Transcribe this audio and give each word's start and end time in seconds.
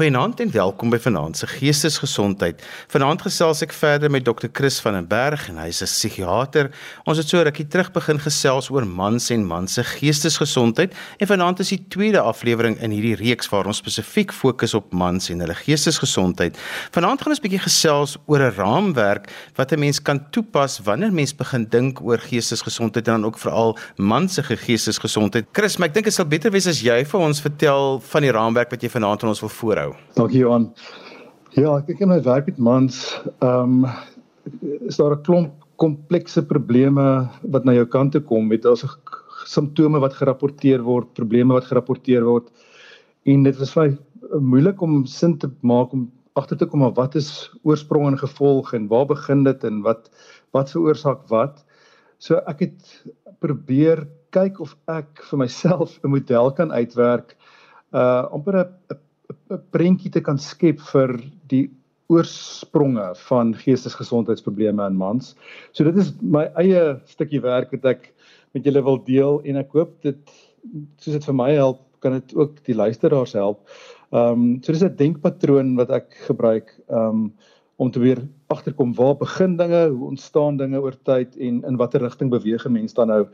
Goeienaand 0.00 0.40
en 0.40 0.48
welkom 0.50 0.88
by 0.88 0.96
Vanaand 0.96 1.36
se 1.36 1.46
Geestesgesondheid. 1.46 2.62
Vanaand 2.88 3.20
gesels 3.20 3.58
ek 3.60 3.74
verder 3.76 4.08
met 4.08 4.24
Dr. 4.24 4.48
Chris 4.48 4.78
van 4.80 4.94
den 4.96 5.04
Berg 5.04 5.42
en 5.50 5.58
hy's 5.60 5.82
'n 5.84 5.90
psigiater. 5.90 6.70
Ons 7.04 7.18
het 7.18 7.28
so 7.28 7.42
rukkie 7.42 7.66
terug 7.68 7.92
begin 7.92 8.16
gesels 8.18 8.70
oor 8.70 8.86
mans 8.86 9.28
en 9.30 9.44
mans 9.44 9.72
se 9.72 9.84
geestesgesondheid 9.84 10.94
en 11.18 11.26
vanaand 11.26 11.60
is 11.60 11.68
die 11.68 11.84
tweede 11.88 12.20
aflewering 12.20 12.80
in 12.80 12.90
hierdie 12.90 13.14
reeks 13.14 13.48
waar 13.48 13.66
ons 13.66 13.76
spesifiek 13.76 14.32
fokus 14.32 14.74
op 14.74 14.92
mans 14.92 15.28
en 15.28 15.40
hulle 15.40 15.54
geestesgesondheid. 15.54 16.56
Vanaand 16.92 17.20
gaan 17.20 17.32
ons 17.32 17.40
'n 17.40 17.42
bietjie 17.42 17.68
gesels 17.68 18.16
oor 18.26 18.40
'n 18.40 18.56
raamwerk 18.56 19.28
wat 19.56 19.72
'n 19.72 19.78
mens 19.78 20.00
kan 20.00 20.30
toepas 20.30 20.80
wanneer 20.80 21.12
mens 21.12 21.36
begin 21.36 21.66
dink 21.68 22.00
oor 22.00 22.18
geestesgesondheid 22.18 23.06
en 23.06 23.20
dan 23.20 23.24
ook 23.24 23.38
veral 23.38 23.76
mans 23.96 24.34
se 24.34 24.42
geestesgesondheid. 24.42 25.44
Chris, 25.52 25.76
maar 25.76 25.88
ek 25.88 25.94
dink 25.94 26.04
dit 26.04 26.14
sal 26.14 26.24
beter 26.24 26.50
wees 26.50 26.66
as 26.66 26.80
jy 26.80 27.04
vir 27.04 27.20
ons 27.20 27.40
vertel 27.40 28.00
van 28.00 28.22
die 28.22 28.32
raamwerk 28.32 28.70
wat 28.70 28.82
jy 28.82 28.88
vanaand 28.88 29.22
aan 29.22 29.28
ons 29.28 29.40
wil 29.40 29.50
voorhou 29.50 29.89
onthou. 29.90 30.14
Dankie 30.14 30.40
Johan. 30.40 30.70
Ja, 31.56 31.76
ek 31.78 31.88
kyk 31.90 32.04
in 32.04 32.12
my 32.12 32.20
werk 32.22 32.46
met 32.46 32.58
mans, 32.58 33.02
ehm 33.42 33.84
um, 33.84 33.90
is 34.88 34.96
daar 34.96 35.16
'n 35.16 35.22
klomp 35.22 35.52
komplekse 35.76 36.42
probleme 36.42 37.28
wat 37.42 37.64
na 37.64 37.72
jou 37.72 37.86
kant 37.86 38.12
toe 38.12 38.20
kom 38.20 38.48
met 38.48 38.62
daar's 38.62 38.84
simptome 39.44 40.00
wat 40.00 40.14
gerapporteer 40.14 40.82
word, 40.82 41.14
probleme 41.14 41.54
wat 41.54 41.64
gerapporteer 41.64 42.24
word. 42.24 42.50
En 43.24 43.42
dit 43.42 43.60
is 43.60 43.72
vir 43.72 43.98
moeilik 44.40 44.80
om 44.82 45.06
sin 45.06 45.38
te 45.38 45.50
maak 45.62 45.92
om 45.92 46.10
agter 46.36 46.56
te 46.56 46.66
kom 46.66 46.80
maar 46.80 46.94
wat 46.94 47.14
is 47.14 47.50
oorsprong 47.64 48.06
en 48.06 48.18
gevolg 48.18 48.74
en 48.74 48.88
waar 48.88 49.06
begin 49.06 49.44
dit 49.44 49.64
en 49.64 49.82
wat 49.82 50.10
wat 50.52 50.70
veroorsaak 50.70 51.28
wat. 51.28 51.64
So 52.18 52.36
ek 52.46 52.60
het 52.60 53.04
probeer 53.40 54.08
kyk 54.30 54.60
of 54.60 54.76
ek 54.88 55.22
vir 55.30 55.38
myself 55.38 55.98
'n 56.04 56.10
model 56.10 56.52
kan 56.52 56.72
uitwerk 56.72 57.36
uh 57.92 58.28
amper 58.30 58.56
'n 58.60 58.98
'n 59.50 59.62
prentjie 59.70 60.10
te 60.10 60.20
kan 60.20 60.38
skep 60.38 60.80
vir 60.92 61.16
die 61.48 61.70
oorspronge 62.10 63.12
van 63.28 63.52
geestesgesondheidsprobleme 63.54 64.86
in 64.86 64.96
mans. 64.98 65.34
So 65.72 65.84
dit 65.84 65.96
is 65.96 66.12
my 66.20 66.48
eie 66.58 66.98
stukkie 67.06 67.42
werk 67.42 67.70
wat 67.76 67.84
ek 67.84 68.10
met 68.54 68.66
julle 68.66 68.82
wil 68.82 68.98
deel 69.06 69.40
en 69.46 69.60
ek 69.62 69.76
hoop 69.78 69.94
dit 70.02 70.18
soos 70.98 71.14
dit 71.14 71.24
vir 71.30 71.38
my 71.38 71.52
help, 71.54 71.84
kan 72.00 72.16
dit 72.18 72.34
ook 72.36 72.58
die 72.66 72.74
luisteraars 72.74 73.36
help. 73.38 73.62
Ehm 74.10 74.42
um, 74.42 74.62
so 74.62 74.72
dis 74.72 74.82
'n 74.82 74.96
denkpatroon 74.96 75.76
wat 75.76 75.90
ek 75.90 76.14
gebruik 76.26 76.74
ehm 76.88 77.08
um, 77.08 77.32
om 77.80 77.90
te 77.90 78.00
weer 78.00 78.18
agterkom 78.52 78.92
waar 78.94 79.16
begin 79.16 79.56
dinge, 79.56 79.88
hoe 79.88 80.08
ontstaan 80.08 80.56
dinge 80.56 80.80
oor 80.80 80.96
tyd 81.02 81.36
en 81.36 81.62
in 81.64 81.76
watter 81.76 82.02
rigting 82.02 82.30
beweeg 82.30 82.66
'n 82.66 82.72
mens 82.72 82.92
dan 82.94 83.08
nou 83.08 83.26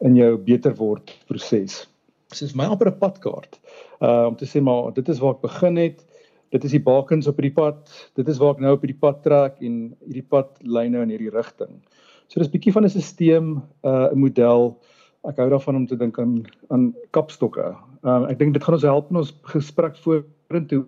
in 0.00 0.16
jou 0.16 0.36
beter 0.36 0.74
word 0.74 1.14
proses. 1.26 1.86
Is 2.32 2.54
my 2.54 2.66
amper 2.68 2.90
'n 2.90 2.98
padkaart. 2.98 3.60
Uh 4.04 4.26
om 4.28 4.36
te 4.36 4.44
sê 4.44 4.60
maar 4.60 4.92
dit 4.92 5.08
is 5.08 5.18
waar 5.18 5.34
ek 5.34 5.40
begin 5.40 5.76
het. 5.76 6.04
Dit 6.52 6.64
is 6.64 6.70
die 6.70 6.82
bakens 6.82 7.26
op 7.26 7.36
hierdie 7.40 7.54
pad. 7.56 8.10
Dit 8.14 8.28
is 8.28 8.38
waar 8.38 8.52
ek 8.52 8.60
nou 8.60 8.72
op 8.76 8.82
hierdie 8.84 9.00
pad 9.00 9.22
trek 9.22 9.56
en 9.64 9.96
hierdie 10.04 10.28
pad 10.28 10.58
lei 10.60 10.88
nou 10.88 11.02
in 11.02 11.08
hierdie 11.08 11.32
rigting. 11.32 11.80
So 12.28 12.40
dis 12.40 12.52
bietjie 12.52 12.72
van 12.72 12.84
'n 12.84 12.90
stelsel, 12.90 13.62
uh 13.82 14.12
'n 14.12 14.18
model. 14.20 14.76
Ek 15.24 15.40
hou 15.40 15.48
daarvan 15.48 15.76
om 15.76 15.86
te 15.86 15.96
dink 15.96 16.18
aan 16.18 16.44
aan 16.68 16.94
kapstokke. 17.16 17.74
Um 18.04 18.28
ek 18.28 18.38
dink 18.38 18.52
dit 18.52 18.64
gaan 18.64 18.74
ons 18.74 18.82
help 18.82 19.10
in 19.10 19.16
ons 19.16 19.32
gesprek 19.42 19.96
vorentoe 19.96 20.84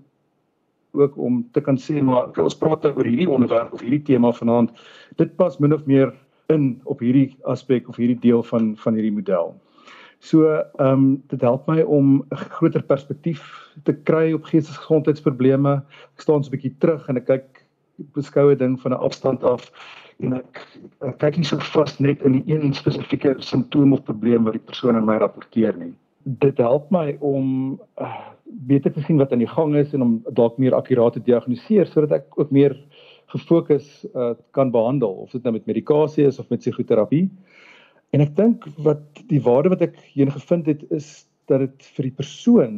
ook 0.93 1.17
om 1.17 1.49
te 1.53 1.61
kan 1.61 1.77
sê 1.79 2.03
maar 2.03 2.37
ons 2.37 2.59
praat 2.59 2.85
oor 2.85 3.05
hierdie 3.05 3.31
onderwerp 3.31 3.73
of 3.73 3.81
hierdie 3.81 4.03
tema 4.03 4.33
vanaand. 4.33 4.71
Dit 5.17 5.37
pas 5.37 5.59
min 5.59 5.73
of 5.73 5.87
meer 5.87 6.13
in 6.49 6.81
op 6.85 7.01
hierdie 7.01 7.37
aspek 7.45 7.89
of 7.89 7.97
hierdie 7.97 8.21
deel 8.21 8.43
van 8.43 8.77
van 8.77 8.95
hierdie 8.95 9.15
model. 9.15 9.55
So 10.21 10.45
ehm 10.53 10.87
um, 10.87 11.23
dit 11.33 11.41
help 11.41 11.67
my 11.67 11.81
om 11.81 12.25
'n 12.29 12.37
groter 12.37 12.83
perspektief 12.83 13.41
te 13.85 13.93
kry 13.93 14.33
op 14.33 14.45
geestesgesondheidsprobleme. 14.45 15.83
Ek 16.17 16.21
staan 16.21 16.45
so 16.45 16.51
'n 16.51 16.57
bietjie 16.57 16.77
terug 16.79 17.09
en 17.09 17.17
ek 17.17 17.27
kyk 17.27 17.67
beskoue 18.13 18.57
ding 18.57 18.81
van 18.81 18.93
'n 18.93 19.01
afstand 19.01 19.45
af 19.45 19.71
en 20.21 20.33
ek, 20.33 20.67
ek 21.01 21.19
kyk 21.19 21.37
nie 21.37 21.45
so 21.49 21.59
vas 21.59 21.99
net 22.01 22.23
in 22.23 22.33
die 22.33 22.55
een 22.55 22.75
spesifieke 22.75 23.35
simptoom 23.39 23.93
of 23.93 24.05
probleem 24.05 24.45
wat 24.45 24.53
die 24.53 24.67
persoon 24.67 24.97
aan 24.97 25.07
my 25.07 25.17
rapporteer 25.17 25.77
nie. 25.77 25.95
Dit 26.25 26.59
help 26.59 26.91
my 26.91 27.17
om 27.21 27.81
uh, 28.01 28.17
beter 28.45 28.93
te 28.93 29.01
sien 29.01 29.17
wat 29.17 29.33
aan 29.33 29.39
die 29.39 29.55
gang 29.57 29.75
is 29.77 29.95
en 29.95 30.03
om 30.03 30.25
dalk 30.37 30.59
meer 30.59 30.75
akkuraat 30.75 31.13
te 31.13 31.25
diagnoseer 31.25 31.87
sodat 31.87 32.13
ek 32.13 32.37
ook 32.37 32.51
meer 32.51 32.77
gefokus 33.33 34.07
uh, 34.15 34.35
kan 34.51 34.71
behandel 34.71 35.13
of 35.25 35.31
dit 35.31 35.43
nou 35.43 35.53
met 35.53 35.67
medikasie 35.67 36.27
is 36.27 36.39
of 36.39 36.49
met 36.51 36.61
psigoterapie. 36.61 37.31
En 38.11 38.25
ek 38.25 38.35
dink 38.37 38.67
wat 38.83 39.23
die 39.31 39.43
waarde 39.43 39.71
wat 39.75 39.85
ek 39.87 39.99
hierin 40.15 40.35
gevind 40.35 40.67
het 40.67 40.83
is 40.91 41.27
dat 41.51 41.63
dit 41.67 41.91
vir 41.97 42.09
die 42.09 42.17
persoon 42.19 42.77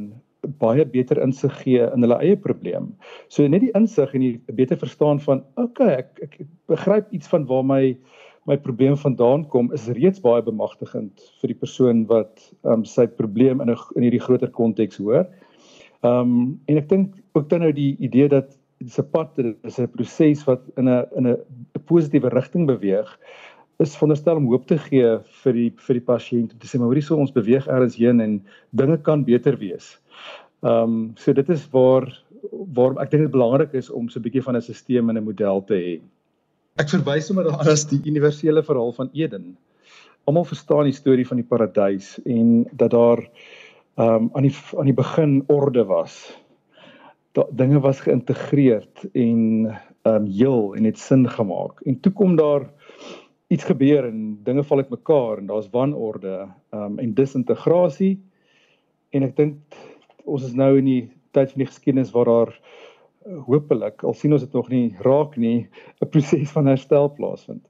baie 0.60 0.84
beter 0.84 1.20
insig 1.22 1.54
gee 1.62 1.84
in 1.94 2.02
hulle 2.04 2.18
eie 2.20 2.36
probleem. 2.36 2.90
So 3.30 3.46
net 3.48 3.62
die 3.64 3.72
insig 3.78 4.14
en 4.16 4.24
die 4.24 4.56
beter 4.58 4.80
verstaan 4.80 5.22
van 5.22 5.44
okay, 5.60 6.02
ek 6.02 6.24
ek 6.26 6.38
begryp 6.70 7.12
iets 7.14 7.30
van 7.32 7.46
waar 7.50 7.64
my 7.64 7.82
my 8.50 8.56
probleem 8.58 8.96
vandaan 8.98 9.44
kom 9.46 9.68
is 9.72 9.86
reeds 9.94 10.18
baie 10.20 10.42
bemagtigend 10.42 11.22
vir 11.40 11.52
die 11.52 11.58
persoon 11.60 12.02
wat 12.10 12.42
um, 12.66 12.82
sy 12.82 13.06
probleem 13.06 13.62
in 13.62 13.70
'n 13.70 13.78
in 13.96 14.08
hierdie 14.08 14.24
groter 14.24 14.50
konteks 14.50 14.98
hoor. 14.98 15.28
Ehm 16.02 16.18
um, 16.18 16.60
en 16.66 16.76
ek 16.76 16.88
dink 16.88 17.14
ook 17.38 17.48
dan 17.48 17.62
nou 17.62 17.72
die 17.72 17.96
idee 18.02 18.28
dat 18.28 18.58
dis 18.82 18.98
'n 18.98 19.10
pad, 19.14 19.36
dis 19.36 19.78
'n 19.78 19.88
proses 19.94 20.44
wat 20.44 20.66
in 20.76 20.88
'n 20.88 21.06
in 21.16 21.26
'n 21.28 21.86
positiewe 21.86 22.28
rigting 22.28 22.66
beweeg 22.66 23.18
is 23.82 23.96
veronderstel 23.96 24.36
om 24.36 24.48
hoop 24.50 24.66
te 24.66 24.78
gee 24.78 25.18
vir 25.42 25.56
die 25.58 25.70
vir 25.86 25.98
die 25.98 26.06
pasiënt 26.06 26.54
om 26.54 26.58
te 26.58 26.68
sê 26.70 26.78
maar 26.78 26.90
hoorie 26.90 27.04
sou 27.06 27.18
ons 27.20 27.34
beweeg 27.34 27.68
ergens 27.68 27.98
heen 28.00 28.20
en 28.20 28.38
dinge 28.70 28.98
kan 29.08 29.24
beter 29.24 29.58
wees. 29.60 29.96
Ehm 30.62 30.82
um, 30.82 31.12
so 31.16 31.32
dit 31.32 31.48
is 31.50 31.66
waar 31.72 32.06
waar 32.76 32.98
ek 33.02 33.10
dink 33.10 33.26
dit 33.26 33.34
belangrik 33.34 33.72
is 33.78 33.90
om 33.90 34.08
so 34.08 34.20
'n 34.20 34.22
bietjie 34.22 34.42
van 34.42 34.56
'n 34.56 34.62
stelsel 34.62 35.08
en 35.08 35.18
'n 35.18 35.24
model 35.24 35.64
te 35.64 35.74
hê. 35.74 36.00
Ek 36.80 36.88
verwys 36.88 37.26
sommer 37.26 37.44
daaraan 37.44 37.72
as 37.72 37.84
die 37.84 38.00
universele 38.04 38.62
verhaal 38.62 38.92
van 38.92 39.10
Eden. 39.12 39.56
Almal 40.24 40.44
verstaan 40.44 40.84
die 40.84 40.96
storie 40.96 41.26
van 41.26 41.36
die 41.36 41.48
paradys 41.48 42.18
en 42.24 42.66
dat 42.72 42.90
daar 42.90 43.20
ehm 43.98 44.14
um, 44.14 44.30
aan 44.34 44.42
die 44.42 44.54
aan 44.78 44.88
die 44.88 45.00
begin 45.04 45.42
orde 45.48 45.84
was. 45.84 46.38
Dat 47.32 47.48
dinge 47.50 47.80
was 47.80 48.00
geïntegreerd 48.00 49.04
en 49.12 49.66
ehm 50.02 50.14
um, 50.14 50.26
heel 50.26 50.74
en 50.74 50.84
het 50.84 50.98
sin 50.98 51.28
gemaak. 51.28 51.80
En 51.80 52.00
toe 52.00 52.12
kom 52.12 52.36
daar 52.36 52.70
iets 53.52 53.68
gebeur 53.68 54.06
en 54.08 54.20
dinge 54.46 54.64
val 54.64 54.84
uitmekaar 54.84 55.42
en 55.42 55.48
daar's 55.50 55.70
wanorde 55.72 56.46
um, 56.72 56.98
en 56.98 57.14
disintegrasie 57.14 58.14
en 59.12 59.26
ek 59.28 59.34
dink 59.36 59.82
ons 60.24 60.44
is 60.46 60.54
nou 60.56 60.76
in 60.78 60.88
die 60.88 61.02
tyd 61.36 61.52
van 61.52 61.64
die 61.64 61.68
geskiedenis 61.68 62.12
waar 62.14 62.30
daar 62.30 62.54
uh, 62.54 63.42
hopelik 63.48 64.04
al 64.06 64.16
sien 64.16 64.32
ons 64.32 64.44
dit 64.44 64.56
nog 64.56 64.70
nie 64.72 64.86
raak 65.04 65.36
nie 65.36 65.68
'n 66.00 66.08
proses 66.08 66.50
van 66.56 66.70
herstel 66.70 67.12
plaasvind. 67.18 67.62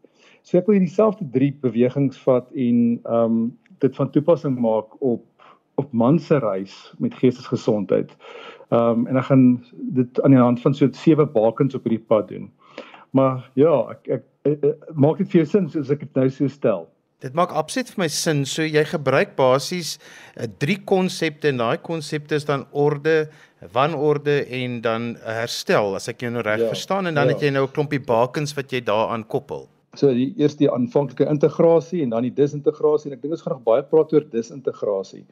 So 0.42 0.58
ek 0.58 0.66
wil 0.66 0.78
hierdie 0.78 0.94
selfde 0.94 1.26
drie 1.34 1.52
bewegings 1.66 2.18
vat 2.26 2.48
en 2.54 2.78
ehm 3.02 3.36
um, 3.36 3.42
dit 3.82 3.96
van 3.98 4.10
toepassing 4.14 4.58
maak 4.58 4.94
op 5.00 5.26
op 5.80 5.92
man 5.92 6.18
se 6.18 6.38
reis 6.38 6.94
met 6.98 7.14
geestesgesondheid. 7.14 8.10
Ehm 8.70 9.02
um, 9.02 9.06
en 9.06 9.16
ek 9.16 9.30
gaan 9.30 9.46
dit 9.98 10.22
aan 10.22 10.36
die 10.36 10.42
hand 10.42 10.60
van 10.60 10.74
so 10.74 10.88
sewe 10.92 11.26
bakens 11.26 11.74
op 11.74 11.84
hierdie 11.84 12.06
pad 12.06 12.28
doen. 12.28 12.50
Maar 13.10 13.50
ja, 13.54 13.74
ek 13.90 14.08
ek 14.20 14.24
uh, 14.46 14.52
uh, 14.52 14.74
maak 14.94 15.22
dit 15.22 15.30
vir 15.32 15.42
jou 15.42 15.46
sin 15.54 15.68
soos 15.70 15.92
ek 15.94 16.04
dit 16.06 16.18
nou 16.18 16.28
so 16.30 16.50
stel. 16.50 16.88
Dit 17.22 17.36
maak 17.38 17.52
absoluut 17.54 17.90
vir 17.92 18.02
my 18.02 18.08
sin. 18.10 18.42
So 18.48 18.66
jy 18.66 18.82
gebruik 18.90 19.36
basies 19.38 19.94
uh, 19.98 20.48
drie 20.62 20.80
konsepte 20.88 21.52
en 21.52 21.62
daai 21.62 21.78
konsepte 21.84 22.38
is 22.38 22.48
dan 22.48 22.66
orde, 22.72 23.28
wanorde 23.74 24.40
en 24.50 24.80
dan 24.82 25.12
herstel 25.22 25.94
as 25.94 26.10
ek 26.10 26.24
jou 26.24 26.32
nou 26.34 26.42
reg 26.42 26.64
ja, 26.64 26.72
verstaan 26.72 27.06
en 27.06 27.20
dan 27.20 27.30
ja. 27.30 27.36
het 27.36 27.46
jy 27.46 27.52
nou 27.54 27.68
'n 27.68 27.74
klompie 27.76 28.02
bakens 28.02 28.56
wat 28.58 28.72
jy 28.74 28.82
daaraan 28.82 29.26
koppel. 29.26 29.68
So 29.94 30.10
die 30.16 30.32
eerste 30.40 30.64
die 30.64 30.72
aanvanklike 30.72 31.28
integrasie 31.28 32.02
en 32.02 32.10
dan 32.10 32.26
die 32.26 32.34
disintegrasie 32.34 33.10
en 33.10 33.18
ek 33.18 33.22
dink 33.22 33.36
ons 33.36 33.42
gaan 33.44 33.58
nog 33.58 33.66
baie 33.66 33.82
praat 33.84 34.12
oor 34.12 34.24
disintegrasie. 34.24 35.24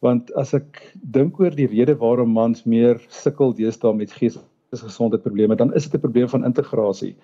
Want 0.00 0.30
as 0.38 0.54
ek 0.54 0.80
dink 1.02 1.40
oor 1.40 1.50
die 1.50 1.66
rede 1.66 1.96
waarom 1.98 2.32
mans 2.32 2.64
meer 2.64 3.00
sukkel 3.10 3.52
deesdae 3.52 3.92
met 3.92 4.12
gees 4.12 4.38
is 4.72 4.82
gesondheidsprobleme, 4.82 5.56
dan 5.56 5.74
is 5.74 5.84
dit 5.84 5.94
'n 5.94 6.00
probleem 6.00 6.28
van 6.28 6.44
integrasie. 6.44 7.16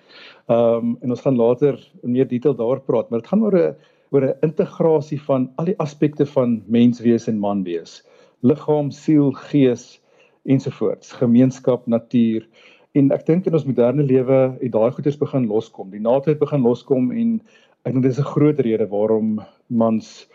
Ehm 0.47 0.75
um, 0.75 0.97
en 1.01 1.09
ons 1.09 1.21
gaan 1.21 1.35
later 1.35 1.91
in 2.03 2.11
meer 2.11 2.27
detail 2.27 2.55
daar 2.55 2.81
praat, 2.81 3.09
maar 3.09 3.19
dit 3.19 3.27
gaan 3.27 3.43
oor 3.43 3.57
'n 3.57 3.75
oor 4.11 4.23
'n 4.25 4.37
integrasie 4.41 5.21
van 5.21 5.51
al 5.55 5.65
die 5.65 5.79
aspekte 5.79 6.25
van 6.25 6.63
menswees 6.67 7.27
en 7.27 7.39
manwees. 7.39 8.03
Liggaam, 8.41 8.91
siel, 8.91 9.31
gees 9.31 10.01
ensovoorts, 10.43 11.11
gemeenskap, 11.11 11.87
natuur. 11.87 12.47
En 12.93 13.11
ek 13.11 13.25
dink 13.25 13.45
in 13.45 13.53
ons 13.53 13.65
moderne 13.65 14.03
lewe 14.03 14.57
het 14.61 14.71
daai 14.71 14.91
goeders 14.91 15.17
begin 15.17 15.47
loskom. 15.47 15.89
Die 15.89 16.03
naaldheid 16.03 16.39
begin 16.39 16.61
loskom 16.61 17.11
en 17.11 17.41
ek 17.85 17.93
dink 17.93 18.03
dit 18.03 18.11
is 18.11 18.19
'n 18.19 18.33
groot 18.35 18.59
rede 18.59 18.87
waarom 18.87 19.41
mans 19.67 20.27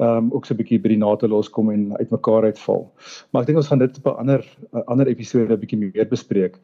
ehm 0.00 0.16
um, 0.16 0.28
ook 0.32 0.46
so 0.46 0.54
'n 0.54 0.56
bietjie 0.56 0.80
by 0.80 0.88
die 0.88 0.98
nate 0.98 1.28
loskom 1.28 1.70
en 1.70 1.96
uitmekaar 1.96 2.44
uitval. 2.48 2.86
Maar 3.30 3.42
ek 3.42 3.46
dink 3.46 3.58
ons 3.58 3.68
gaan 3.68 3.78
dit 3.78 3.98
op 3.98 4.06
'n 4.06 4.20
ander 4.22 4.44
ander 4.86 5.06
episode 5.06 5.52
'n 5.52 5.60
bietjie 5.60 5.78
meer 5.78 6.08
bespreek. 6.08 6.56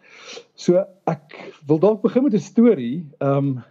So 0.55 0.85
ek 1.07 1.53
wil 1.67 1.79
dalk 1.79 2.03
begin 2.03 2.25
met 2.25 2.35
'n 2.35 2.39
storie. 2.39 3.07
Ehm 3.21 3.37
um, 3.37 3.63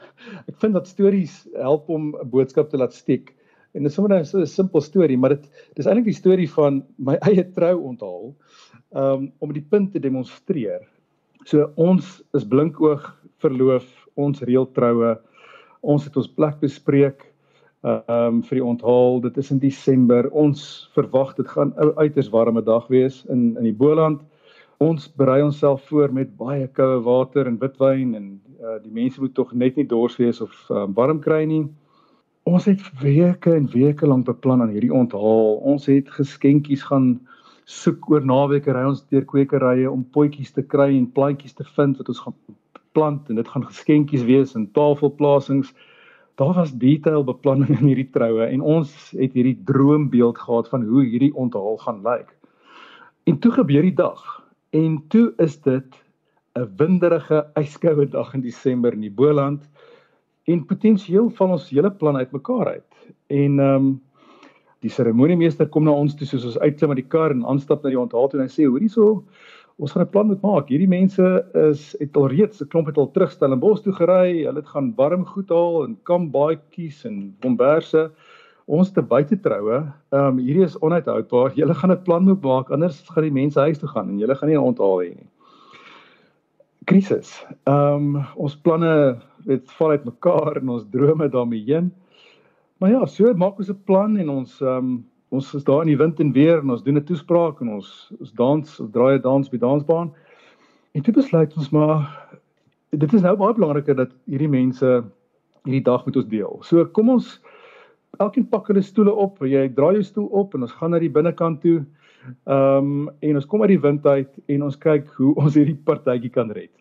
ek 0.47 0.59
vind 0.59 0.73
dat 0.73 0.87
stories 0.87 1.47
help 1.53 1.89
om 1.89 2.15
'n 2.15 2.29
boodskap 2.29 2.69
te 2.69 2.77
laat 2.77 2.93
steek. 2.93 3.33
En 3.73 3.81
dit 3.81 3.89
is 3.89 3.95
sommer 3.95 4.15
nou 4.15 4.25
so 4.25 4.39
'n 4.39 4.45
simpel 4.45 4.81
storie, 4.81 5.17
maar 5.17 5.29
dit 5.29 5.49
dis 5.75 5.85
eintlik 5.85 6.05
die 6.05 6.21
storie 6.21 6.49
van 6.49 6.83
my 6.97 7.15
eie 7.29 7.51
trou 7.51 7.81
onthaal. 7.81 8.35
um, 8.95 9.31
om 9.39 9.53
die 9.53 9.65
punt 9.69 9.91
te 9.91 9.99
demonstreer. 9.99 10.83
So 11.45 11.69
ons 11.75 12.21
is 12.37 12.47
blinkoog 12.47 13.05
verloof, 13.43 13.85
ons 14.15 14.41
reël 14.47 14.67
troue. 14.73 15.15
Ons 15.85 16.07
het 16.07 16.15
ons 16.17 16.31
plek 16.37 16.59
bespreek 16.63 17.27
ehm 17.85 18.35
um, 18.35 18.37
vir 18.43 18.57
die 18.57 18.65
onthaal. 18.65 19.19
Dit 19.21 19.37
is 19.37 19.51
in 19.53 19.59
Desember. 19.61 20.29
Ons 20.33 20.89
verwag 20.97 21.35
dit 21.37 21.47
gaan 21.47 21.73
'n 21.77 21.93
uiters 22.01 22.29
warme 22.33 22.63
dag 22.63 22.87
wees 22.87 23.25
in 23.29 23.57
in 23.57 23.63
die 23.63 23.77
Boland. 23.83 24.21
Ons 24.77 25.07
berei 25.07 25.43
onsself 25.43 25.85
voor 25.87 26.13
met 26.13 26.37
baie 26.37 26.67
koue 26.67 27.01
water 27.03 27.47
en 27.47 27.59
witwyn 27.59 28.15
en 28.15 28.41
uh, 28.61 28.81
die 28.83 28.91
mense 28.91 29.21
moet 29.21 29.33
tog 29.33 29.53
net 29.53 29.75
nie 29.75 29.85
dors 29.87 30.17
wees 30.17 30.41
of 30.41 30.51
um, 30.69 30.93
warm 30.93 31.19
kry 31.19 31.45
nie. 31.45 31.67
Ons 32.43 32.65
het 32.65 32.81
weke 33.01 33.53
en 33.53 33.69
weke 33.71 34.07
lank 34.07 34.25
beplan 34.25 34.61
aan 34.61 34.73
hierdie 34.73 34.93
onthaal. 34.93 35.55
Ons 35.61 35.85
het 35.85 36.09
geskenkies 36.09 36.83
gaan 36.83 37.19
soek 37.65 38.09
oor 38.09 38.25
naweke 38.25 38.73
ry 38.73 38.83
ons 38.85 39.05
deur 39.09 39.25
kwekerye 39.25 39.91
om 39.91 40.03
potjies 40.03 40.51
te 40.51 40.61
kry 40.61 40.91
en 40.97 41.11
plantjies 41.11 41.53
te 41.53 41.63
vind 41.75 41.97
wat 41.97 42.09
ons 42.09 42.19
gaan 42.19 42.35
plant 42.91 43.29
en 43.29 43.35
dit 43.35 43.47
gaan 43.47 43.65
geskenkies 43.65 44.23
wees 44.23 44.55
en 44.55 44.71
tafelplasings 44.71 45.73
daar 46.35 46.53
was 46.53 46.73
detail 46.77 47.23
beplanning 47.23 47.79
in 47.79 47.87
hierdie 47.87 48.09
troue 48.11 48.45
en 48.45 48.61
ons 48.61 48.91
het 49.15 49.33
hierdie 49.33 49.57
droombeeld 49.67 50.37
gehad 50.37 50.69
van 50.69 50.83
hoe 50.83 51.03
hierdie 51.03 51.33
onthaal 51.35 51.77
gaan 51.77 52.01
lyk. 52.03 52.33
En 53.23 53.39
toe 53.39 53.51
gebeur 53.51 53.85
die 53.87 53.95
dag 53.95 54.23
en 54.75 54.99
toe 55.07 55.33
is 55.37 55.61
dit 55.61 56.01
'n 56.55 56.67
winderige, 56.77 57.45
yskoue 57.55 58.07
dag 58.09 58.33
in 58.33 58.41
Desember 58.41 58.93
in 58.93 59.01
die 59.01 59.11
Boland 59.11 59.69
en 60.43 60.65
potensieel 60.65 61.29
van 61.29 61.51
ons 61.51 61.69
hele 61.69 61.91
plan 61.91 62.17
uitmekaar 62.17 62.67
uit. 62.67 62.91
En 63.27 63.59
ehm 63.59 63.75
um, 63.75 64.01
die 64.85 64.91
seremoniemeester 64.93 65.67
kom 65.67 65.83
na 65.83 65.91
ons 65.91 66.13
toe 66.15 66.27
soos 66.27 66.45
ons 66.45 66.59
uitklim 66.59 66.91
met 66.93 66.99
die 67.01 67.09
kar 67.09 67.31
en 67.31 67.45
aanstap 67.45 67.83
na 67.83 67.89
die 67.89 67.99
onthaal 67.99 68.27
toe 68.29 68.39
en 68.39 68.45
hy 68.45 68.51
sê 68.53 68.67
hoorie 68.69 68.89
so 68.89 69.23
ons 69.77 69.91
gaan 69.91 70.03
'n 70.03 70.09
plan 70.09 70.27
moet 70.27 70.41
maak. 70.41 70.69
Hierdie 70.69 70.87
mense 70.87 71.25
is 71.69 71.95
het 71.99 72.15
al 72.15 72.27
reeds 72.27 72.61
'n 72.61 72.67
klomp 72.67 72.87
het 72.87 72.97
al 72.97 73.11
terugstel 73.11 73.51
in 73.51 73.59
Bos 73.59 73.81
toe 73.81 73.93
gery. 73.93 74.45
Hulle 74.45 74.59
het 74.59 74.67
gaan 74.67 74.93
warm 74.95 75.25
goed 75.25 75.49
haal 75.49 75.83
en 75.83 75.97
kambaadjies 76.03 77.05
en 77.05 77.35
bomberse. 77.39 78.11
Ons 78.67 78.91
te 78.91 79.01
buite 79.01 79.39
troue. 79.39 79.83
Ehm 80.11 80.25
um, 80.25 80.37
hierdie 80.37 80.63
is 80.63 80.79
onuithoudbaar. 80.79 81.53
Julle 81.55 81.73
gaan 81.73 81.91
'n 81.91 82.03
plan 82.03 82.23
moet 82.23 82.41
maak 82.41 82.69
anders 82.71 83.03
gaan 83.09 83.23
die 83.23 83.31
mense 83.41 83.59
huis 83.59 83.77
toe 83.77 83.89
gaan 83.89 84.09
en 84.09 84.19
julle 84.19 84.35
gaan 84.35 84.49
nie 84.49 84.59
onthaal 84.59 85.01
hê 85.01 85.09
nie. 85.15 85.29
Krisis. 86.85 87.45
Ehm 87.65 88.15
um, 88.15 88.25
ons 88.35 88.55
planne 88.55 89.19
het 89.45 89.71
val 89.71 89.89
uit 89.89 90.05
mekaar 90.05 90.57
en 90.57 90.69
ons 90.69 90.85
drome 90.89 91.29
daarmee 91.29 91.63
heen. 91.65 91.93
Maar 92.77 92.89
ja, 92.89 93.05
so 93.05 93.33
maak 93.33 93.57
ons 93.57 93.69
'n 93.69 93.83
plan 93.85 94.17
en 94.17 94.29
ons 94.29 94.61
ehm 94.61 94.77
um, 94.77 95.05
ons 95.35 95.53
is 95.57 95.63
daar 95.67 95.83
in 95.83 95.91
die 95.91 95.99
wind 95.99 96.19
en 96.19 96.31
weer 96.35 96.61
en 96.61 96.71
ons 96.73 96.83
doen 96.83 96.97
'n 96.97 97.03
toespraak 97.03 97.61
en 97.61 97.75
ons 97.77 97.89
ons 98.19 98.31
dans 98.33 98.79
of 98.79 98.91
draai 98.91 99.17
'n 99.17 99.21
dans 99.21 99.49
by 99.49 99.57
dansbaan. 99.57 100.13
En 100.93 101.01
toe 101.01 101.13
besluit 101.13 101.57
ons 101.57 101.69
maar 101.69 102.29
dit 102.91 103.13
is 103.13 103.21
nou 103.21 103.35
baie 103.35 103.53
belangriker 103.53 103.95
dat 103.95 104.11
hierdie 104.25 104.49
mense 104.49 105.03
hierdie 105.65 105.83
dag 105.83 106.05
met 106.05 106.15
ons 106.15 106.27
deel. 106.27 106.59
So 106.63 106.85
kom 106.85 107.09
ons 107.09 107.41
elkeen 108.19 108.47
pak 108.49 108.67
hulle 108.67 108.81
stoele 108.81 109.11
op, 109.11 109.41
jy 109.43 109.67
draai 109.75 109.97
jou 109.99 110.03
stoel 110.03 110.27
op 110.31 110.55
en 110.55 110.61
ons 110.61 110.77
gaan 110.79 110.91
na 110.91 110.99
die 110.99 111.11
binnekant 111.11 111.61
toe. 111.61 111.83
Ehm 112.45 112.77
um, 112.77 113.09
en 113.21 113.35
ons 113.35 113.45
kom 113.45 113.61
uit 113.61 113.75
die 113.75 113.81
wind 113.81 114.05
uit 114.05 114.31
en 114.47 114.63
ons 114.63 114.77
kyk 114.77 115.09
hoe 115.17 115.33
ons 115.43 115.55
hierdie 115.55 115.77
partytjie 115.77 116.31
kan 116.31 116.51
red. 116.51 116.71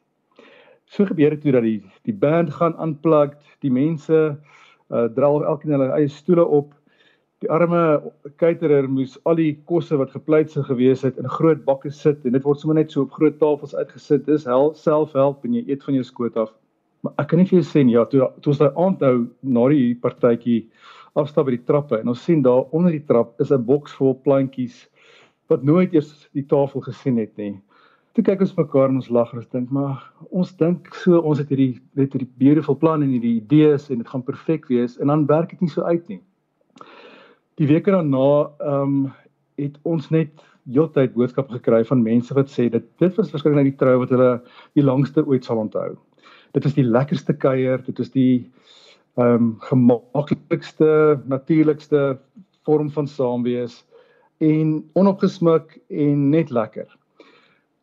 So 0.86 1.04
gebeur 1.04 1.30
dit 1.30 1.42
toe 1.42 1.52
dat 1.52 1.62
die 1.62 1.82
die 2.04 2.14
band 2.14 2.52
gaan 2.54 2.76
unplugged, 2.80 3.42
die 3.60 3.72
mense 3.72 4.38
uh 4.92 5.08
dra 5.16 5.30
elkeen 5.32 5.72
hulle 5.74 5.92
eie 5.96 6.08
stoele 6.08 6.44
op 6.44 6.72
Die 7.44 7.50
arme 7.52 8.00
caterer 8.40 8.86
moes 8.88 9.18
al 9.28 9.36
die 9.36 9.50
kosse 9.68 9.98
wat 10.00 10.14
gepleitse 10.16 10.62
gewees 10.64 11.02
het 11.04 11.18
in 11.20 11.26
groot 11.28 11.58
bakke 11.66 11.90
sit 11.92 12.22
en 12.24 12.32
dit 12.32 12.46
word 12.46 12.62
sommer 12.62 12.78
net 12.78 12.94
so 12.94 13.02
op 13.04 13.12
groot 13.18 13.36
tafels 13.36 13.74
uitgesit. 13.76 14.22
Dis 14.24 14.46
hel 14.48 14.72
selfhelp 14.80 15.44
en 15.44 15.58
jy 15.58 15.60
eet 15.66 15.84
van 15.84 15.98
jou 15.98 16.06
skoot 16.08 16.38
af. 16.40 16.54
Maar 17.04 17.12
ek 17.20 17.28
kan 17.28 17.42
nie 17.42 17.46
vir 17.50 17.58
jou 17.58 17.66
sê 17.68 17.84
nie, 17.84 17.98
ja, 17.98 18.06
toe 18.08 18.30
toe 18.40 18.54
ons 18.54 18.62
daai 18.62 18.80
aand 18.86 19.04
nou 19.04 19.12
na 19.58 19.66
die 19.74 19.92
partytjie 20.06 20.56
afstap 21.20 21.50
by 21.50 21.58
die 21.58 21.66
trappe 21.68 22.00
en 22.00 22.14
ons 22.16 22.24
sien 22.24 22.40
daar 22.48 22.64
onder 22.72 22.96
die 22.96 23.04
trap 23.12 23.36
is 23.44 23.52
'n 23.52 23.68
boks 23.68 23.92
vol 24.00 24.16
plantjies 24.24 24.80
wat 25.52 25.68
nooit 25.68 25.92
eers 25.92 26.30
die 26.32 26.48
tafel 26.48 26.80
gesien 26.88 27.20
het 27.20 27.36
nie. 27.36 27.60
Toe 28.16 28.24
kyk 28.24 28.40
ons 28.40 28.56
mekaar 28.56 28.88
en 28.88 29.02
ons 29.04 29.10
lag 29.10 29.34
en 29.34 29.44
ons 29.44 29.52
dink 29.52 29.70
maar 29.70 30.00
ons 30.30 30.56
dink 30.56 30.94
so 30.94 31.20
ons 31.20 31.38
het 31.38 31.52
hierdie 31.52 31.74
net 31.92 32.16
hierdie 32.16 32.32
beautiful 32.38 32.74
plan 32.74 33.02
en 33.02 33.12
hierdie 33.12 33.36
idees 33.44 33.90
en 33.90 33.98
dit 33.98 34.08
gaan 34.08 34.24
perfek 34.24 34.70
wees 34.72 34.96
en 34.96 35.12
dan 35.12 35.26
werk 35.26 35.50
dit 35.50 35.60
nie 35.60 35.68
so 35.68 35.82
uit 35.82 36.08
nie 36.08 36.22
die 37.60 37.68
weke 37.70 37.94
daarna 37.94 38.50
ehm 38.58 38.82
um, 38.82 39.12
het 39.54 39.76
ons 39.86 40.08
net 40.10 40.42
heeltyd 40.66 41.12
boodskappe 41.14 41.54
gekry 41.54 41.84
van 41.86 42.02
mense 42.02 42.34
wat 42.34 42.48
sê 42.50 42.66
dit 42.72 42.86
dit 42.98 43.18
was 43.18 43.30
waarskynlik 43.30 43.60
net 43.60 43.68
die 43.68 43.78
trou 43.78 43.98
wat 44.00 44.10
hulle 44.10 44.30
die 44.74 44.82
langste 44.82 45.22
ooit 45.22 45.44
sal 45.46 45.60
onthou. 45.62 45.92
Dit 46.56 46.66
is 46.66 46.74
die 46.74 46.86
lekkerste 46.86 47.34
kuier, 47.34 47.82
dit 47.86 47.98
is 48.02 48.10
die 48.10 48.50
ehm 49.14 49.34
um, 49.34 49.50
gemaklikste, 49.62 51.20
natuurlikste 51.30 52.18
vorm 52.66 52.90
van 52.90 53.06
saamwees 53.06 53.84
en 54.42 54.80
onopgesmuk 54.98 55.78
en 55.88 56.30
net 56.30 56.50
lekker. 56.50 56.88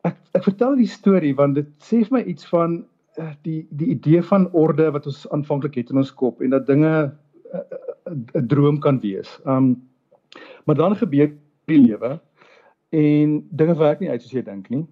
Ek 0.04 0.18
ek 0.36 0.44
vertel 0.44 0.76
die 0.76 0.90
storie 0.90 1.34
want 1.38 1.56
dit 1.56 1.70
sê 1.80 2.02
vir 2.04 2.18
my 2.18 2.22
iets 2.28 2.44
van 2.50 2.82
uh, 3.16 3.32
die 3.48 3.62
die 3.70 3.94
idee 3.96 4.20
van 4.28 4.50
orde 4.52 4.90
wat 4.92 5.08
ons 5.08 5.24
aanvanklik 5.32 5.80
het 5.80 5.94
in 5.94 6.02
ons 6.04 6.12
kop 6.12 6.42
en 6.42 6.52
dat 6.52 6.68
dinge 6.68 6.92
uh, 7.54 7.64
'n 8.10 8.46
droom 8.46 8.78
kan 8.78 9.00
wees. 9.00 9.40
Um 9.44 9.88
maar 10.64 10.76
dan 10.76 10.96
gebeur 10.96 11.32
die 11.64 11.78
lewe 11.78 12.20
en 12.88 13.46
dinge 13.50 13.76
werk 13.76 14.00
nie 14.00 14.10
uit 14.10 14.22
soos 14.22 14.32
jy 14.32 14.42
dink 14.42 14.68
nie. 14.70 14.86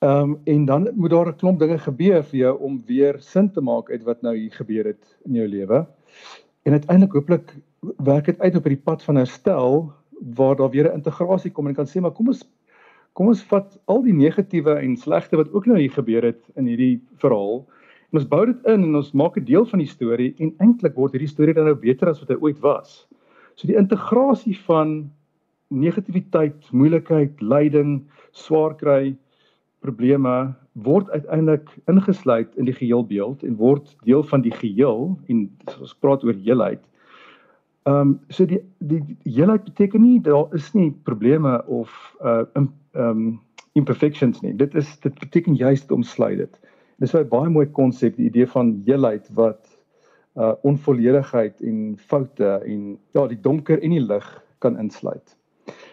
Um 0.00 0.40
en 0.44 0.64
dan 0.64 0.88
moet 0.94 1.10
daar 1.10 1.28
'n 1.28 1.36
klomp 1.36 1.58
dinge 1.58 1.78
gebeur 1.78 2.22
vir 2.22 2.38
jou 2.38 2.58
om 2.58 2.82
weer 2.86 3.16
sin 3.20 3.50
te 3.52 3.60
maak 3.60 3.90
uit 3.90 4.02
wat 4.04 4.22
nou 4.22 4.36
hier 4.36 4.52
gebeur 4.52 4.84
het 4.84 5.16
in 5.24 5.34
jou 5.34 5.48
lewe. 5.48 5.86
En 6.62 6.72
uiteindelik 6.72 7.12
hooplik 7.12 7.54
werk 7.96 8.24
dit 8.24 8.40
uit 8.40 8.56
op 8.56 8.64
hierdie 8.64 8.84
pad 8.84 9.02
van 9.02 9.16
herstel 9.16 9.92
waar 10.34 10.56
daar 10.56 10.70
weer 10.70 10.88
'n 10.90 10.94
integrasie 10.94 11.50
kom 11.50 11.66
en 11.66 11.74
kan 11.74 11.86
sê 11.86 12.00
maar 12.00 12.12
kom 12.12 12.28
ons 12.28 12.44
kom 13.12 13.26
ons 13.26 13.42
vat 13.42 13.78
al 13.84 14.02
die 14.02 14.12
negatiewe 14.12 14.74
en 14.74 14.96
slegte 14.96 15.36
wat 15.36 15.52
ook 15.52 15.66
nou 15.66 15.78
hier 15.78 15.92
gebeur 15.92 16.22
het 16.22 16.42
in 16.54 16.66
hierdie 16.66 17.00
verhaal 17.16 17.66
Ons 18.12 18.28
bou 18.28 18.44
dit 18.46 18.66
in 18.70 18.84
en 18.86 18.94
ons 18.94 19.12
maak 19.12 19.36
'n 19.36 19.44
deel 19.44 19.66
van 19.66 19.78
die 19.78 19.90
storie 19.90 20.34
en 20.38 20.54
eintlik 20.58 20.94
word 20.94 21.12
hierdie 21.12 21.32
storie 21.32 21.54
dan 21.54 21.64
nou 21.64 21.74
beter 21.74 22.08
as 22.08 22.20
wat 22.20 22.28
hy 22.28 22.36
ooit 22.40 22.60
was. 22.60 23.06
So 23.56 23.66
die 23.66 23.76
integrasie 23.76 24.56
van 24.66 25.10
negativiteit, 25.68 26.72
moeilikheid, 26.72 27.40
lyding, 27.40 28.04
swaar 28.32 28.76
kry, 28.76 29.16
probleme 29.80 30.54
word 30.72 31.10
uiteindelik 31.10 31.70
ingesluit 31.88 32.52
in 32.56 32.68
die 32.68 32.74
geheelbeeld 32.74 33.42
en 33.42 33.56
word 33.56 33.96
deel 34.04 34.22
van 34.22 34.42
die 34.44 34.52
geheel 34.52 35.16
en 35.28 35.46
ons 35.80 35.96
praat 36.00 36.24
oor 36.24 36.34
heelheid. 36.34 36.82
Ehm 37.86 38.00
um, 38.00 38.20
so 38.28 38.46
die 38.46 38.60
die, 38.78 39.00
die 39.22 39.32
heelheid 39.38 39.64
beteken 39.64 40.02
nie 40.02 40.20
daar 40.20 40.54
is 40.54 40.72
nie 40.74 40.90
probleme 41.08 41.58
of 41.66 41.90
uh 42.20 42.44
ehm 42.54 42.70
um, 42.92 43.40
imperfections 43.76 44.40
nie. 44.40 44.54
Dit 44.56 44.74
is 44.74 44.88
dit 45.00 45.18
beteken 45.18 45.54
juist 45.54 45.90
omsluit 45.92 46.38
dit. 46.38 46.60
Dis 46.98 47.14
'n 47.14 47.28
baie 47.28 47.50
mooi 47.50 47.66
konsep, 47.66 48.16
die 48.16 48.26
idee 48.30 48.46
van 48.46 48.82
heelheid 48.86 49.28
wat 49.34 49.66
uh 50.36 50.52
onvolledigheid 50.62 51.60
en 51.60 51.96
foute 51.96 52.60
en 52.64 52.98
ja, 53.16 53.26
die 53.26 53.40
donker 53.40 53.80
en 53.82 53.90
die 53.90 54.04
lig 54.04 54.26
kan 54.58 54.76
insluit. 54.78 55.36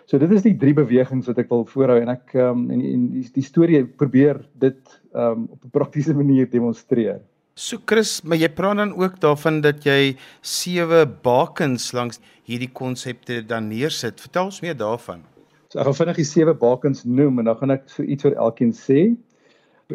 So 0.05 0.19
dit 0.19 0.31
is 0.31 0.43
die 0.43 0.57
drie 0.59 0.73
bewegings 0.75 1.29
wat 1.31 1.39
ek 1.39 1.49
wil 1.49 1.63
voorhou 1.65 1.99
en 2.01 2.11
ek 2.11 2.35
um 2.35 2.65
en, 2.71 2.81
en 2.81 3.05
die, 3.13 3.23
die 3.33 3.45
storie 3.45 3.83
probeer 3.85 4.41
dit 4.59 4.99
um 5.15 5.47
op 5.49 5.63
'n 5.63 5.71
praktiese 5.71 6.13
manier 6.13 6.49
demonstreer. 6.49 7.21
So 7.55 7.77
Chris, 7.85 8.21
maar 8.23 8.37
jy 8.37 8.49
praat 8.49 8.77
dan 8.77 8.95
ook 8.97 9.19
daarvan 9.21 9.61
dat 9.61 9.85
jy 9.85 10.15
sewe 10.41 11.05
bakens 11.05 11.91
langs 11.93 12.19
hierdie 12.43 12.71
konsepte 12.73 13.43
dan 13.45 13.69
neersit. 13.69 14.19
Vertel 14.19 14.45
ons 14.45 14.61
meer 14.61 14.75
daarvan. 14.75 15.21
So 15.69 15.79
ek 15.79 15.85
gaan 15.85 15.99
vinnig 15.99 16.15
die 16.15 16.25
sewe 16.25 16.53
bakens 16.53 17.03
noem 17.05 17.39
en 17.39 17.45
dan 17.45 17.57
gaan 17.57 17.71
ek 17.71 17.87
so 17.87 18.03
iets 18.03 18.25
oor 18.25 18.35
elkeen 18.35 18.73
sê 18.73 19.15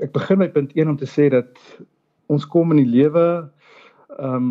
ek 0.03 0.13
begin 0.13 0.39
met 0.39 0.53
punt 0.53 0.73
1 0.75 0.89
om 0.89 0.97
te 0.97 1.07
sê 1.07 1.29
dat 1.33 1.59
ons 2.29 2.47
kom 2.47 2.73
in 2.75 2.83
die 2.83 2.93
lewe 2.99 3.27
ehm 4.19 4.35
um, 4.35 4.49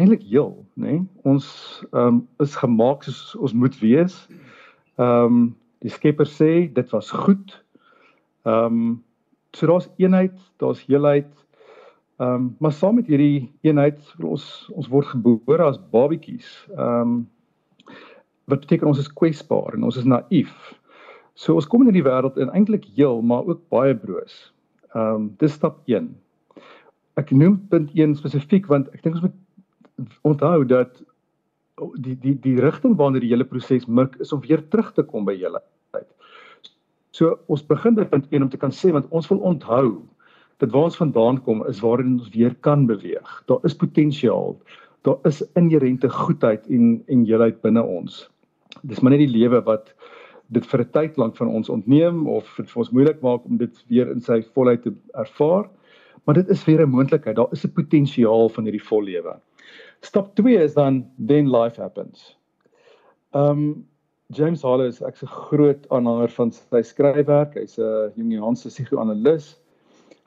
eintlik 0.00 0.22
heel, 0.24 0.54
nê? 0.74 0.96
Nee? 0.96 1.00
Ons 1.28 1.46
ehm 1.90 2.06
um, 2.06 2.20
is 2.40 2.56
gemaak 2.56 3.04
soos 3.04 3.34
ons 3.36 3.52
moet 3.52 3.76
wees. 3.80 4.16
Ehm 4.96 5.24
um, 5.24 5.42
die 5.82 5.90
Skepper 5.90 6.28
sê 6.28 6.72
dit 6.72 6.90
was 6.94 7.10
goed. 7.10 7.56
Ehm 8.48 8.64
um, 8.64 9.02
so 9.52 9.66
daar's 9.66 9.90
eenheid, 9.96 10.38
daar's 10.56 10.84
heelheid. 10.86 11.32
Ehm 12.16 12.34
um, 12.34 12.56
maar 12.58 12.72
saam 12.72 12.94
met 12.94 13.10
hierdie 13.10 13.50
eenheid 13.60 14.00
ons 14.22 14.46
ons 14.72 14.88
word 14.88 15.12
gebore 15.12 15.64
as 15.68 15.80
babetjies. 15.92 16.48
Ehm 16.76 17.00
um, 17.00 17.20
wat 18.50 18.64
beteken 18.64 18.88
ons 18.88 18.98
is 18.98 19.12
kwesbaar 19.12 19.76
en 19.76 19.84
ons 19.84 19.96
is 19.96 20.08
naïef. 20.08 20.54
So 21.34 21.54
ons 21.54 21.66
kom 21.66 21.84
in 21.84 21.92
hierdie 21.92 22.08
wêreld 22.08 22.36
en 22.40 22.50
eintlik 22.52 22.84
heel, 22.96 23.22
maar 23.22 23.46
ook 23.48 23.62
baie 23.72 23.94
broos. 23.96 24.52
Ehm 24.94 25.14
um, 25.14 25.30
dis 25.40 25.52
stap 25.52 25.80
1. 25.88 26.10
Ek 27.20 27.30
noem 27.30 27.58
punt 27.68 27.92
1 27.96 28.16
spesifiek 28.20 28.66
want 28.68 28.90
ek 28.92 29.02
dink 29.04 29.16
ons 29.16 29.24
moet 29.28 29.38
onthou 30.28 30.64
dat 30.68 31.02
die 32.04 32.16
die 32.20 32.34
die 32.44 32.58
rigting 32.60 32.96
waarna 32.98 33.20
die 33.22 33.30
hele 33.32 33.48
proses 33.48 33.86
mik 33.88 34.18
is 34.20 34.32
om 34.32 34.42
weer 34.44 34.62
terug 34.68 34.92
te 34.92 35.02
kom 35.02 35.24
by 35.24 35.34
julle 35.36 35.62
tyd. 35.96 36.08
So 37.16 37.38
ons 37.48 37.64
begin 37.68 37.96
by 37.96 38.04
punt 38.08 38.28
1 38.30 38.44
om 38.44 38.50
te 38.52 38.60
kan 38.60 38.72
sê 38.72 38.92
want 38.92 39.08
ons 39.10 39.28
wil 39.32 39.40
onthou 39.52 40.02
dat 40.62 40.70
waar 40.70 40.90
ons 40.90 41.00
vandaan 41.00 41.40
kom 41.42 41.64
is 41.68 41.80
waarin 41.80 42.18
ons 42.18 42.30
weer 42.36 42.54
kan 42.60 42.86
beweeg. 42.86 43.30
Daar 43.50 43.64
is 43.64 43.74
potensiaal. 43.74 44.56
Daar 45.02 45.18
is 45.26 45.42
inherente 45.58 46.08
goedheid 46.08 46.68
en 46.68 47.02
en 47.08 47.24
heelheid 47.26 47.62
binne 47.64 47.82
ons. 47.82 48.28
Dis 48.82 49.00
maar 49.00 49.16
net 49.16 49.24
die 49.24 49.36
lewe 49.38 49.62
wat 49.64 49.94
dit 50.52 50.66
vir 50.66 50.80
'n 50.80 50.90
tyd 50.92 51.16
lank 51.16 51.36
van 51.36 51.48
ons 51.48 51.68
ontneem 51.68 52.26
of 52.28 52.48
dit 52.56 52.70
vir 52.70 52.80
ons 52.82 52.90
moeilik 52.90 53.20
maak 53.22 53.44
om 53.44 53.56
dit 53.56 53.84
weer 53.88 54.10
in 54.10 54.20
sy 54.20 54.42
volheid 54.54 54.82
te 54.82 54.92
ervaar. 55.14 55.68
Maar 56.24 56.34
dit 56.34 56.48
is 56.48 56.64
weer 56.64 56.82
'n 56.82 56.90
moontlikheid. 56.90 57.36
Daar 57.36 57.52
is 57.52 57.64
'n 57.64 57.72
potensiaal 57.72 58.48
van 58.48 58.64
hierdie 58.64 58.86
vol 58.88 59.02
lewe. 59.02 59.40
Stap 60.00 60.34
2 60.34 60.58
is 60.62 60.74
dan 60.74 61.06
then 61.26 61.50
life 61.50 61.80
happens. 61.80 62.36
Um 63.34 63.86
James 64.32 64.62
Hall 64.62 64.80
is 64.80 65.02
ek's 65.02 65.22
'n 65.22 65.26
groot 65.26 65.88
aanhanger 65.90 66.28
van 66.28 66.52
sy 66.52 66.82
skryfwerk. 66.82 67.54
Hy's 67.54 67.78
'n 67.78 68.12
Jungiaanse 68.16 68.68
psigoanalis. 68.68 69.58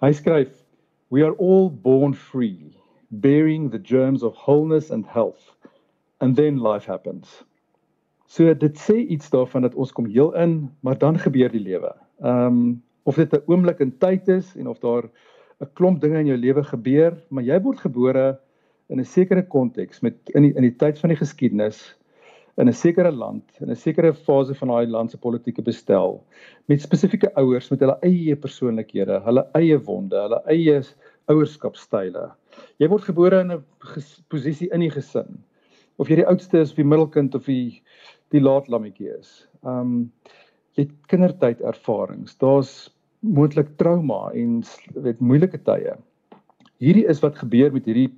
Hy 0.02 0.12
skryf: 0.12 0.64
"We 1.10 1.24
are 1.24 1.36
all 1.38 1.70
born 1.70 2.14
free, 2.14 2.78
bearing 3.10 3.72
the 3.72 3.80
germs 3.80 4.24
of 4.24 4.36
wholeness 4.36 4.92
and 4.92 5.06
health, 5.06 5.56
and 6.20 6.36
then 6.36 6.62
life 6.62 6.86
happens." 6.86 7.44
So 8.28 8.54
dit 8.54 8.78
sê 8.78 8.98
iets 8.98 9.30
daarvan 9.30 9.62
dat 9.62 9.76
ons 9.76 9.92
kom 9.92 10.06
heel 10.06 10.34
in, 10.34 10.72
maar 10.82 10.98
dan 10.98 11.20
gebeur 11.20 11.52
die 11.52 11.64
lewe. 11.64 11.94
Ehm 12.24 12.46
um, 12.46 12.84
of 13.06 13.16
dit 13.16 13.34
'n 13.34 13.44
oomblik 13.46 13.80
in 13.80 13.98
tyd 13.98 14.28
is 14.28 14.56
en 14.56 14.68
of 14.68 14.80
daar 14.80 15.10
'n 15.62 15.70
klomp 15.74 16.02
dinge 16.02 16.20
in 16.20 16.26
jou 16.26 16.38
lewe 16.38 16.64
gebeur, 16.64 17.14
maar 17.30 17.44
jy 17.44 17.62
word 17.62 17.80
gebore 17.80 18.40
in 18.90 19.00
'n 19.00 19.06
sekere 19.06 19.44
konteks 19.48 20.02
met 20.02 20.16
in 20.34 20.42
die, 20.42 20.54
in 20.56 20.62
die 20.62 20.76
tyd 20.76 21.00
van 21.00 21.10
die 21.10 21.18
geskiedenis 21.18 21.96
in 22.58 22.68
'n 22.68 22.74
sekere 22.74 23.12
land, 23.12 23.44
in 23.62 23.70
'n 23.70 23.76
sekere 23.76 24.14
fase 24.14 24.56
van 24.56 24.68
daai 24.68 24.88
land 24.88 25.12
se 25.12 25.18
politieke 25.18 25.62
bestel 25.62 26.24
met 26.66 26.82
spesifieke 26.82 27.34
ouers 27.36 27.70
met 27.70 27.80
hulle 27.80 27.98
eie 28.02 28.36
persoonlikhede, 28.36 29.22
hulle 29.26 29.44
eie 29.54 29.78
wonde, 29.78 30.16
hulle 30.16 30.42
eie 30.46 30.82
ouerskapstyle. 31.28 32.32
Jy 32.80 32.88
word 32.88 33.04
gebore 33.04 33.40
in 33.40 33.52
'n 33.52 33.64
posisie 34.30 34.70
in 34.72 34.80
die 34.80 34.92
gesin. 34.92 35.44
Of 35.98 36.10
jy 36.10 36.20
die 36.20 36.28
oudste 36.28 36.60
is 36.60 36.74
of 36.74 36.80
die 36.80 36.88
middelkind 36.88 37.36
of 37.36 37.46
die 37.46 37.82
die 38.34 38.42
laat 38.42 38.68
lammetjie 38.68 39.14
is. 39.16 39.46
Um 39.64 40.12
jy 40.76 40.88
het 40.88 40.96
kindertyd 41.12 41.62
ervarings. 41.64 42.36
Daar's 42.42 42.90
moontlik 43.24 43.78
trauma 43.80 44.32
en 44.36 44.60
weet 44.96 45.22
moeilike 45.24 45.62
tye. 45.64 45.96
Hierdie 46.84 47.06
is 47.08 47.22
wat 47.24 47.40
gebeur 47.40 47.72
met 47.74 47.88
hierdie 47.88 48.10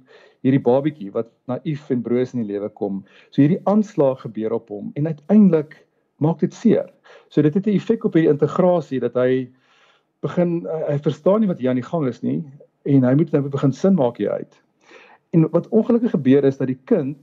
hierdie 0.45 0.61
babietjie 0.63 1.11
wat 1.11 1.29
naïef 1.49 1.89
en 1.91 2.03
broos 2.05 2.33
in 2.33 2.43
die 2.43 2.53
lewe 2.53 2.69
kom. 2.69 3.01
So 3.31 3.41
hierdie 3.41 3.61
aanslag 3.69 4.21
gebeur 4.25 4.55
op 4.57 4.71
hom 4.73 4.91
en 4.95 5.09
uiteindelik 5.09 5.79
maak 6.23 6.41
dit 6.41 6.53
seer. 6.53 6.89
So 7.29 7.41
dit 7.41 7.53
het 7.53 7.67
'n 7.67 7.75
effek 7.75 8.05
op 8.05 8.13
hierdie 8.13 8.33
integrasie 8.33 8.99
dat 8.99 9.13
hy 9.15 9.49
begin 10.21 10.65
hy 10.65 10.97
verstaan 10.97 11.41
nie 11.41 11.47
wat 11.47 11.59
hier 11.59 11.69
aan 11.69 11.81
die 11.81 11.91
gang 11.91 12.07
is 12.07 12.23
nie 12.23 12.43
en 12.85 13.03
hy 13.03 13.13
moet 13.13 13.31
nou 13.31 13.41
begin 13.49 13.73
sin 13.73 13.95
maak 13.95 14.17
hier 14.17 14.31
uit. 14.31 14.61
En 15.33 15.49
wat 15.51 15.67
ongelukkig 15.69 16.11
gebeur 16.11 16.43
is 16.43 16.57
dat 16.57 16.67
die 16.67 16.79
kind 16.85 17.17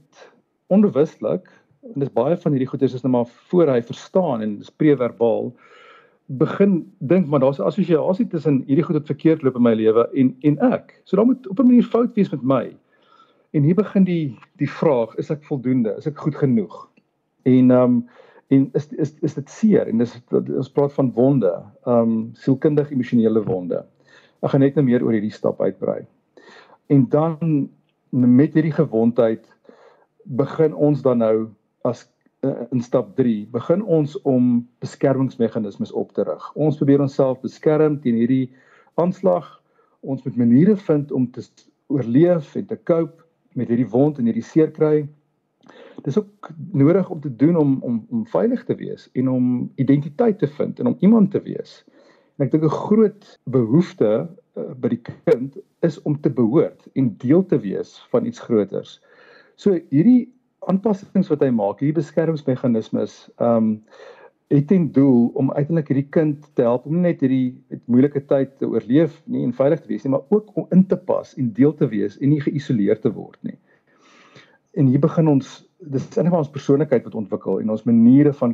onbewuslik 0.67 1.49
en 1.93 1.99
dis 2.01 2.13
baie 2.13 2.37
van 2.37 2.51
hierdie 2.51 2.69
goeders 2.69 2.93
is 2.93 3.03
net 3.03 3.11
maar 3.11 3.29
voor 3.49 3.69
hy 3.69 3.81
verstaan 3.81 4.41
en 4.41 4.57
dis 4.57 4.73
preverbaal 4.73 5.51
begin 6.25 6.79
dink 6.99 7.27
maar 7.27 7.39
daar's 7.39 7.59
'n 7.59 7.69
assosiasie 7.69 8.27
tussen 8.27 8.63
hierdie 8.65 8.83
goed 8.83 8.95
wat 8.95 9.05
verkeerd 9.05 9.41
loop 9.41 9.55
in 9.55 9.61
my 9.61 9.73
lewe 9.73 10.09
en 10.13 10.35
en 10.41 10.57
ek. 10.59 11.01
So 11.03 11.15
daar 11.15 11.25
moet 11.25 11.47
op 11.47 11.59
'n 11.59 11.67
manier 11.67 11.83
fout 11.83 12.15
wees 12.15 12.31
met 12.31 12.41
my. 12.41 12.75
En 13.51 13.63
hier 13.63 13.75
begin 13.75 14.03
die 14.03 14.37
die 14.57 14.69
vraag, 14.69 15.15
is 15.15 15.29
ek 15.29 15.43
voldoende? 15.43 15.95
Is 15.97 16.07
ek 16.07 16.17
goed 16.17 16.35
genoeg? 16.35 16.89
En 17.43 17.71
ehm 17.71 17.83
um, 17.83 18.07
en 18.47 18.69
is 18.73 18.87
is 18.93 19.13
is 19.21 19.33
dit 19.33 19.49
seer 19.49 19.87
en 19.87 19.97
dis 19.97 20.21
ons 20.31 20.71
praat 20.71 20.93
van 20.93 21.11
wonde, 21.11 21.63
ehm 21.85 21.99
um, 21.99 22.29
sielkundig 22.33 22.91
emosionele 22.91 23.43
wonde. 23.43 23.85
Ek 24.41 24.49
gaan 24.49 24.59
net 24.59 24.75
nou 24.75 24.85
meer 24.85 25.03
oor 25.03 25.11
hierdie 25.11 25.31
stap 25.31 25.61
uitbrei. 25.61 26.05
En 26.87 27.05
dan 27.09 27.69
met 28.09 28.53
hierdie 28.53 28.71
gewondheid 28.71 29.54
begin 30.25 30.73
ons 30.73 31.01
dan 31.01 31.21
nou 31.21 31.49
as 31.85 32.05
uh, 32.45 32.65
in 32.71 32.81
stap 32.81 33.15
3 33.15 33.47
begin 33.53 33.83
ons 33.83 34.15
om 34.21 34.67
beskermingsmeganismes 34.83 35.91
op 35.91 36.13
te 36.13 36.25
rig. 36.25 36.47
Ons 36.55 36.77
probeer 36.81 37.03
onsself 37.05 37.41
beskerm 37.41 37.99
teen 38.01 38.17
hierdie 38.19 38.53
aanslag. 39.01 39.45
Ons 40.01 40.23
moet 40.25 40.37
maniere 40.37 40.75
vind 40.77 41.11
om 41.11 41.29
te 41.31 41.45
oorleef 41.87 42.55
en 42.55 42.65
te 42.65 42.77
cope 42.83 43.23
met 43.55 43.69
hierdie 43.69 43.89
wond 43.89 44.17
en 44.19 44.27
hierdie 44.29 44.45
seer 44.45 44.71
kry. 44.73 45.05
Dis 46.05 46.17
ook 46.19 46.49
nodig 46.73 47.09
om 47.09 47.21
te 47.21 47.31
doen 47.35 47.55
om 47.57 47.77
om 47.81 48.01
om 48.09 48.25
veilig 48.29 48.65
te 48.65 48.75
wees 48.75 49.07
en 49.13 49.29
om 49.29 49.45
identiteit 49.81 50.39
te 50.39 50.49
vind 50.57 50.79
en 50.79 50.93
om 50.93 50.97
iemand 50.99 51.31
te 51.31 51.41
wees. 51.45 51.83
En 52.37 52.45
ek 52.45 52.51
dink 52.51 52.65
'n 52.67 52.79
groot 52.89 53.39
behoefte 53.45 54.11
uh, 54.57 54.73
by 54.75 54.89
die 54.97 55.01
kind 55.01 55.57
is 55.81 56.01
om 56.01 56.19
te 56.19 56.29
behoort 56.29 56.87
en 56.93 57.15
deel 57.17 57.45
te 57.45 57.59
wees 57.59 57.97
van 58.11 58.25
iets 58.25 58.39
groters. 58.39 58.99
So 59.61 59.77
hierdie 59.91 60.27
aanpassings 60.67 61.29
wat 61.31 61.43
hy 61.45 61.51
maak, 61.53 61.79
hierdie 61.81 62.01
beskermingsmeganismes, 62.01 63.23
ehm 63.39 63.71
um, 63.71 63.71
het 64.53 64.67
ten 64.69 64.91
doel 64.93 65.31
om 65.33 65.47
uiteindelik 65.51 65.87
hierdie 65.89 66.09
kind 66.13 66.43
te 66.53 66.61
help 66.61 66.83
om 66.85 66.99
net 67.01 67.23
hierdie 67.23 67.79
moeilike 67.89 68.21
tyd 68.29 68.51
te 68.61 68.67
oorleef 68.69 69.15
nie 69.25 69.41
en 69.41 69.55
veilig 69.57 69.81
te 69.81 69.89
wees 69.89 70.03
nie, 70.05 70.11
maar 70.13 70.27
ook 70.29 70.51
om 70.53 70.67
in 70.75 70.83
te 70.85 70.97
pas 70.97 71.31
en 71.41 71.47
deel 71.57 71.73
te 71.73 71.87
wees 71.89 72.19
en 72.19 72.29
nie 72.29 72.43
geïsoleer 72.45 73.01
te 73.01 73.09
word 73.15 73.39
nie. 73.41 73.57
En 74.77 74.91
hier 74.91 75.01
begin 75.01 75.31
ons 75.33 75.55
dis 75.79 76.05
eintlik 76.13 76.37
ons 76.37 76.53
persoonlikheid 76.53 77.07
wat 77.07 77.17
ontwikkel 77.17 77.57
en 77.63 77.73
ons 77.73 77.87
maniere 77.89 78.35
van 78.37 78.53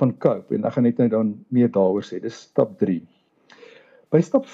van 0.00 0.16
cope 0.24 0.56
en 0.56 0.64
ek 0.68 0.78
gaan 0.78 0.88
net 0.88 1.04
nou 1.04 1.08
dan 1.12 1.36
meer 1.52 1.68
daaroor 1.72 2.04
sê. 2.04 2.20
Dis 2.22 2.40
stap 2.48 2.72
3. 2.80 2.98
By 4.12 4.24
stap 4.24 4.48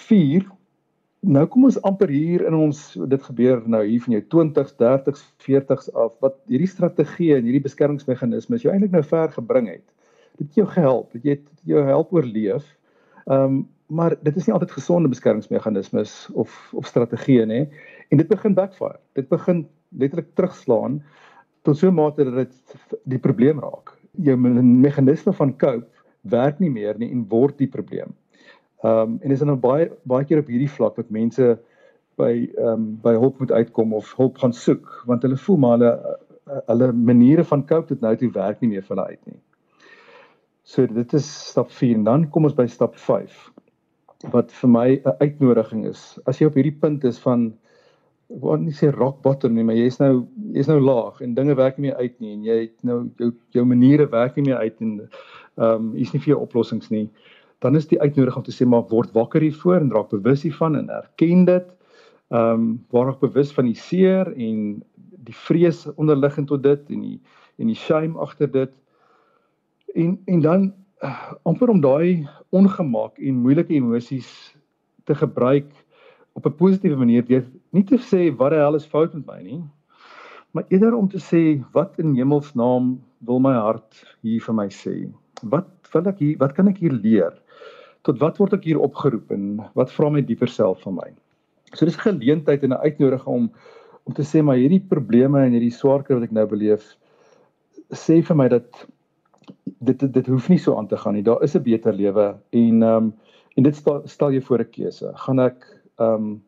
Nou 1.22 1.44
kom 1.46 1.68
ons 1.68 1.76
amper 1.86 2.10
hier 2.10 2.42
in 2.48 2.54
ons 2.58 2.78
dit 2.98 3.24
gebeur 3.28 3.60
nou 3.70 3.80
hier 3.86 4.02
van 4.02 4.14
jou 4.16 4.22
20s, 4.34 4.72
30s, 4.80 5.20
40s 5.44 5.90
af 5.94 6.16
wat 6.24 6.40
hierdie 6.50 6.70
strategie 6.70 7.28
en 7.36 7.46
hierdie 7.46 7.62
beskermingsmeganismes 7.62 8.64
jou 8.64 8.72
eintlik 8.72 8.90
nou 8.90 9.04
ver 9.06 9.30
gebring 9.30 9.68
het. 9.70 9.84
Dit 10.40 10.48
het 10.48 10.58
jou 10.58 10.66
gehelp, 10.72 11.12
dit 11.14 11.28
het 11.36 11.44
jou 11.62 11.84
help 11.86 12.10
oorleef. 12.16 12.66
Ehm 13.28 13.44
um, 13.44 13.62
maar 13.92 14.14
dit 14.24 14.36
is 14.40 14.46
nie 14.46 14.54
altyd 14.54 14.70
gesonde 14.72 15.08
beskermingsmeganismes 15.12 16.12
of 16.32 16.52
of 16.72 16.86
strategieë 16.88 17.44
nê. 17.46 17.58
En 18.08 18.18
dit 18.18 18.28
begin 18.28 18.54
backfire. 18.56 18.96
Dit 19.12 19.28
begin 19.28 19.66
letterlik 19.90 20.30
terugslaan 20.34 21.02
tot 21.62 21.76
so 21.76 21.90
'n 21.90 21.94
mate 21.94 22.24
dat 22.24 22.34
dit 22.34 22.98
die 23.04 23.18
probleem 23.18 23.60
raak. 23.60 23.92
Jou 24.16 24.36
meganisme 24.36 25.32
van 25.32 25.56
cope 25.58 25.86
werk 26.22 26.58
nie 26.58 26.70
meer 26.70 26.98
nie 26.98 27.10
en 27.10 27.28
word 27.28 27.58
die 27.58 27.68
probleem. 27.68 28.16
Ehm 28.82 28.98
um, 28.98 29.18
en 29.22 29.30
is 29.30 29.38
dan 29.38 29.52
nou 29.52 29.58
baie 29.58 29.90
baie 30.02 30.24
keer 30.26 30.40
op 30.42 30.50
hierdie 30.50 30.70
vlak 30.70 30.96
wat 30.98 31.10
mense 31.10 31.52
by 32.18 32.32
ehm 32.34 32.66
um, 32.66 32.86
by 33.04 33.14
hulp 33.14 33.38
moet 33.38 33.52
uitkom 33.52 33.94
of 33.94 34.14
hulp 34.18 34.38
gaan 34.42 34.52
soek 34.52 35.02
want 35.06 35.22
hulle 35.22 35.38
voel 35.38 35.60
maar 35.64 35.78
hulle 35.78 36.18
hulle 36.66 36.92
maniere 36.92 37.44
van 37.44 37.66
cope 37.66 37.94
dit 37.94 38.00
nou 38.02 38.16
toe 38.16 38.30
werk 38.34 38.60
nie 38.60 38.72
meer 38.74 38.82
vir 38.82 38.96
hulle 38.96 39.08
uit 39.08 39.26
nie. 39.30 39.40
So 40.64 40.86
dit 40.86 41.14
is 41.14 41.28
stap 41.50 41.70
4 41.70 42.00
en 42.00 42.04
dan 42.04 42.28
kom 42.30 42.48
ons 42.48 42.58
by 42.58 42.66
stap 42.66 42.98
5 42.98 43.38
wat 44.32 44.52
vir 44.54 44.70
my 44.70 44.88
'n 44.94 45.16
uitnodiging 45.20 45.86
is. 45.86 46.18
As 46.26 46.38
jy 46.38 46.46
op 46.46 46.54
hierdie 46.54 46.78
punt 46.80 47.04
is 47.04 47.18
van 47.18 47.52
ek 48.30 48.42
wil 48.42 48.56
nie 48.56 48.72
sê 48.72 48.90
rock 48.90 49.22
bottom 49.22 49.54
nie, 49.54 49.64
maar 49.64 49.76
jy's 49.76 49.98
nou 50.00 50.26
jy's 50.54 50.68
nou 50.68 50.80
laag 50.80 51.20
en 51.20 51.34
dinge 51.34 51.54
werk 51.54 51.78
nie 51.78 51.90
meer 51.90 51.98
uit 51.98 52.20
nie 52.20 52.32
en 52.32 52.44
jy 52.44 52.58
het 52.60 52.76
nou 52.82 53.10
jou 53.18 53.32
jou 53.50 53.64
maniere 53.64 54.06
werk 54.10 54.36
nie 54.36 54.50
meer 54.50 54.56
uit 54.56 54.80
en 54.80 55.00
ehm 55.00 55.74
um, 55.74 55.92
hier's 55.94 56.12
nie 56.12 56.20
vir 56.20 56.34
jou 56.34 56.40
oplossings 56.42 56.90
nie 56.90 57.10
dan 57.62 57.78
is 57.78 57.86
die 57.90 58.00
uitnodiging 58.00 58.42
om 58.42 58.46
te 58.46 58.54
sê 58.54 58.66
maar 58.66 58.88
word 58.90 59.12
wakker 59.14 59.44
hiervoor 59.44 59.80
en 59.80 59.92
raak 59.94 60.10
bewus 60.10 60.42
hiervan 60.42 60.76
en 60.76 60.90
erken 60.90 61.44
dit. 61.48 61.68
Ehm 62.34 62.62
um, 62.62 62.68
word 62.90 63.20
bewus 63.22 63.52
van 63.54 63.68
die 63.70 63.78
seer 63.78 64.32
en 64.34 64.82
die 65.22 65.36
vrees 65.46 65.84
onderliggend 65.94 66.50
tot 66.50 66.62
dit 66.62 66.90
en 66.90 67.04
die 67.06 67.18
en 67.60 67.70
die 67.70 67.78
shame 67.78 68.18
agter 68.18 68.50
dit. 68.50 68.72
En 69.94 70.18
en 70.26 70.40
dan 70.40 70.72
uh, 71.04 71.32
amper 71.42 71.70
om 71.70 71.80
daai 71.80 72.26
ongemak 72.50 73.18
en 73.18 73.42
moeilike 73.44 73.74
emosies 73.74 74.30
te 75.04 75.14
gebruik 75.14 75.70
op 76.32 76.46
'n 76.46 76.56
positiewe 76.56 76.96
manier 76.96 77.24
weer 77.26 77.46
nie 77.70 77.84
te 77.84 77.98
sê 77.98 78.36
wat 78.36 78.50
die 78.50 78.58
hel 78.58 78.74
is 78.74 78.86
fout 78.86 79.14
met 79.14 79.26
my 79.26 79.40
nie 79.42 79.62
maar 80.52 80.64
eerder 80.68 80.94
om 80.94 81.08
te 81.08 81.18
sê 81.18 81.64
wat 81.72 81.98
in 81.98 82.14
hemelsnaam 82.14 83.00
wil 83.18 83.40
my 83.40 83.52
hart 83.52 84.04
hier 84.22 84.40
vir 84.40 84.54
my 84.54 84.68
sê 84.68 84.94
wat 85.42 85.68
wil 85.92 86.08
ek 86.08 86.18
hier 86.18 86.38
wat 86.38 86.54
kan 86.56 86.68
ek 86.68 86.78
hier 86.84 86.92
leer 86.92 87.32
tot 88.02 88.18
wat 88.18 88.38
word 88.38 88.56
ek 88.58 88.64
hier 88.64 88.80
opgeroep 88.82 89.30
en 89.34 89.60
wat 89.78 89.92
vra 89.94 90.10
my 90.10 90.22
dieper 90.26 90.50
self 90.50 90.82
van 90.86 90.98
my. 90.98 91.10
So 91.74 91.86
dis 91.86 91.96
'n 91.96 92.08
geleentheid 92.08 92.62
en 92.62 92.72
'n 92.72 92.84
uitnodiging 92.84 93.26
om 93.26 93.52
om 94.04 94.14
te 94.14 94.22
sê 94.22 94.42
maar 94.42 94.56
hierdie 94.56 94.82
probleme 94.82 95.38
en 95.38 95.52
hierdie 95.52 95.70
swaarkry 95.70 96.14
wat 96.14 96.24
ek 96.24 96.32
nou 96.32 96.46
beleef 96.46 96.96
sê 97.94 98.22
vir 98.22 98.36
my 98.36 98.48
dat 98.48 98.66
dit 99.80 99.98
dit, 99.98 100.12
dit 100.12 100.26
hoef 100.26 100.48
nie 100.48 100.58
so 100.58 100.76
aan 100.76 100.88
te 100.88 100.96
gaan 100.96 101.14
nie. 101.14 101.22
Daar 101.22 101.42
is 101.42 101.54
'n 101.54 101.62
beter 101.62 101.92
lewe 101.92 102.36
en 102.50 102.82
ehm 102.82 102.96
um, 102.96 103.14
en 103.56 103.62
dit 103.62 103.76
stel, 103.76 104.02
stel 104.04 104.32
jou 104.32 104.42
voor 104.42 104.60
'n 104.60 104.70
keuse. 104.70 105.12
Gaan 105.14 105.38
ek 105.38 105.66
ehm 105.98 106.14
um, 106.14 106.42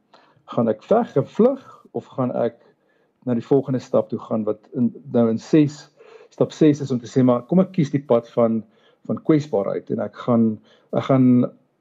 gaan 0.45 0.69
ek 0.69 0.83
veg 0.83 1.17
en 1.17 1.27
vlug 1.27 1.87
of 1.93 2.07
gaan 2.07 2.33
ek 2.33 2.57
na 3.25 3.35
die 3.35 3.47
volgende 3.47 3.79
stap 3.79 4.09
toe 4.09 4.19
gaan 4.19 4.45
wat 4.45 4.69
in, 4.73 4.93
nou 5.13 5.29
in 5.31 5.39
6 5.39 5.91
stap 6.29 6.53
6 6.53 6.81
is 6.81 6.91
om 6.91 7.01
te 7.01 7.09
sê 7.09 7.25
maar 7.25 7.43
kom 7.43 7.61
ek 7.61 7.73
kies 7.73 7.91
die 7.91 8.03
pad 8.03 8.29
van 8.35 8.63
van 9.07 9.23
kwesbaarheid 9.29 9.91
en 9.91 10.01
ek 10.01 10.17
gaan 10.27 10.59
ek 10.93 11.09
gaan 11.09 11.27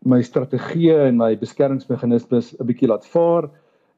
my 0.03 0.19
strategieë 0.21 1.07
en 1.07 1.17
my 1.17 1.35
beskermingsmeganismes 1.39 2.55
'n 2.59 2.67
bietjie 2.67 2.89
laat 2.91 3.05
vaar 3.05 3.49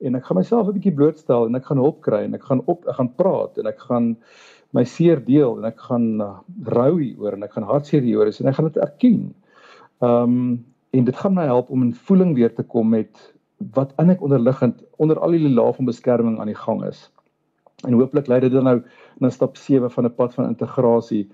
en 0.06 0.16
ek 0.16 0.26
gaan 0.26 0.38
myself 0.38 0.68
'n 0.68 0.78
bietjie 0.78 0.96
blootstel 0.96 1.48
en 1.48 1.56
ek 1.56 1.66
gaan 1.66 1.82
hulp 1.82 2.02
kry 2.02 2.24
en 2.26 2.36
ek 2.36 2.44
gaan 2.44 2.62
op 2.66 2.86
ek 2.88 2.96
gaan 3.00 3.14
praat 3.16 3.58
en 3.58 3.68
ek 3.68 3.80
gaan 3.80 4.16
my 4.76 4.84
seer 4.84 5.22
deel 5.24 5.58
en 5.58 5.66
ek 5.66 5.80
gaan 5.88 6.22
uh, 6.22 6.40
rou 6.76 7.00
hieroor 7.00 7.38
en 7.38 7.44
ek 7.48 7.56
gaan 7.56 7.68
hartseer 7.70 8.04
hieroor 8.04 8.28
is 8.28 8.42
en 8.42 8.48
ek 8.52 8.58
gaan 8.60 8.70
dit 8.72 8.82
erken. 8.84 9.34
Ehm 10.04 10.24
um, 10.24 10.66
en 10.96 11.04
dit 11.04 11.18
gaan 11.20 11.34
my 11.36 11.44
help 11.44 11.70
om 11.76 11.82
in 11.84 11.94
voeling 12.08 12.36
weer 12.36 12.54
te 12.56 12.64
kom 12.64 12.90
met 12.90 13.34
wat 13.76 13.92
in 14.00 14.14
ek 14.14 14.22
onderliggend 14.24 14.80
onder 14.96 15.20
al 15.20 15.36
die 15.36 15.50
lae 15.50 15.74
van 15.76 15.90
beskerming 15.90 16.38
aan 16.40 16.48
die 16.48 16.56
gang 16.56 16.86
is. 16.88 17.10
En 17.84 17.98
hooplik 18.00 18.30
lei 18.32 18.40
dit 18.40 18.54
dan 18.54 18.64
nou 18.64 18.78
na 19.20 19.30
stap 19.30 19.58
7 19.58 19.92
van 19.92 20.06
'n 20.06 20.16
pad 20.16 20.34
van 20.34 20.48
integrasie 20.48 21.28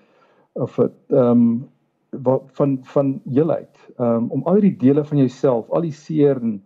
of 0.54 0.80
ehm 0.80 1.62
wat 2.12 2.50
van 2.52 2.80
van 2.84 3.22
heelheid. 3.30 3.78
Ehm 3.98 4.16
um, 4.16 4.30
om 4.30 4.44
al 4.44 4.60
die 4.60 4.76
dele 4.78 5.04
van 5.06 5.18
jouself, 5.18 5.70
al 5.70 5.82
die 5.82 5.96
seer 5.96 6.42
en 6.42 6.62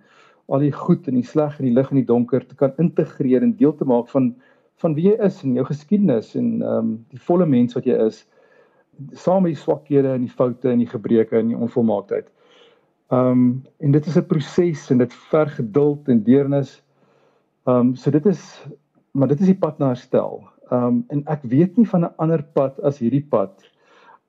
al 0.45 0.59
die 0.59 0.71
goed 0.71 1.07
en 1.07 1.13
die 1.13 1.25
sleg 1.25 1.59
en 1.59 1.65
die 1.65 1.73
lig 1.73 1.89
en 1.89 2.01
die 2.01 2.05
donker 2.05 2.45
te 2.45 2.55
kan 2.55 2.73
integreer 2.77 3.41
en 3.41 3.55
deel 3.57 3.75
te 3.75 3.85
maak 3.85 4.09
van 4.09 4.35
van 4.81 4.93
wie 4.93 5.09
jy 5.09 5.17
is 5.23 5.43
en 5.43 5.53
jou 5.55 5.65
geskiedenis 5.65 6.35
en 6.35 6.61
ehm 6.61 6.77
um, 6.77 6.95
die 7.09 7.21
volle 7.27 7.45
mens 7.45 7.77
wat 7.77 7.85
jy 7.85 7.97
is 8.05 8.25
saam 9.13 9.43
met 9.43 9.53
die 9.53 9.61
swakhede 9.61 10.13
en 10.15 10.25
die 10.25 10.31
foute 10.31 10.71
en 10.71 10.79
die 10.79 10.89
gebreke 10.89 11.37
en 11.37 11.53
die 11.53 11.57
onvolmaaktheid. 11.57 12.27
Ehm 13.11 13.31
um, 13.31 13.45
en 13.79 13.91
dit 13.91 14.05
is 14.05 14.17
'n 14.17 14.25
proses 14.25 14.89
en 14.91 14.97
dit 14.97 15.13
verg 15.13 15.55
geduld 15.55 16.09
en 16.09 16.23
deernis. 16.23 16.81
Ehm 17.67 17.79
um, 17.79 17.95
so 17.95 18.11
dit 18.11 18.25
is 18.25 18.65
maar 19.11 19.27
dit 19.27 19.39
is 19.39 19.47
die 19.47 19.59
pad 19.59 19.79
na 19.79 19.93
herstel. 19.93 20.43
Ehm 20.71 20.83
um, 20.83 21.05
en 21.07 21.23
ek 21.27 21.43
weet 21.43 21.77
nie 21.77 21.87
van 21.87 22.01
'n 22.01 22.13
ander 22.17 22.43
pad 22.43 22.79
as 22.81 22.99
hierdie 22.99 23.25
pad 23.29 23.75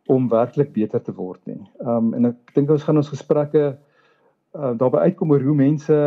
om 0.06 0.28
werklik 0.30 0.72
beter 0.72 1.02
te 1.02 1.14
word 1.14 1.40
nie. 1.46 1.60
Um, 1.82 2.12
en 2.14 2.30
ek 2.32 2.54
dink 2.54 2.70
ons 2.70 2.84
gaan 2.86 3.00
ons 3.00 3.10
gesprekke 3.10 3.64
uh, 3.72 4.72
daarby 4.78 5.06
uitkom 5.08 5.34
oor 5.34 5.44
hoe 5.44 5.56
mense 5.58 6.00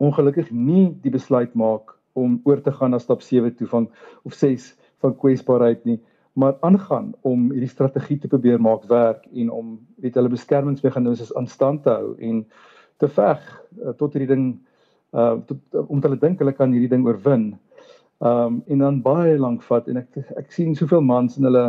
ongelukkig 0.00 0.50
nie 0.50 0.88
die 1.04 1.12
besluit 1.12 1.52
maak 1.54 1.96
om 2.18 2.40
oor 2.48 2.62
te 2.64 2.72
gaan 2.72 2.94
na 2.94 2.98
stap 2.98 3.22
7 3.22 3.52
toe 3.58 3.68
van 3.70 3.88
of 4.24 4.34
6 4.34 4.72
van 5.04 5.14
kwesbaarheid 5.16 5.84
nie, 5.88 5.98
maar 6.32 6.56
aangaan 6.66 7.12
om 7.26 7.50
hierdie 7.50 7.70
strategie 7.70 8.18
te 8.20 8.28
probeer 8.28 8.60
maak 8.60 8.84
werk 8.88 9.26
en 9.32 9.50
om 9.50 9.78
weet 10.00 10.16
hulle 10.16 10.32
beskermingsmeganismes 10.32 11.32
aan 11.36 11.48
stand 11.48 11.84
te 11.84 11.94
hou 11.94 12.14
en 12.18 12.42
te 13.00 13.08
veg 13.08 13.40
uh, 13.84 13.94
tot 13.96 14.14
hierdie 14.14 14.32
ding 14.34 14.50
uh 15.16 15.40
tot, 15.46 15.58
uh, 15.74 15.84
om 15.90 16.02
hulle 16.04 16.20
dink 16.20 16.38
hulle 16.38 16.54
kan 16.54 16.72
hierdie 16.72 16.92
ding 16.92 17.06
oorwin. 17.06 17.52
Um, 18.20 18.60
en 18.68 18.84
dan 18.84 19.00
baie 19.02 19.38
lank 19.40 19.64
vat 19.66 19.88
en 19.88 20.02
ek 20.04 20.20
ek 20.38 20.52
sien 20.54 20.76
soveel 20.76 21.02
mans 21.02 21.38
in 21.40 21.48
hulle 21.48 21.64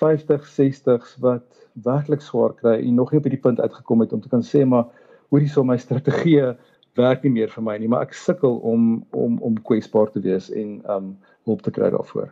50, 0.00 0.46
60s 0.48 1.16
wat 1.20 1.44
werklik 1.84 2.20
swaar 2.20 2.54
kry 2.54 2.78
en 2.80 2.94
nog 2.94 3.12
nie 3.12 3.20
op 3.20 3.26
hierdie 3.28 3.42
punt 3.42 3.60
uitgekom 3.60 4.00
het 4.00 4.12
om 4.12 4.20
te 4.20 4.28
kan 4.32 4.44
sê 4.46 4.64
maar 4.68 4.88
hoorie 5.32 5.48
so 5.48 5.64
my 5.64 5.78
strategie 5.80 6.52
werk 6.98 7.22
nie 7.24 7.32
meer 7.32 7.52
vir 7.52 7.64
my 7.64 7.78
nie, 7.80 7.88
maar 7.88 8.04
ek 8.06 8.16
sukkel 8.16 8.58
om 8.68 9.04
om 9.16 9.38
om 9.40 9.58
kwesbaar 9.68 10.10
te 10.12 10.20
wees 10.24 10.50
en 10.52 10.80
um 10.92 11.12
hulp 11.48 11.62
te 11.64 11.72
kry 11.74 11.88
daarvoor. 11.90 12.30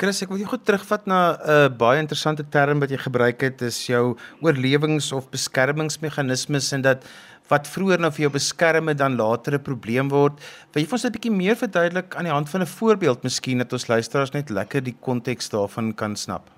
Chris, 0.00 0.22
ek 0.24 0.30
wil 0.32 0.38
jou 0.40 0.48
goed 0.48 0.62
terugvat 0.64 1.02
na 1.10 1.36
'n 1.36 1.50
uh, 1.52 1.68
baie 1.68 2.00
interessante 2.00 2.44
term 2.48 2.80
wat 2.80 2.88
jy 2.88 2.96
gebruik 2.96 3.42
het, 3.44 3.60
is 3.60 3.84
jou 3.84 4.16
oorlewings- 4.40 5.12
of 5.12 5.28
beskermingsmeganismes 5.28 6.72
en 6.72 6.80
dat 6.80 7.04
wat 7.50 7.68
vroeër 7.68 8.00
nou 8.00 8.10
vir 8.10 8.22
jou 8.24 8.30
beskerm 8.32 8.88
het 8.88 8.96
dan 8.96 9.18
later 9.20 9.52
'n 9.58 9.62
probleem 9.62 10.08
word. 10.08 10.40
Wil 10.72 10.82
jy 10.82 10.88
vir 10.88 10.96
ons 10.96 11.04
'n 11.04 11.12
bietjie 11.12 11.36
meer 11.36 11.56
verduidelik 11.56 12.16
aan 12.16 12.24
die 12.24 12.32
hand 12.32 12.48
van 12.48 12.62
'n 12.62 12.66
voorbeeld 12.80 13.22
miskien 13.22 13.58
dat 13.58 13.72
ons 13.72 13.88
luisteraars 13.88 14.32
net 14.32 14.48
lekker 14.48 14.80
die 14.80 14.96
konteks 15.00 15.50
daarvan 15.50 15.92
kan 15.94 16.16
snap? 16.16 16.48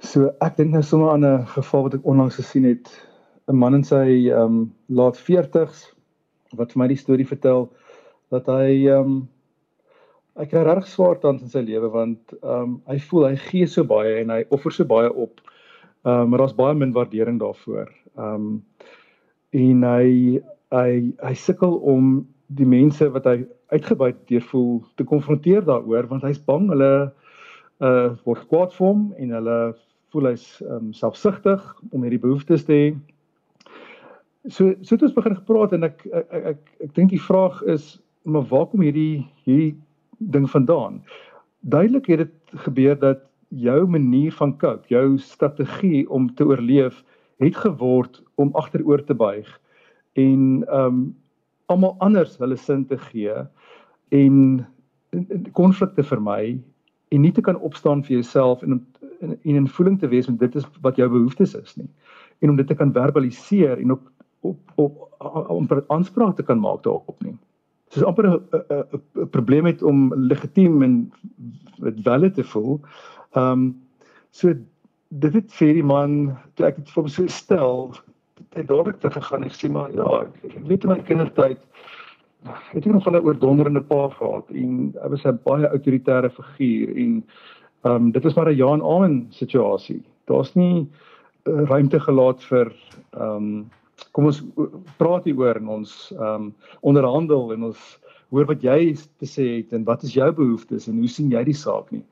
So, 0.00 0.34
ek 0.40 0.56
dink 0.56 0.70
nou 0.72 0.82
sommer 0.82 1.12
aan 1.12 1.24
'n 1.24 1.46
geval 1.46 1.82
wat 1.82 1.94
ek 1.94 2.04
onlangs 2.04 2.34
gesien 2.34 2.64
het. 2.64 2.90
'n 3.46 3.54
Man 3.54 3.74
in 3.74 3.84
sy 3.84 4.26
ehm 4.26 4.42
um, 4.42 4.74
laat 4.88 5.16
40's 5.16 5.94
wat 6.56 6.72
vir 6.72 6.78
my 6.82 6.88
die 6.88 6.96
storie 6.96 7.26
vertel 7.26 7.70
dat 8.30 8.46
hy 8.46 8.88
ehm 8.88 9.06
um, 9.06 9.28
hy 10.38 10.46
kry 10.46 10.62
reg 10.62 10.86
swaar 10.86 11.18
tans 11.22 11.42
in 11.42 11.50
sy 11.52 11.64
lewe 11.66 11.90
want 11.92 12.34
ehm 12.38 12.62
um, 12.62 12.74
hy 12.90 12.98
voel 13.10 13.28
hy 13.30 13.36
gee 13.48 13.66
so 13.66 13.84
baie 13.84 14.20
en 14.20 14.30
hy 14.30 14.42
offer 14.54 14.74
so 14.74 14.86
baie 14.86 15.10
op. 15.10 15.42
Ehm 16.06 16.24
um, 16.24 16.30
maar 16.30 16.44
daar's 16.44 16.58
baie 16.58 16.78
min 16.78 16.94
waardering 16.96 17.40
daarvoor. 17.42 17.90
Ehm 18.16 18.34
um, 18.34 18.62
en 19.50 19.84
hy 19.88 20.40
hy 20.74 20.90
hy 21.24 21.34
sukkel 21.34 21.78
om 21.94 22.26
die 22.60 22.68
mense 22.68 23.08
wat 23.14 23.26
hy 23.28 23.38
uitgebuit 23.72 24.20
deur 24.28 24.44
voel 24.50 24.72
te 24.96 25.04
konfronteer 25.04 25.64
daaroor 25.64 26.08
want 26.08 26.24
hy's 26.24 26.40
bang 26.44 26.68
hulle 26.72 26.92
uh 27.84 28.08
word 28.26 28.46
kwaad 28.50 28.72
vir 28.76 28.86
hom 28.86 29.04
en 29.18 29.34
hulle 29.36 29.58
voel 30.12 30.30
hy's 30.30 30.46
um, 30.64 30.92
selfsugtig 30.96 31.64
om 31.92 32.04
hierdie 32.04 32.22
behoeftes 32.22 32.64
te 32.68 32.78
hê. 32.78 32.86
So 34.48 34.72
so 34.82 34.94
het 34.94 35.04
ons 35.04 35.16
begin 35.16 35.36
gepraat 35.40 35.74
en 35.76 35.90
ek 35.90 36.06
ek 36.06 36.30
ek, 36.30 36.46
ek, 36.52 36.62
ek 36.88 36.94
dink 36.96 37.12
die 37.16 37.26
vraag 37.26 37.60
is 37.66 37.96
maar 38.24 38.46
waar 38.48 38.66
kom 38.70 38.86
hierdie 38.86 39.26
hierdie 39.44 39.74
ding 40.18 40.50
vandaan. 40.50 41.02
Duidelik 41.60 42.06
het 42.06 42.18
dit 42.18 42.60
gebeur 42.66 42.98
dat 42.98 43.18
jou 43.48 43.86
manier 43.86 44.32
van 44.32 44.58
cope, 44.58 44.88
jou 44.88 45.18
strategie 45.18 46.10
om 46.10 46.34
te 46.34 46.44
oorleef 46.44 47.04
het 47.38 47.56
geword 47.56 48.22
om 48.34 48.50
agteroor 48.52 49.04
te 49.04 49.14
buig 49.14 49.60
en 50.12 50.64
ehm 50.66 50.84
um, 50.84 51.16
almal 51.68 51.96
anders 51.98 52.38
hulle 52.40 52.56
sin 52.56 52.86
te 52.86 52.96
gee 52.98 53.34
en 54.08 54.66
konflikte 55.52 56.02
vermy 56.02 56.60
en 57.08 57.20
nie 57.20 57.32
te 57.32 57.44
kan 57.44 57.58
opstaan 57.60 58.02
vir 58.04 58.18
jouself 58.18 58.62
en 58.62 58.86
en 59.20 59.36
in 59.42 59.68
voeling 59.68 59.98
te 60.00 60.08
wees 60.08 60.28
met 60.28 60.38
dit 60.38 60.54
is 60.54 60.64
wat 60.80 60.96
jou 60.96 61.08
behoeftes 61.08 61.54
is 61.54 61.76
nie 61.76 61.88
en 62.38 62.50
om 62.50 62.56
dit 62.56 62.66
te 62.66 62.74
kan 62.74 62.92
verbaliseer 62.92 63.78
en 63.78 63.92
op 63.92 64.08
op 64.40 64.72
op 64.74 65.04
om 65.48 65.68
aanspraak 65.86 66.36
te 66.36 66.42
kan 66.42 66.60
maak 66.60 66.82
daarop 66.82 67.22
nie 67.24 67.36
soos 67.88 68.04
amper 68.04 68.28
'n 68.28 69.28
probleem 69.30 69.66
het 69.66 69.82
om 69.82 70.14
legitiem 70.14 70.82
en 70.82 71.12
met 71.78 72.02
welle 72.02 72.30
te 72.30 72.44
voel. 72.44 72.80
Ehm 73.32 73.52
um, 73.52 73.76
so 74.30 74.54
dit 75.08 75.34
het 75.34 75.52
vir 75.52 75.72
die 75.74 75.84
man 75.84 76.36
toe 76.54 76.66
ek 76.66 76.76
dit 76.76 76.90
vir 76.90 77.02
hom 77.02 77.08
so 77.08 77.26
stel, 77.26 77.94
het 78.54 78.68
dadelik 78.68 79.00
te 79.00 79.10
gegaan 79.10 79.44
en 79.44 79.50
sê 79.50 79.70
maar 79.70 79.92
ja, 79.92 80.26
ek 80.44 80.58
weet 80.68 80.84
in 80.84 80.90
my 80.90 81.00
kindertyd 81.02 81.58
het 82.46 82.86
ek 82.86 82.92
nog 82.92 83.08
'n 83.08 83.16
oordonderende 83.16 83.82
pa 83.82 84.08
gehad 84.08 84.50
en 84.50 84.94
hy 85.02 85.08
was 85.08 85.24
'n 85.24 85.40
baie 85.44 85.66
autoritaire 85.68 86.30
figuur 86.30 86.96
en 86.96 87.24
ehm 87.84 87.94
um, 87.94 88.10
dit 88.12 88.22
was 88.22 88.34
maar 88.34 88.50
'n 88.50 88.56
ja 88.56 88.72
en 88.72 88.82
amen 88.82 89.26
situasie. 89.30 90.02
Daar's 90.26 90.54
nie 90.54 90.88
uh, 91.44 91.64
ruimte 91.64 92.00
gelaat 92.00 92.42
vir 92.44 92.72
ehm 93.10 93.36
um, 93.36 93.70
kom 94.12 94.28
ons 94.30 94.42
praat 95.00 95.26
hier 95.28 95.38
oor 95.38 95.58
en 95.60 95.74
ons 95.80 95.96
ehm 96.16 96.48
um, 96.48 96.52
onderhandel 96.86 97.52
en 97.54 97.70
ons 97.70 97.82
hoor 98.30 98.48
wat 98.48 98.62
jy 98.62 98.94
te 99.18 99.26
sê 99.26 99.46
het 99.56 99.72
en 99.72 99.86
wat 99.88 100.04
is 100.04 100.14
jou 100.16 100.28
behoeftes 100.32 100.88
en 100.88 100.98
hoe 101.00 101.10
sien 101.10 101.30
jy 101.32 101.42
die 101.48 101.56
saak 101.56 101.90
nie. 101.94 102.04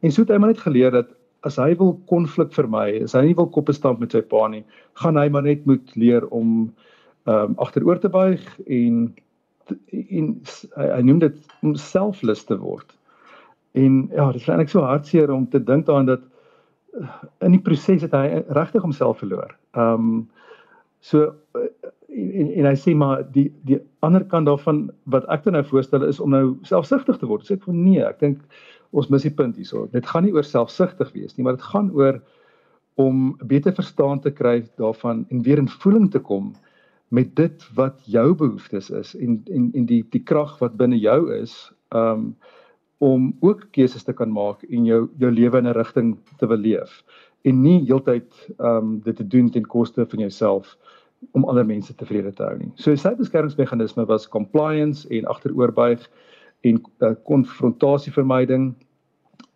En 0.00 0.12
so 0.12 0.24
het 0.24 0.32
hy 0.32 0.38
maar 0.40 0.54
net 0.54 0.62
geleer 0.64 0.94
dat 0.94 1.10
as 1.48 1.56
hy 1.60 1.72
wil 1.80 1.94
konflik 2.08 2.52
vermy, 2.52 3.02
as 3.04 3.14
hy 3.16 3.26
nie 3.28 3.36
wil 3.36 3.48
koppe 3.52 3.72
stamp 3.76 4.00
met 4.00 4.12
sy 4.12 4.22
pa 4.28 4.46
nie, 4.52 4.62
gaan 5.00 5.16
hy 5.20 5.28
maar 5.32 5.44
net 5.46 5.66
moet 5.68 5.96
leer 5.96 6.26
om 6.30 6.70
ehm 7.28 7.52
um, 7.52 7.58
agteroor 7.60 8.00
te 8.00 8.08
buig 8.08 8.40
en 8.66 9.10
en 9.70 10.30
hy, 10.76 10.86
hy 10.96 11.02
noem 11.06 11.20
dit 11.22 11.36
om 11.62 11.76
selflus 11.78 12.42
te 12.48 12.56
word. 12.58 12.88
En 13.78 14.08
ja, 14.10 14.30
dit 14.32 14.40
is 14.40 14.48
eintlik 14.48 14.72
so 14.72 14.82
hartseer 14.82 15.30
om 15.30 15.46
te 15.50 15.60
dink 15.62 15.86
daaraan 15.86 16.08
dat 16.08 16.24
eh, 16.98 17.20
in 17.46 17.54
die 17.54 17.62
proses 17.62 18.02
het 18.02 18.16
hy 18.16 18.42
regtig 18.56 18.82
homself 18.82 19.20
verloor. 19.22 19.54
Ehm 19.76 20.10
um, 20.10 20.20
So 21.00 21.34
eh, 21.56 21.68
en 22.08 22.50
en 22.60 22.66
hy 22.68 22.74
sê 22.76 22.94
maar 22.96 23.22
die 23.32 23.48
die 23.68 23.78
ander 24.06 24.24
kant 24.24 24.46
daarvan 24.50 24.88
wat 25.04 25.28
ek 25.32 25.44
dan 25.44 25.56
nou 25.58 25.64
voorstel 25.64 26.04
is 26.08 26.20
om 26.20 26.34
nou 26.34 26.58
selfsugtig 26.68 27.20
te 27.20 27.28
word. 27.30 27.46
Sê 27.46 27.56
ek 27.56 27.64
van 27.68 27.80
nee, 27.84 28.02
ek 28.04 28.20
dink 28.20 28.42
ons 28.90 29.08
mis 29.12 29.24
die 29.24 29.34
punt 29.34 29.56
hierso. 29.56 29.86
Dit 29.94 30.06
gaan 30.06 30.26
nie 30.26 30.34
oor 30.34 30.46
selfsugtig 30.46 31.12
wees 31.14 31.36
nie, 31.36 31.44
maar 31.46 31.56
dit 31.56 31.68
gaan 31.72 31.92
oor 31.96 32.20
om 33.00 33.36
beter 33.48 33.72
verstaan 33.72 34.20
te 34.20 34.32
kry 34.34 34.60
daarvan 34.80 35.24
en 35.30 35.42
weer 35.46 35.62
in 35.62 35.70
voeling 35.80 36.10
te 36.10 36.18
kom 36.18 36.52
met 37.10 37.36
dit 37.36 37.68
wat 37.74 38.00
jou 38.06 38.34
behoeftes 38.34 38.90
is 38.90 39.14
en 39.16 39.40
en 39.50 39.70
en 39.74 39.86
die 39.86 40.02
die 40.10 40.22
krag 40.22 40.58
wat 40.62 40.76
binne 40.78 40.98
jou 40.98 41.20
is 41.34 41.54
um 41.94 42.34
om 43.00 43.30
ook 43.40 43.62
keuses 43.72 44.04
te 44.04 44.12
kan 44.12 44.32
maak 44.32 44.62
en 44.68 44.84
jou 44.84 45.00
jou 45.18 45.30
lewe 45.32 45.58
in 45.58 45.66
'n 45.66 45.78
rigting 45.78 46.18
te 46.38 46.46
wil 46.46 46.58
leef 46.58 47.02
en 47.42 47.62
nie 47.62 47.78
heeltyd 47.88 48.48
um 48.58 48.98
dit 49.04 49.16
te 49.16 49.26
doen 49.26 49.50
ten 49.50 49.66
koste 49.66 50.06
van 50.06 50.18
jouself 50.18 50.76
om 51.32 51.44
ander 51.44 51.66
mense 51.66 51.94
tevrede 51.94 52.32
te 52.32 52.44
hou 52.44 52.56
nie. 52.58 52.70
So 52.80 52.94
sy 52.96 53.12
beskermingsmeganisme 53.16 54.06
was 54.08 54.28
compliance 54.28 55.08
en 55.08 55.28
agteroorbuig 55.28 56.06
en 56.68 56.80
uh, 57.04 57.12
konfrontasievermyding 57.28 58.70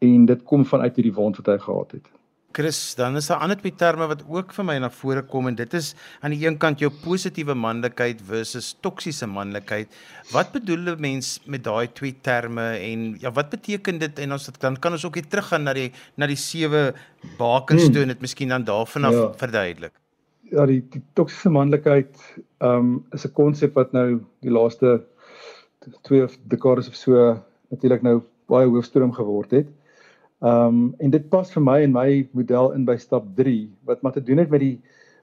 en 0.05 0.27
dit 0.29 0.43
kom 0.49 0.65
vanuit 0.69 0.97
hierdie 0.97 1.15
wond 1.17 1.41
wat 1.41 1.49
hy 1.53 1.59
gehad 1.65 1.97
het. 1.99 2.14
Chris, 2.55 2.95
dan 2.95 3.17
is 3.19 3.27
daar 3.27 3.41
ander 3.43 3.59
twee 3.59 3.75
terme 3.75 4.07
wat 4.07 4.21
ook 4.31 4.53
vir 4.55 4.67
my 4.69 4.77
na 4.79 4.91
vore 4.95 5.25
kom 5.27 5.49
en 5.51 5.57
dit 5.59 5.73
is 5.75 5.89
aan 6.23 6.31
die 6.31 6.45
een 6.47 6.59
kant 6.63 6.79
jou 6.83 6.91
positiewe 7.03 7.57
manlikheid 7.59 8.21
versus 8.29 8.69
toksiese 8.87 9.27
manlikheid. 9.27 9.91
Wat 10.31 10.53
bedoel 10.55 10.95
'n 10.95 11.01
mens 11.01 11.41
met 11.47 11.65
daai 11.65 11.89
twee 11.93 12.15
terme 12.23 12.79
en 12.79 13.17
ja, 13.19 13.33
wat 13.33 13.51
beteken 13.51 13.99
dit 13.99 14.19
en 14.19 14.33
ons 14.33 14.51
dan 14.59 14.79
kan 14.79 14.93
ons 14.93 15.05
ook 15.05 15.15
weer 15.15 15.29
teruggaan 15.29 15.65
na 15.65 15.73
die 15.73 15.91
na 16.17 16.27
die 16.27 16.39
sewe 16.39 16.95
bakenstone 17.39 18.07
hmm. 18.07 18.15
dit 18.15 18.21
miskien 18.21 18.49
dan 18.49 18.65
daarvan 18.65 19.05
af 19.05 19.13
ja. 19.13 19.33
verduidelik. 19.37 19.93
Ja, 20.51 20.67
die, 20.67 20.83
die 20.91 21.03
toksiese 21.15 21.51
manlikheid 21.51 22.15
um 22.61 23.05
is 23.11 23.27
'n 23.27 23.33
konsep 23.33 23.75
wat 23.75 23.93
nou 23.93 24.21
die 24.41 24.51
laaste 24.51 25.03
2 26.03 26.23
of 26.23 26.39
dekades 26.47 26.89
of 26.89 26.95
so 26.95 27.43
natuurlik 27.71 28.03
nou 28.03 28.23
baie 28.47 28.67
hoofstroom 28.67 29.13
geword 29.13 29.51
het. 29.51 29.67
Ehm 30.43 30.67
um, 30.67 30.95
en 30.99 31.11
dit 31.11 31.29
pas 31.31 31.53
vir 31.53 31.63
my 31.63 31.79
en 31.83 31.93
my 31.93 32.29
model 32.33 32.73
in 32.75 32.85
by 32.85 32.97
stap 32.97 33.27
3 33.37 33.71
wat 33.85 34.03
maar 34.03 34.13
te 34.13 34.23
doen 34.23 34.39
het 34.39 34.51
met 34.51 34.61
die 34.61 34.81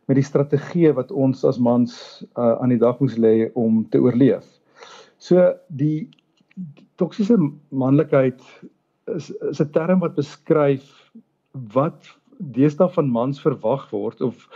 met 0.07 0.15
die 0.15 0.25
strategieë 0.25 0.93
wat 0.97 1.11
ons 1.11 1.43
as 1.45 1.59
mans 1.59 2.23
uh, 2.37 2.55
aan 2.61 2.73
die 2.73 2.79
dag 2.79 2.99
moes 2.99 3.17
lê 3.17 3.51
om 3.53 3.83
te 3.89 3.99
oorleef. 4.01 4.47
So 5.19 5.53
die 5.67 6.09
toksiese 6.97 7.37
manlikheid 7.69 8.41
is 9.15 9.31
is 9.51 9.61
'n 9.61 9.71
term 9.71 9.99
wat 9.99 10.15
beskryf 10.15 11.11
wat 11.73 12.07
deesdae 12.39 12.89
van 12.89 13.11
mans 13.11 13.41
verwag 13.41 13.89
word 13.91 14.21
of 14.21 14.47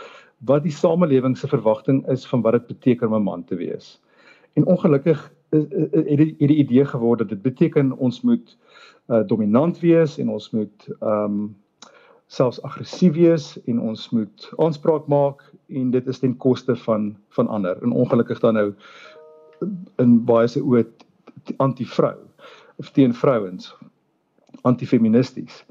wat 0.44 0.62
die 0.62 0.74
samelewing 0.74 1.36
se 1.36 1.48
verwagting 1.48 2.02
is 2.08 2.26
van 2.26 2.42
wat 2.42 2.52
dit 2.52 2.66
beteken 2.66 3.08
om 3.08 3.14
'n 3.14 3.28
man 3.28 3.44
te 3.44 3.56
wees. 3.56 4.00
En 4.54 4.66
ongelukkig 4.66 5.32
het 5.50 6.18
die, 6.18 6.34
die 6.38 6.56
idee 6.56 6.84
geword 6.84 7.18
dat 7.18 7.28
dit 7.28 7.42
beteken 7.42 7.92
ons 7.92 8.20
moet 8.20 8.56
uh, 9.08 9.22
dominant 9.26 9.78
wees 9.80 10.18
en 10.18 10.30
ons 10.30 10.50
moet 10.50 10.88
ehm 11.00 11.38
um, 11.38 11.56
selfs 12.26 12.62
aggressief 12.66 13.12
wees 13.14 13.44
en 13.70 13.80
ons 13.80 14.08
moet 14.10 14.48
aanspraak 14.58 15.06
maak 15.06 15.44
en 15.66 15.90
dit 15.90 16.06
is 16.06 16.18
ten 16.18 16.36
koste 16.36 16.74
van 16.76 17.16
van 17.28 17.46
ander 17.48 17.82
en 17.82 17.92
ongelukkig 17.92 18.40
dan 18.42 18.54
nou 18.54 18.72
in 20.02 20.16
baie 20.24 20.48
se 20.48 20.60
oë 20.60 20.82
anti-vrou 21.62 22.16
of 22.76 22.90
teen 22.90 23.14
vrouens 23.14 23.74
antifeministies. 24.62 25.64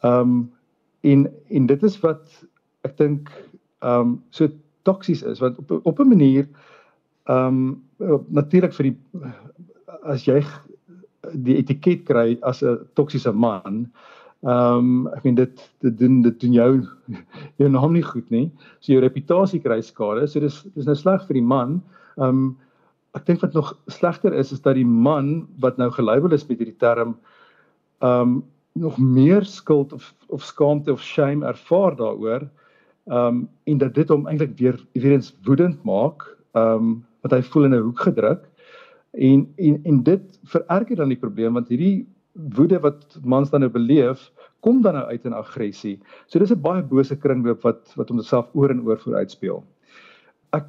Ehm 0.00 0.20
um, 0.20 0.52
en 1.00 1.32
en 1.48 1.66
dit 1.66 1.82
is 1.82 2.00
wat 2.00 2.44
ek 2.80 2.96
dink 2.96 3.32
ehm 3.78 4.00
um, 4.00 4.22
so 4.30 4.48
toksies 4.82 5.22
is 5.22 5.40
want 5.40 5.58
op 5.58 5.80
op 5.82 6.00
'n 6.00 6.08
manier 6.08 6.48
ehm 7.28 7.76
um, 7.98 8.24
natuurlik 8.28 8.74
vir 8.76 8.90
die 8.90 8.96
as 10.06 10.26
jy 10.26 10.42
die 11.32 11.56
etiket 11.58 12.04
kry 12.06 12.36
as 12.42 12.62
'n 12.62 12.86
toksiese 12.94 13.32
man. 13.32 13.86
Ehm 14.44 15.06
um, 15.06 15.08
ek 15.16 15.24
meen 15.24 15.34
dit 15.34 15.70
dit 15.80 15.98
doen 15.98 16.22
dit 16.22 16.40
doen 16.40 16.52
jou 16.52 16.72
jou 17.60 17.68
naam 17.68 17.92
nie 17.92 18.04
goed 18.04 18.30
nie. 18.30 18.50
So 18.80 18.92
jou 18.92 19.00
reputasie 19.02 19.60
kry 19.60 19.80
skade. 19.80 20.28
So 20.28 20.40
dis 20.40 20.62
dis 20.74 20.86
nou 20.86 20.94
sleg 20.94 21.26
vir 21.26 21.40
die 21.40 21.48
man. 21.54 21.82
Ehm 22.18 22.28
um, 22.28 22.56
ek 23.16 23.24
dink 23.26 23.40
wat 23.40 23.54
nog 23.54 23.72
slegter 23.88 24.34
is 24.34 24.52
is 24.52 24.60
dat 24.60 24.76
die 24.76 24.84
man 24.84 25.48
wat 25.58 25.78
nou 25.78 25.90
gelabel 25.90 26.32
is 26.32 26.46
met 26.48 26.58
hierdie 26.58 26.78
term 26.78 27.16
ehm 28.04 28.20
um, 28.20 28.44
nog 28.76 28.98
meer 28.98 29.44
skuld 29.44 29.92
of 29.92 30.14
of 30.28 30.44
skaamte 30.44 30.92
of 30.92 31.02
shame 31.02 31.46
ervaar 31.46 31.96
daaroor. 31.96 32.48
Ehm 33.08 33.26
um, 33.26 33.48
en 33.64 33.78
dat 33.78 33.94
dit 33.94 34.08
hom 34.08 34.26
eintlik 34.26 34.58
weer 34.58 34.78
weer 34.92 35.12
eens 35.12 35.34
woedend 35.44 35.82
maak. 35.84 36.36
Ehm 36.52 36.72
um, 36.72 37.04
wat 37.26 37.34
hy 37.34 37.42
voel 37.42 37.68
in 37.68 37.74
'n 37.74 37.86
hoek 37.88 38.06
gedruk. 38.08 38.46
En 39.12 39.46
en 39.56 39.80
en 39.84 40.02
dit 40.02 40.38
vererger 40.44 40.96
dan 40.96 41.12
die 41.12 41.22
probleem 41.24 41.58
want 41.58 41.68
hierdie 41.68 42.06
woede 42.56 42.78
wat 42.80 43.18
mans 43.24 43.50
dan 43.50 43.60
nou 43.60 43.70
beleef, 43.72 44.30
kom 44.60 44.82
dan 44.82 44.94
nou 44.94 45.06
uit 45.06 45.24
in 45.24 45.32
aggressie. 45.32 45.98
So 46.26 46.38
dis 46.38 46.52
'n 46.52 46.60
baie 46.60 46.82
bose 46.82 47.16
kringloop 47.16 47.62
wat 47.62 47.92
wat 47.96 48.08
homself 48.08 48.48
oor 48.54 48.70
en 48.70 48.82
oor 48.86 48.98
vooruit 48.98 49.30
speel. 49.30 49.64
Ek 50.52 50.66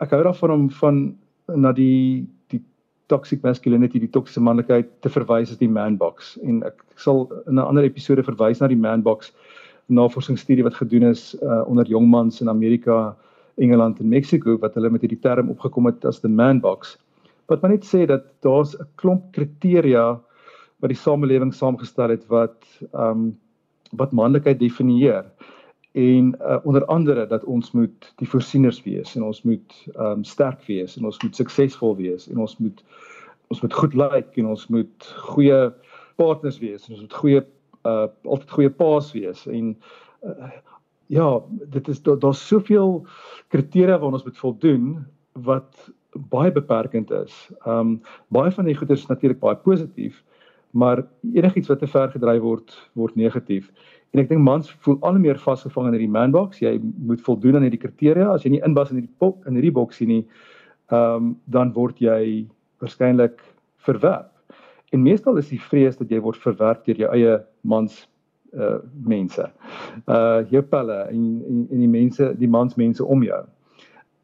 ek 0.00 0.10
hou 0.10 0.22
daarvan 0.22 0.50
om 0.50 0.70
van 0.70 1.16
na 1.54 1.72
die 1.72 2.26
die 2.48 2.62
toxic 3.06 3.42
masculinity, 3.42 3.98
die 3.98 4.10
toksiese 4.10 4.40
manlikheid 4.40 4.88
te 5.00 5.08
verwys 5.08 5.50
as 5.50 5.58
die 5.58 5.68
man 5.68 5.96
box 5.96 6.38
en 6.42 6.62
ek, 6.62 6.82
ek 6.90 6.98
sal 6.98 7.30
in 7.46 7.54
'n 7.54 7.58
ander 7.58 7.84
episode 7.84 8.22
verwys 8.22 8.60
na 8.60 8.68
die 8.68 8.82
man 8.88 9.02
box 9.02 9.32
navorsingsstudie 9.86 10.64
wat 10.66 10.74
gedoen 10.74 11.02
is 11.02 11.36
uh, 11.42 11.62
onder 11.68 11.86
jong 11.86 12.08
mans 12.10 12.40
in 12.40 12.48
Amerika, 12.48 13.16
Engeland 13.56 14.00
en 14.00 14.08
Mexiko 14.08 14.58
wat 14.62 14.74
hulle 14.74 14.90
met 14.90 15.04
hierdie 15.04 15.20
term 15.20 15.50
opgekom 15.50 15.86
het 15.86 16.04
as 16.04 16.20
the 16.20 16.28
man 16.28 16.60
box 16.60 16.96
wat 17.50 17.62
maar 17.62 17.74
net 17.76 17.86
sê 17.86 18.06
dat 18.06 18.28
daar's 18.44 18.76
'n 18.76 18.88
klomp 18.96 19.32
kriteria 19.32 20.20
wat 20.80 20.92
die 20.92 21.02
samelewing 21.02 21.54
saamgestel 21.54 22.10
het 22.14 22.26
wat 22.28 22.64
ehm 22.92 23.10
um, 23.10 23.38
wat 23.92 24.12
manlikheid 24.12 24.58
definieer 24.58 25.24
en 25.92 26.34
uh, 26.40 26.58
onder 26.64 26.84
andere 26.84 27.26
dat 27.26 27.44
ons 27.44 27.70
moet 27.72 28.12
die 28.16 28.28
voorsieners 28.28 28.82
wees 28.82 29.14
en 29.16 29.22
ons 29.22 29.42
moet 29.42 29.72
ehm 29.94 30.18
um, 30.18 30.24
sterk 30.24 30.62
wees 30.66 30.96
en 30.96 31.04
ons 31.04 31.22
moet 31.22 31.36
suksesvol 31.36 31.96
wees 31.96 32.28
en 32.28 32.38
ons 32.38 32.58
moet 32.58 32.82
ons 33.48 33.60
moet 33.60 33.72
goed 33.72 33.94
lyk 33.94 34.12
like, 34.12 34.40
en 34.40 34.46
ons 34.46 34.66
moet 34.66 35.12
goeie 35.16 35.72
partners 36.16 36.58
wees 36.58 36.88
en 36.88 36.94
ons 36.94 37.00
moet 37.00 37.20
goeie 37.22 37.42
uh 37.86 38.08
altyd 38.24 38.50
goeie 38.50 38.70
paas 38.70 39.12
wees 39.14 39.46
en 39.46 39.76
uh, 40.26 40.50
ja 41.12 41.28
dit 41.48 41.88
is 41.88 42.02
daar's 42.02 42.20
daar 42.20 42.34
soveel 42.34 43.06
kriteria 43.48 43.98
waaraan 43.98 44.18
ons 44.18 44.24
moet 44.24 44.38
voldoen 44.38 45.06
wat 45.32 45.90
baie 46.30 46.52
beperkend 46.52 47.10
is. 47.10 47.34
Um 47.66 48.00
baie 48.32 48.50
van 48.50 48.64
die 48.64 48.76
goeders 48.76 49.04
is 49.04 49.10
natuurlik 49.10 49.40
baie 49.40 49.56
positief, 49.56 50.22
maar 50.70 51.04
enigiets 51.32 51.68
wat 51.68 51.78
te 51.78 51.86
ver 51.86 52.10
gedryf 52.10 52.42
word 52.42 52.76
word 52.94 53.16
negatief. 53.16 53.70
En 54.14 54.22
ek 54.22 54.30
dink 54.30 54.40
mans 54.40 54.70
voel 54.84 54.98
al 55.04 55.18
meer 55.20 55.38
vasgevang 55.38 55.90
in 55.90 55.98
hierdie 55.98 56.12
manbox. 56.12 56.62
Jy 56.62 56.78
moet 56.80 57.20
voldoen 57.20 57.58
aan 57.58 57.66
hierdie 57.66 57.82
kriteria. 57.82 58.30
As 58.32 58.46
jy 58.46 58.54
nie 58.54 58.64
inbas 58.64 58.92
in 58.92 59.00
hierdie 59.00 59.18
pop 59.20 59.46
in 59.46 59.58
hierdie 59.58 59.74
boksie 59.74 60.08
nie, 60.08 60.22
um 60.94 61.34
dan 61.52 61.74
word 61.76 62.00
jy 62.00 62.46
waarskynlik 62.80 63.42
verwerp. 63.86 64.32
En 64.94 65.02
meestal 65.02 65.36
is 65.36 65.50
die 65.50 65.60
vrees 65.60 65.98
dat 65.98 66.10
jy 66.10 66.20
word 66.22 66.40
verwerp 66.40 66.84
deur 66.86 67.00
jou 67.04 67.10
eie 67.12 67.40
mans 67.62 68.06
uh 68.56 68.78
mense. 69.04 69.50
Uh 70.06 70.42
jou 70.50 70.62
pelle 70.62 70.98
en 71.10 71.22
en 71.48 71.66
en 71.70 71.78
die 71.78 71.88
mense, 71.88 72.34
die 72.38 72.48
mans 72.48 72.74
mense 72.74 73.04
om 73.04 73.22
jou 73.22 73.44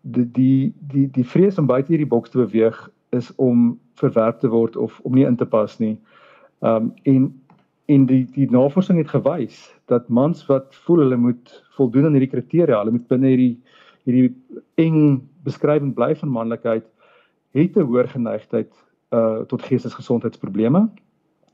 die 0.03 0.27
die 0.33 0.73
die 0.91 1.11
die 1.11 1.25
vrees 1.25 1.59
om 1.59 1.67
buite 1.67 1.93
hierdie 1.93 2.09
boks 2.09 2.31
te 2.31 2.39
beweeg 2.43 2.79
is 3.15 3.31
om 3.37 3.79
verwerp 4.01 4.41
te 4.41 4.49
word 4.51 4.77
of 4.77 4.99
om 5.07 5.15
nie 5.15 5.27
in 5.27 5.37
te 5.37 5.47
pas 5.47 5.79
nie. 5.79 5.97
Um 6.61 6.93
en 7.03 7.31
en 7.87 8.07
die 8.07 8.25
die 8.35 8.51
navorsing 8.51 8.99
het 8.99 9.11
gewys 9.11 9.71
dat 9.87 10.09
mans 10.09 10.47
wat 10.47 10.75
voel 10.87 11.05
hulle 11.05 11.17
moet 11.17 11.63
voldoen 11.77 12.07
aan 12.07 12.19
hierdie 12.19 12.31
kriteria, 12.31 12.79
hulle 12.79 12.99
moet 12.99 13.09
binne 13.09 13.31
hierdie 13.35 13.57
hierdie 14.03 14.35
eng 14.83 15.23
beskrywing 15.47 15.95
bly 15.95 16.15
van 16.19 16.31
manlikheid, 16.31 16.85
het 17.55 17.77
'n 17.77 17.87
hoër 17.87 18.09
geneigtheid 18.09 18.73
uh 19.13 19.45
tot 19.47 19.63
geestesgesondheidsprobleme, 19.63 20.89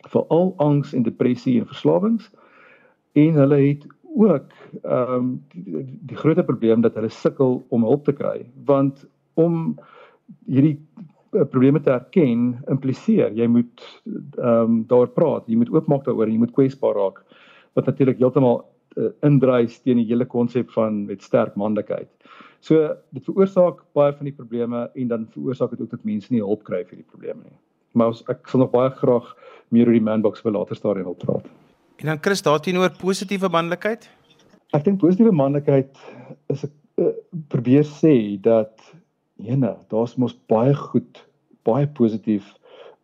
veral 0.08 0.54
angs 0.56 0.94
en 0.94 1.02
depressie 1.02 1.60
en 1.60 1.66
verslawings 1.66 2.30
en 3.18 3.40
hulle 3.42 3.60
het 3.66 3.86
ook 4.18 4.50
ehm 4.82 5.14
um, 5.14 5.28
die, 5.54 5.84
die 6.10 6.18
groot 6.18 6.40
probleem 6.46 6.82
dat 6.84 6.96
hulle 6.98 7.10
sukkel 7.12 7.62
om 7.68 7.86
hulp 7.86 8.04
te 8.04 8.14
kry 8.16 8.46
want 8.70 9.04
om 9.34 9.78
hierdie 10.46 10.76
eh, 11.32 11.44
probleme 11.44 11.80
te 11.80 11.94
erken 11.94 12.50
impliseer 12.74 13.36
jy 13.36 13.46
moet 13.46 13.84
ehm 14.08 14.48
um, 14.48 14.80
daar 14.90 15.12
praat 15.20 15.46
jy 15.46 15.60
moet 15.60 15.72
oopmaak 15.74 16.04
daaroor 16.08 16.32
jy 16.32 16.40
moet 16.42 16.56
kwesbaar 16.56 16.98
raak 16.98 17.22
wat 17.78 17.86
natuurlik 17.86 18.18
heeltemal 18.18 18.64
uh, 18.98 19.10
indruis 19.26 19.78
teen 19.84 20.00
die 20.00 20.08
hele 20.08 20.26
konsep 20.26 20.72
van 20.74 21.04
met 21.06 21.22
sterk 21.22 21.54
manlikheid. 21.60 22.10
So 22.64 22.88
dit 23.14 23.24
veroorsaak 23.28 23.84
baie 23.94 24.14
van 24.18 24.30
die 24.30 24.34
probleme 24.34 24.88
en 24.94 25.12
dan 25.12 25.28
veroorsaak 25.34 25.76
dit 25.76 25.84
ook 25.84 25.94
dat 25.94 26.04
mense 26.08 26.32
nie 26.34 26.42
hulp 26.42 26.64
kry 26.66 26.82
vir 26.88 26.98
die 26.98 27.06
probleme 27.06 27.44
nie. 27.44 27.56
Maar 27.94 28.12
ons, 28.14 28.24
ek 28.32 28.50
sal 28.50 28.64
nog 28.64 28.74
baie 28.74 28.90
graag 28.98 29.30
meer 29.74 29.86
oor 29.86 29.96
die 29.96 30.06
manbox 30.10 30.42
wil 30.46 30.58
later 30.58 30.78
stadium 30.78 31.12
wil 31.12 31.18
praat 31.22 31.46
En 31.98 32.06
dan 32.06 32.18
Chris 32.20 32.42
daarteenoor 32.42 32.92
positiewe 32.94 33.48
manlikheid? 33.50 34.04
Ek 34.76 34.84
dink 34.86 35.00
positiewe 35.02 35.32
manlikheid 35.34 35.98
is 36.52 36.62
ek 36.68 37.02
uh, 37.02 37.10
probeer 37.50 37.82
sê 37.88 38.12
dat 38.44 38.70
jene, 39.42 39.72
daar's 39.90 40.14
mos 40.14 40.36
baie 40.50 40.76
goed, 40.78 41.18
baie 41.66 41.90
positief 41.98 42.46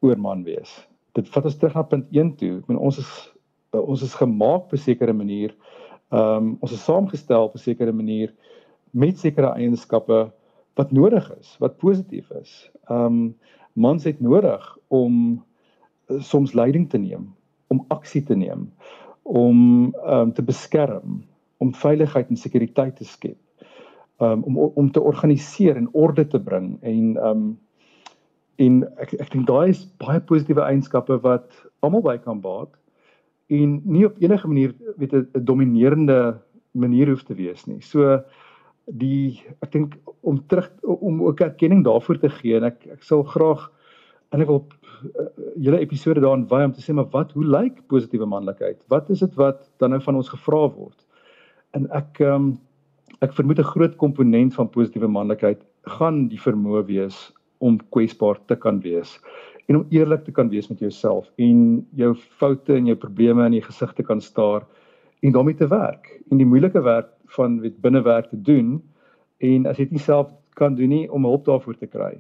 oor 0.06 0.20
man 0.22 0.46
wees. 0.46 0.70
Dit 1.18 1.26
vat 1.34 1.50
ons 1.50 1.58
terug 1.58 1.74
na 1.74 1.86
punt 1.90 2.14
1 2.14 2.32
toe. 2.38 2.52
Ek 2.60 2.70
bedoel 2.70 2.86
ons 2.86 3.02
is 3.02 3.12
uh, 3.74 3.82
ons 3.82 4.06
is 4.06 4.14
gemaak 4.22 4.68
op 4.68 4.78
'n 4.78 4.84
sekere 4.86 5.16
manier. 5.24 5.58
Ehm 6.14 6.54
um, 6.54 6.56
ons 6.62 6.78
is 6.78 6.86
saamgestel 6.86 7.50
op 7.50 7.58
'n 7.58 7.66
sekere 7.66 7.92
manier 7.92 8.30
met 8.94 9.18
sekere 9.18 9.56
eienskappe 9.58 10.30
wat 10.78 10.92
nodig 10.94 11.32
is, 11.40 11.56
wat 11.58 11.82
positief 11.82 12.30
is. 12.38 12.70
Ehm 12.86 13.06
um, 13.10 13.34
mans 13.74 14.04
het 14.06 14.20
nodig 14.20 14.76
om 14.86 15.42
uh, 16.06 16.20
soms 16.22 16.54
leiding 16.54 16.86
te 16.90 16.98
neem 16.98 17.34
om 17.74 17.82
aksie 17.94 18.22
te 18.26 18.36
neem, 18.38 18.68
om 19.22 19.58
um, 20.04 20.32
te 20.36 20.44
beskerm, 20.44 21.22
om 21.62 21.74
veiligheid 21.80 22.30
en 22.30 22.40
sekuriteit 22.40 22.96
te 23.00 23.08
skep. 23.08 23.38
Um, 24.22 24.44
om 24.46 24.58
om 24.78 24.90
te 24.94 25.02
organiseer 25.02 25.76
en 25.76 25.90
orde 25.92 26.22
te 26.30 26.38
bring 26.38 26.76
en 26.86 27.16
um 27.18 27.46
en 28.62 28.84
ek 29.02 29.16
ek 29.18 29.32
dink 29.32 29.48
daai 29.48 29.72
is 29.72 29.82
baie 29.98 30.20
positiewe 30.22 30.62
eienskappe 30.62 31.16
wat 31.24 31.50
almal 31.82 32.04
by 32.04 32.14
kan 32.22 32.38
baat 32.44 32.70
en 33.50 33.80
nie 33.84 34.04
op 34.06 34.20
enige 34.22 34.48
manier 34.48 34.74
weet 35.00 35.14
'n 35.14 35.44
dominerende 35.44 36.38
manier 36.72 37.10
hoef 37.10 37.24
te 37.24 37.34
wees 37.34 37.66
nie. 37.66 37.80
So 37.80 38.20
die 38.86 39.42
ek 39.62 39.72
dink 39.72 39.96
om 40.22 40.40
terug 40.46 40.70
om 40.82 41.22
ook 41.22 41.40
erkenning 41.40 41.84
daarvoor 41.84 42.18
te 42.18 42.28
gee 42.28 42.56
en 42.56 42.64
ek 42.64 42.86
ek 42.86 43.02
sal 43.02 43.22
graag 43.22 43.70
en 44.32 44.40
ek 44.40 44.48
wil 44.48 44.64
julle 45.56 45.80
episode 45.80 46.20
daarin 46.20 46.46
wy 46.50 46.62
om 46.64 46.72
te 46.72 46.82
sê 46.82 46.94
maar 46.94 47.10
wat 47.12 47.32
hoe 47.32 47.44
lyk 47.44 47.80
positiewe 47.88 48.26
manlikheid? 48.26 48.82
Wat 48.88 49.10
is 49.10 49.24
dit 49.24 49.34
wat 49.40 49.64
dan 49.78 49.90
nou 49.90 50.00
van 50.02 50.20
ons 50.20 50.28
gevra 50.28 50.68
word? 50.68 50.98
En 51.74 51.88
ek 51.90 52.20
ehm 52.20 52.34
um, 52.34 52.54
ek 53.22 53.32
vermoed 53.32 53.58
'n 53.58 53.72
groot 53.72 53.96
komponent 53.96 54.54
van 54.54 54.68
positiewe 54.68 55.08
manlikheid 55.08 55.60
gaan 55.98 56.28
die 56.28 56.40
vermoë 56.40 56.84
wees 56.86 57.32
om 57.58 57.78
kwesbaar 57.94 58.40
te 58.46 58.56
kan 58.56 58.80
wees 58.80 59.18
en 59.66 59.76
om 59.76 59.86
eerlik 59.90 60.24
te 60.24 60.32
kan 60.32 60.48
wees 60.48 60.68
met 60.68 60.80
jouself 60.80 61.30
en 61.36 61.86
jou 61.96 62.14
foute 62.14 62.74
en 62.74 62.86
jou 62.86 62.96
probleme 62.96 63.46
in 63.46 63.56
die 63.58 63.64
gesig 63.64 63.92
te 63.92 64.02
kan 64.02 64.20
staar 64.20 64.66
en 65.22 65.32
daarmee 65.32 65.56
te 65.56 65.68
werk 65.68 66.10
en 66.30 66.38
die 66.38 66.48
moeilike 66.48 66.82
werk 66.82 67.08
van 67.36 67.60
weet 67.60 67.80
binnewerk 67.80 68.28
te 68.30 68.40
doen 68.40 68.82
en 69.38 69.66
as 69.66 69.78
jy 69.78 69.88
dit 69.88 69.96
nie 69.96 70.06
self 70.06 70.32
kan 70.54 70.74
doen 70.74 70.92
nie 70.92 71.06
om 71.10 71.24
hulp 71.24 71.44
daarvoor 71.44 71.78
te 71.80 71.86
kry 71.86 72.12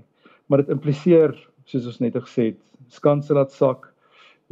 maar 0.48 0.62
dit 0.62 0.72
impliseer 0.72 1.34
soos 1.64 1.86
ons 1.86 2.00
net 2.00 2.16
gesê 2.16 2.52
het 2.52 2.60
skanse 2.88 3.34
laat 3.34 3.52
sak 3.52 3.90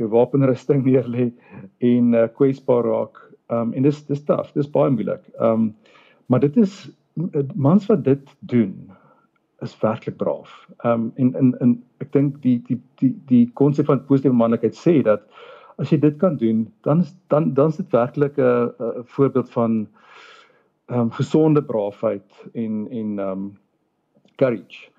jou 0.01 0.09
wapenrusting 0.09 0.85
neer 0.87 1.09
lê 1.09 1.31
en 1.81 2.14
uh, 2.14 2.27
kwesbaar 2.38 2.85
raak 2.88 3.22
um, 3.48 3.72
en 3.75 3.83
dis 3.83 4.03
dis 4.09 4.25
taaf 4.25 4.53
dis 4.57 4.72
baie 4.79 4.90
moeilik 4.90 5.25
um, 5.40 5.70
maar 6.29 6.40
dit 6.40 6.57
is 6.57 6.90
mans 7.55 7.87
wat 7.87 8.05
dit 8.05 8.37
doen 8.40 8.72
is 9.62 9.75
werklik 9.81 10.16
braaf. 10.16 10.51
Ehm 10.83 10.92
um, 10.92 11.12
en 11.14 11.35
in 11.38 11.55
in 11.61 11.72
ek 12.03 12.12
dink 12.12 12.38
die 12.42 12.59
die 12.66 12.79
die 13.01 13.12
die 13.31 13.44
konsep 13.61 13.87
van 13.87 14.05
positiewe 14.09 14.37
manlikheid 14.37 14.77
sê 14.79 15.03
dat 15.07 15.27
as 15.79 15.92
jy 15.92 15.98
dit 16.03 16.16
kan 16.18 16.37
doen, 16.37 16.66
dan 16.87 17.01
is 17.05 17.14
dan 17.29 17.53
dan 17.55 17.68
is 17.75 17.77
dit 17.81 17.92
werklik 17.94 18.38
'n 18.38 19.05
voorbeeld 19.14 19.51
van 19.51 19.87
ehm 20.87 21.01
um, 21.01 21.11
gesonde 21.11 21.62
braafheid 21.62 22.46
en 22.55 22.88
en 22.90 23.18
ehm 23.18 23.31
um, 23.31 23.53
courage. 24.37 24.90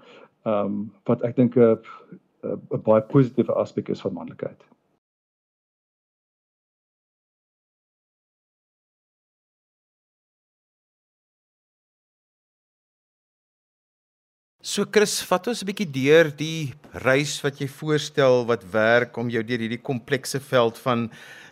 Ehm 0.44 0.66
um, 0.66 0.94
wat 1.04 1.22
ek 1.24 1.36
dink 1.36 1.56
'n 1.56 1.78
'n 2.44 2.82
baie 2.84 3.02
positiewe 3.02 3.54
aspek 3.56 3.90
is 3.90 4.02
van 4.02 4.14
manlikheid. 4.14 4.64
So 14.74 14.88
Chris, 14.90 15.20
vat 15.30 15.46
ons 15.52 15.60
'n 15.62 15.68
bietjie 15.70 15.86
deur 15.86 16.32
die 16.34 16.74
reis 17.06 17.36
wat 17.44 17.60
jy 17.62 17.68
voorstel 17.70 18.42
wat 18.50 18.64
werk 18.74 19.20
om 19.22 19.28
jou 19.30 19.44
deur 19.46 19.62
hierdie 19.62 19.78
komplekse 19.90 20.40
veld 20.42 20.80
van 20.82 21.04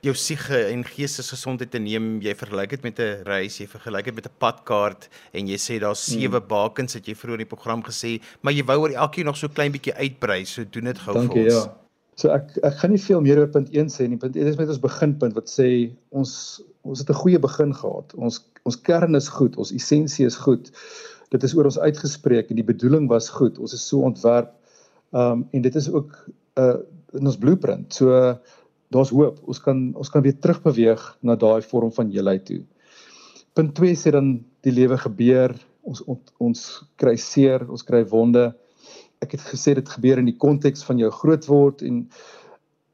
jou 0.02 0.16
siege 0.18 0.58
en 0.72 0.82
geestesgesondheid 0.82 1.70
te 1.70 1.78
neem. 1.78 2.18
Jy 2.26 2.34
vergelyk 2.40 2.72
dit 2.74 2.84
met 2.88 2.98
'n 3.00 3.22
reis, 3.28 3.60
jy 3.62 3.68
vergelyk 3.70 4.06
dit 4.10 4.16
met 4.16 4.26
'n 4.26 4.40
padkaart 4.40 5.08
en 5.38 5.46
jy 5.46 5.60
sê 5.62 5.78
daar's 5.78 6.02
hmm. 6.08 6.18
sewe 6.18 6.40
hmm. 6.40 6.48
bakens 6.48 6.98
wat 6.98 7.06
jy 7.06 7.14
vroeër 7.14 7.38
in 7.38 7.46
die 7.46 7.56
program 7.56 7.84
gesê, 7.84 8.18
maar 8.42 8.54
jy 8.54 8.66
wou 8.66 8.80
oor 8.80 8.90
elkeen 8.90 9.26
nog 9.26 9.38
so 9.38 9.48
klein 9.48 9.72
bietjie 9.72 9.94
uitbrei. 9.94 10.44
So 10.44 10.66
doen 10.66 10.90
dit 10.90 10.98
gou 10.98 11.14
Dankie, 11.14 11.46
vir 11.46 11.46
ons. 11.46 11.54
Ja. 11.54 11.78
So 12.16 12.30
ek 12.34 12.58
ek 12.64 12.74
gaan 12.82 12.92
nie 12.92 13.06
veel 13.06 13.22
meer 13.22 13.38
oor 13.38 13.54
punt 13.54 13.70
1 13.70 13.94
sê 13.94 14.10
nie. 14.10 14.18
Punt 14.18 14.36
1 14.36 14.48
is 14.48 14.58
met 14.58 14.68
ons 14.68 14.82
beginpunt 14.82 15.38
wat 15.38 15.46
sê 15.46 15.94
ons 16.10 16.62
ons 16.82 16.98
het 16.98 17.10
'n 17.10 17.22
goeie 17.22 17.40
begin 17.40 17.70
gehad. 17.70 18.18
Ons 18.18 18.42
ons 18.66 18.82
kern 18.82 19.14
is 19.16 19.30
goed, 19.30 19.58
ons 19.58 19.72
essensie 19.72 20.26
is 20.26 20.36
goed 20.36 20.74
dit 21.32 21.44
is 21.44 21.54
oor 21.56 21.70
ons 21.70 21.80
uitgespreek 21.80 22.50
en 22.52 22.60
die 22.60 22.68
bedoeling 22.68 23.08
was 23.12 23.30
goed. 23.32 23.60
Ons 23.60 23.76
is 23.78 23.88
so 23.88 24.04
ontwerp. 24.08 24.52
Ehm 25.16 25.42
um, 25.42 25.48
en 25.52 25.62
dit 25.62 25.76
is 25.76 25.90
ook 25.92 26.12
'n 26.28 26.62
uh, 26.62 26.78
in 27.20 27.26
ons 27.28 27.38
blueprint. 27.38 27.94
So 27.94 28.12
uh, 28.12 28.36
daar's 28.92 29.10
hoop. 29.10 29.40
Ons 29.48 29.60
kan 29.60 29.94
ons 29.96 30.10
kan 30.10 30.22
weer 30.22 30.40
terugbeweeg 30.40 31.18
na 31.22 31.36
daai 31.36 31.62
vorm 31.62 31.92
van 31.92 32.12
heelheid 32.12 32.46
toe. 32.46 32.64
Punt 33.54 33.76
2 33.76 33.96
sê 33.96 34.12
dan 34.12 34.44
die 34.62 34.72
lewe 34.72 34.98
gebeur. 34.98 35.56
Ons 35.82 36.04
on, 36.06 36.20
ons 36.38 36.84
kry 36.96 37.16
seer, 37.16 37.66
ons 37.70 37.84
kry 37.84 38.04
wonde. 38.06 38.52
Ek 39.22 39.32
het 39.32 39.42
gesê 39.42 39.74
dit 39.74 39.90
gebeur 39.90 40.18
in 40.18 40.30
die 40.30 40.38
konteks 40.38 40.84
van 40.84 41.00
jou 41.00 41.10
grootword 41.12 41.82
en 41.82 42.04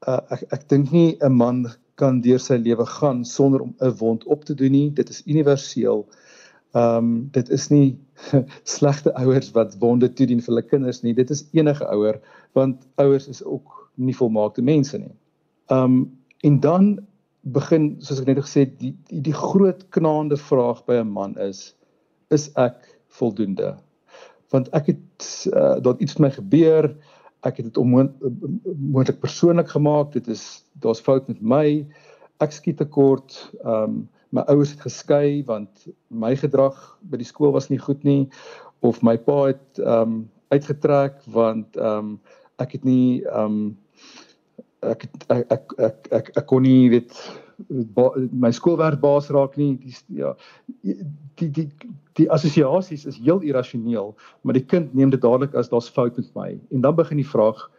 uh, 0.06 0.20
ek 0.30 0.46
ek 0.52 0.68
dink 0.68 0.90
nie 0.92 1.18
'n 1.20 1.32
man 1.32 1.66
kan 1.98 2.20
deur 2.22 2.38
sy 2.38 2.56
lewe 2.56 2.86
gaan 2.86 3.24
sonder 3.24 3.60
om 3.60 3.74
'n 3.80 3.96
wond 3.98 4.24
op 4.24 4.44
te 4.44 4.54
doen 4.54 4.72
nie. 4.72 4.90
Dit 4.90 5.08
is 5.10 5.22
universeel. 5.26 6.06
Ehm 6.78 6.96
um, 6.96 7.28
dit 7.34 7.48
is 7.48 7.68
nie 7.68 7.98
slegte 8.76 9.14
ouers 9.14 9.50
wat 9.56 9.76
wonde 9.82 10.12
toedien 10.12 10.42
vir 10.44 10.52
hulle 10.52 10.66
kinders 10.66 11.02
nie. 11.02 11.14
Dit 11.16 11.30
is 11.34 11.46
enige 11.56 11.86
ouer 11.94 12.20
want 12.58 12.84
ouers 13.02 13.28
is 13.28 13.42
ook 13.44 13.78
nie 13.94 14.14
volmaakte 14.16 14.62
mense 14.62 14.98
nie. 14.98 15.14
Ehm 15.72 15.84
um, 15.84 16.00
en 16.46 16.60
dan 16.62 16.84
begin 17.42 17.96
soos 18.04 18.20
ek 18.20 18.28
net 18.30 18.38
gesê 18.44 18.62
het 18.66 18.76
die, 18.78 18.92
die 19.10 19.22
die 19.30 19.34
groot 19.34 19.80
knaande 19.96 20.36
vraag 20.38 20.84
by 20.86 21.00
'n 21.00 21.10
man 21.16 21.34
is 21.42 21.74
is 22.30 22.50
ek 22.54 22.84
voldoende? 23.18 23.74
Want 24.52 24.68
ek 24.76 24.92
het 24.92 25.48
uh, 25.52 25.80
daar 25.82 25.98
iets 25.98 26.16
met 26.16 26.28
my 26.28 26.30
gebeur. 26.36 26.92
Ek 27.42 27.56
het 27.56 27.66
dit 27.66 27.76
onmoontlik 27.78 29.20
persoonlik 29.20 29.68
gemaak. 29.68 30.12
Dit 30.12 30.28
is 30.28 30.64
daar's 30.72 31.00
fout 31.00 31.28
met 31.28 31.40
my. 31.40 31.86
Ek 32.38 32.52
skiet 32.52 32.76
tekort. 32.76 33.50
Ehm 33.64 33.82
um, 33.82 34.08
my 34.30 34.44
ouers 34.52 34.74
het 34.74 34.80
geskei 34.84 35.44
want 35.48 35.86
my 36.08 36.34
gedrag 36.36 36.76
by 37.00 37.20
die 37.20 37.28
skool 37.28 37.52
was 37.52 37.70
nie 37.70 37.80
goed 37.80 38.04
nie 38.04 38.28
of 38.80 39.02
my 39.02 39.16
pa 39.16 39.48
het 39.52 39.82
ehm 39.82 40.02
um, 40.02 40.18
uitgetrek 40.48 41.20
want 41.28 41.76
ehm 41.76 42.14
um, 42.14 42.14
ek 42.58 42.78
het 42.78 42.84
nie 42.84 43.24
ehm 43.24 43.44
um, 43.44 43.76
ek, 44.80 45.08
ek 45.28 45.52
ek 45.52 45.76
ek 45.78 46.08
ek 46.12 46.32
ek 46.36 46.46
kon 46.46 46.62
nie 46.62 46.88
weet 46.90 47.14
my 48.32 48.50
skoolwerk 48.54 49.00
baas 49.02 49.30
raak 49.34 49.56
nie 49.58 49.74
die 49.82 49.94
ja 50.20 50.34
die 50.82 51.50
die 51.50 51.68
die 52.18 52.28
assosiasies 52.30 53.06
is 53.06 53.18
heel 53.18 53.42
irrasioneel 53.42 54.14
maar 54.42 54.54
die 54.54 54.64
kind 54.64 54.94
neem 54.94 55.10
dit 55.10 55.22
dadelik 55.22 55.54
as 55.54 55.68
daar's 55.68 55.90
fout 55.90 56.16
met 56.16 56.30
my. 56.34 56.58
En 56.70 56.80
dan 56.80 56.94
begin 56.94 57.16
die 57.16 57.26
vraag 57.26 57.70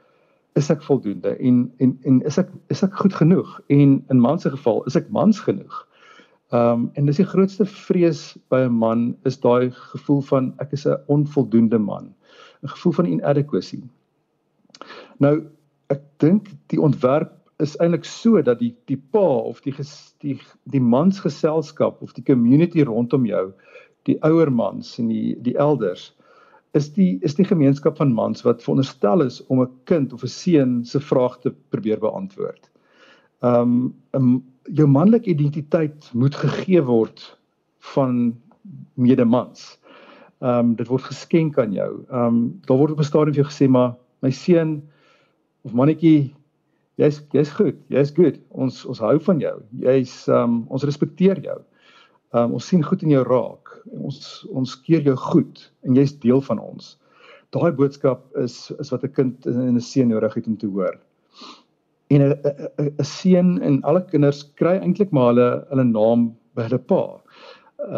is 0.60 0.70
ek 0.70 0.84
voldoende? 0.84 1.36
En 1.38 1.72
en 1.78 1.98
en 2.04 2.22
is 2.28 2.38
ek 2.38 2.50
is 2.68 2.84
ek 2.84 2.96
goed 2.96 3.14
genoeg? 3.14 3.60
En 3.68 4.04
in 4.10 4.20
man 4.20 4.40
se 4.40 4.50
geval 4.50 4.84
is 4.86 4.96
ek 5.00 5.10
mans 5.10 5.40
genoeg 5.40 5.86
Ehm 6.50 6.72
um, 6.72 6.90
en 6.94 7.06
dis 7.06 7.20
die 7.22 7.30
grootste 7.30 7.66
vrees 7.66 8.38
by 8.50 8.64
'n 8.66 8.74
man 8.74 9.02
is 9.30 9.38
daai 9.40 9.70
gevoel 9.72 10.22
van 10.22 10.54
ek 10.60 10.72
is 10.74 10.88
'n 10.88 10.98
onvoldoende 11.08 11.78
man. 11.78 12.14
'n 12.64 12.68
Gevoel 12.68 12.94
van 12.94 13.06
inadequacy. 13.06 13.84
Nou 15.18 15.46
ek 15.90 16.02
dink 16.18 16.50
die 16.68 16.82
ontwerp 16.82 17.32
is 17.60 17.78
eintlik 17.78 18.06
so 18.06 18.42
dat 18.42 18.60
die 18.60 18.76
die 18.86 18.98
pa 18.98 19.26
of 19.52 19.62
die 19.62 19.76
die 20.24 20.40
die 20.64 20.82
mansgeselskap 20.82 22.02
of 22.02 22.14
die 22.14 22.24
community 22.24 22.84
rondom 22.84 23.26
jou, 23.26 23.54
die 24.04 24.18
ouer 24.24 24.52
mans 24.52 24.98
en 25.00 25.08
die 25.08 25.36
die 25.42 25.58
elders 25.58 26.16
is 26.78 26.92
die 26.94 27.18
is 27.22 27.36
die 27.36 27.46
gemeenskap 27.46 27.98
van 27.98 28.14
mans 28.14 28.42
wat 28.46 28.64
veronderstel 28.64 29.22
is 29.22 29.42
om 29.48 29.62
'n 29.62 29.72
kind 29.84 30.14
of 30.14 30.24
'n 30.24 30.28
seun 30.28 30.86
se 30.86 31.00
vraag 31.00 31.40
te 31.40 31.54
probeer 31.70 32.00
beantwoord. 32.00 32.70
Ehm 33.42 33.94
um, 34.12 34.44
jou 34.63 34.88
manlike 34.88 35.30
identiteit 35.30 36.10
moet 36.13 36.36
gegee 36.36 36.82
word 36.82 37.24
van 37.93 38.41
medemans. 38.93 39.80
Ehm 40.39 40.60
um, 40.60 40.76
dit 40.76 40.88
word 40.88 41.04
geskenk 41.04 41.58
aan 41.60 41.74
jou. 41.74 41.89
Ehm 42.10 42.26
um, 42.26 42.60
daar 42.67 42.78
word 42.78 42.91
op 42.91 43.00
'n 43.00 43.04
stadium 43.04 43.34
vir 43.34 43.43
jou 43.43 43.52
gesê 43.52 43.69
maar 43.69 43.95
my 44.22 44.32
seun 44.32 44.84
of 45.62 45.74
mannetjie 45.74 46.36
jy's 46.95 47.22
jy's 47.32 47.50
goed. 47.50 47.76
Jy's 47.88 48.12
goed. 48.12 48.39
Ons 48.50 48.86
ons 48.86 49.00
hou 49.00 49.19
van 49.19 49.39
jou. 49.39 49.58
Jy's 49.80 50.28
ehm 50.28 50.43
um, 50.43 50.65
ons 50.69 50.84
respekteer 50.84 51.41
jou. 51.43 51.60
Ehm 52.34 52.43
um, 52.43 52.54
ons 52.54 52.67
sien 52.67 52.84
goed 52.84 53.04
in 53.04 53.10
jou 53.10 53.24
raak. 53.24 53.84
Ons 53.91 54.45
ons 54.52 54.82
keer 54.82 55.02
jou 55.02 55.15
goed 55.15 55.72
en 55.82 55.95
jy's 55.95 56.19
deel 56.19 56.41
van 56.41 56.60
ons. 56.60 56.98
Daai 57.50 57.72
boodskap 57.72 58.38
is 58.38 58.72
is 58.80 58.91
wat 58.91 59.04
'n 59.04 59.12
kind 59.12 59.45
en 59.45 59.76
'n 59.76 59.82
seun 59.82 60.08
nodig 60.08 60.34
het 60.34 60.48
om 60.48 60.58
te 60.58 60.67
hoor 60.67 61.00
en 62.10 62.22
'n 62.22 62.34
'n 63.00 63.04
seun 63.06 63.62
en 63.62 63.82
alle 63.84 64.02
kinders 64.12 64.43
kry 64.60 64.78
eintlik 64.80 65.12
maar 65.12 65.34
hulle 65.34 65.50
hulle 65.69 65.86
naam 65.86 66.30
by 66.56 66.65
hulle 66.67 66.82
pa. 66.91 67.04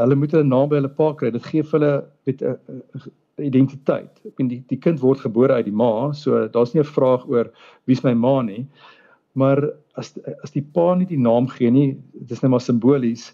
Hulle 0.02 0.16
moet 0.16 0.32
hulle 0.36 0.48
naam 0.48 0.70
by 0.70 0.80
hulle 0.82 0.96
pa 1.00 1.14
kry. 1.14 1.32
Dit 1.32 1.48
gee 1.48 1.64
vir 1.64 1.80
hulle 1.80 1.94
'n 2.28 3.46
identiteit. 3.46 4.12
Ek 4.26 4.36
bedoel 4.36 4.50
die 4.50 4.64
die 4.70 4.80
kind 4.80 5.02
word 5.02 5.24
gebore 5.24 5.54
uit 5.54 5.66
die 5.66 5.80
ma, 5.84 6.12
so 6.14 6.48
daar's 6.48 6.74
nie 6.74 6.82
'n 6.84 6.94
vraag 6.98 7.28
oor 7.28 7.52
wie's 7.88 8.04
my 8.04 8.14
ma 8.14 8.42
nie. 8.42 8.68
Maar 9.34 9.72
as 9.96 10.18
as 10.44 10.52
die 10.52 10.66
pa 10.76 10.96
nie 10.96 11.06
die 11.06 11.20
naam 11.20 11.48
gee 11.48 11.72
nie, 11.72 11.98
dit 12.14 12.32
is 12.32 12.42
net 12.42 12.52
maar 12.52 12.62
simbolies, 12.62 13.34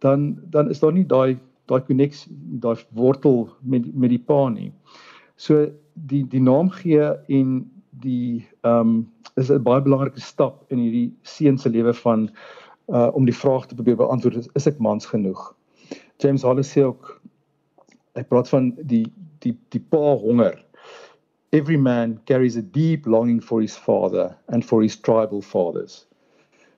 dan 0.00 0.38
dan 0.50 0.70
is 0.70 0.80
daar 0.80 0.92
nie 0.92 1.04
daai 1.04 1.38
daai 1.68 1.80
koneksie, 1.80 2.32
daai 2.60 2.76
wortel 2.92 3.48
met 3.62 3.94
met 3.94 4.10
die 4.10 4.18
pa 4.18 4.48
nie. 4.48 4.72
So 5.36 5.68
die 5.94 6.24
die 6.28 6.40
naam 6.40 6.70
gee 6.70 7.12
en 7.28 7.70
die 8.00 8.46
ehm 8.62 8.80
um, 8.80 9.12
is 9.36 9.50
'n 9.50 9.62
baie 9.62 9.82
belangrike 9.82 10.20
stap 10.20 10.64
in 10.72 10.78
hierdie 10.78 11.12
seun 11.22 11.58
se 11.58 11.68
lewe 11.68 11.94
van 11.94 12.30
uh 12.88 13.10
om 13.14 13.24
die 13.24 13.36
vraag 13.36 13.66
te 13.66 13.74
probeer 13.74 13.96
beantwoord 13.96 14.36
is, 14.36 14.48
is 14.54 14.66
ek 14.66 14.78
mans 14.78 15.06
genoeg. 15.06 15.54
James 16.18 16.42
Hollis 16.42 16.70
sê 16.72 16.84
ook 16.84 17.20
hy 18.14 18.22
praat 18.22 18.48
van 18.48 18.72
die 18.78 19.06
die 19.44 19.56
die 19.74 19.80
pa 19.80 20.16
honger. 20.20 20.60
Every 21.52 21.76
man 21.76 22.18
carries 22.26 22.56
a 22.56 22.62
deep 22.62 23.06
longing 23.06 23.42
for 23.42 23.60
his 23.60 23.76
father 23.76 24.36
and 24.48 24.64
for 24.64 24.82
his 24.82 24.96
tribal 24.96 25.42
fathers. 25.42 26.06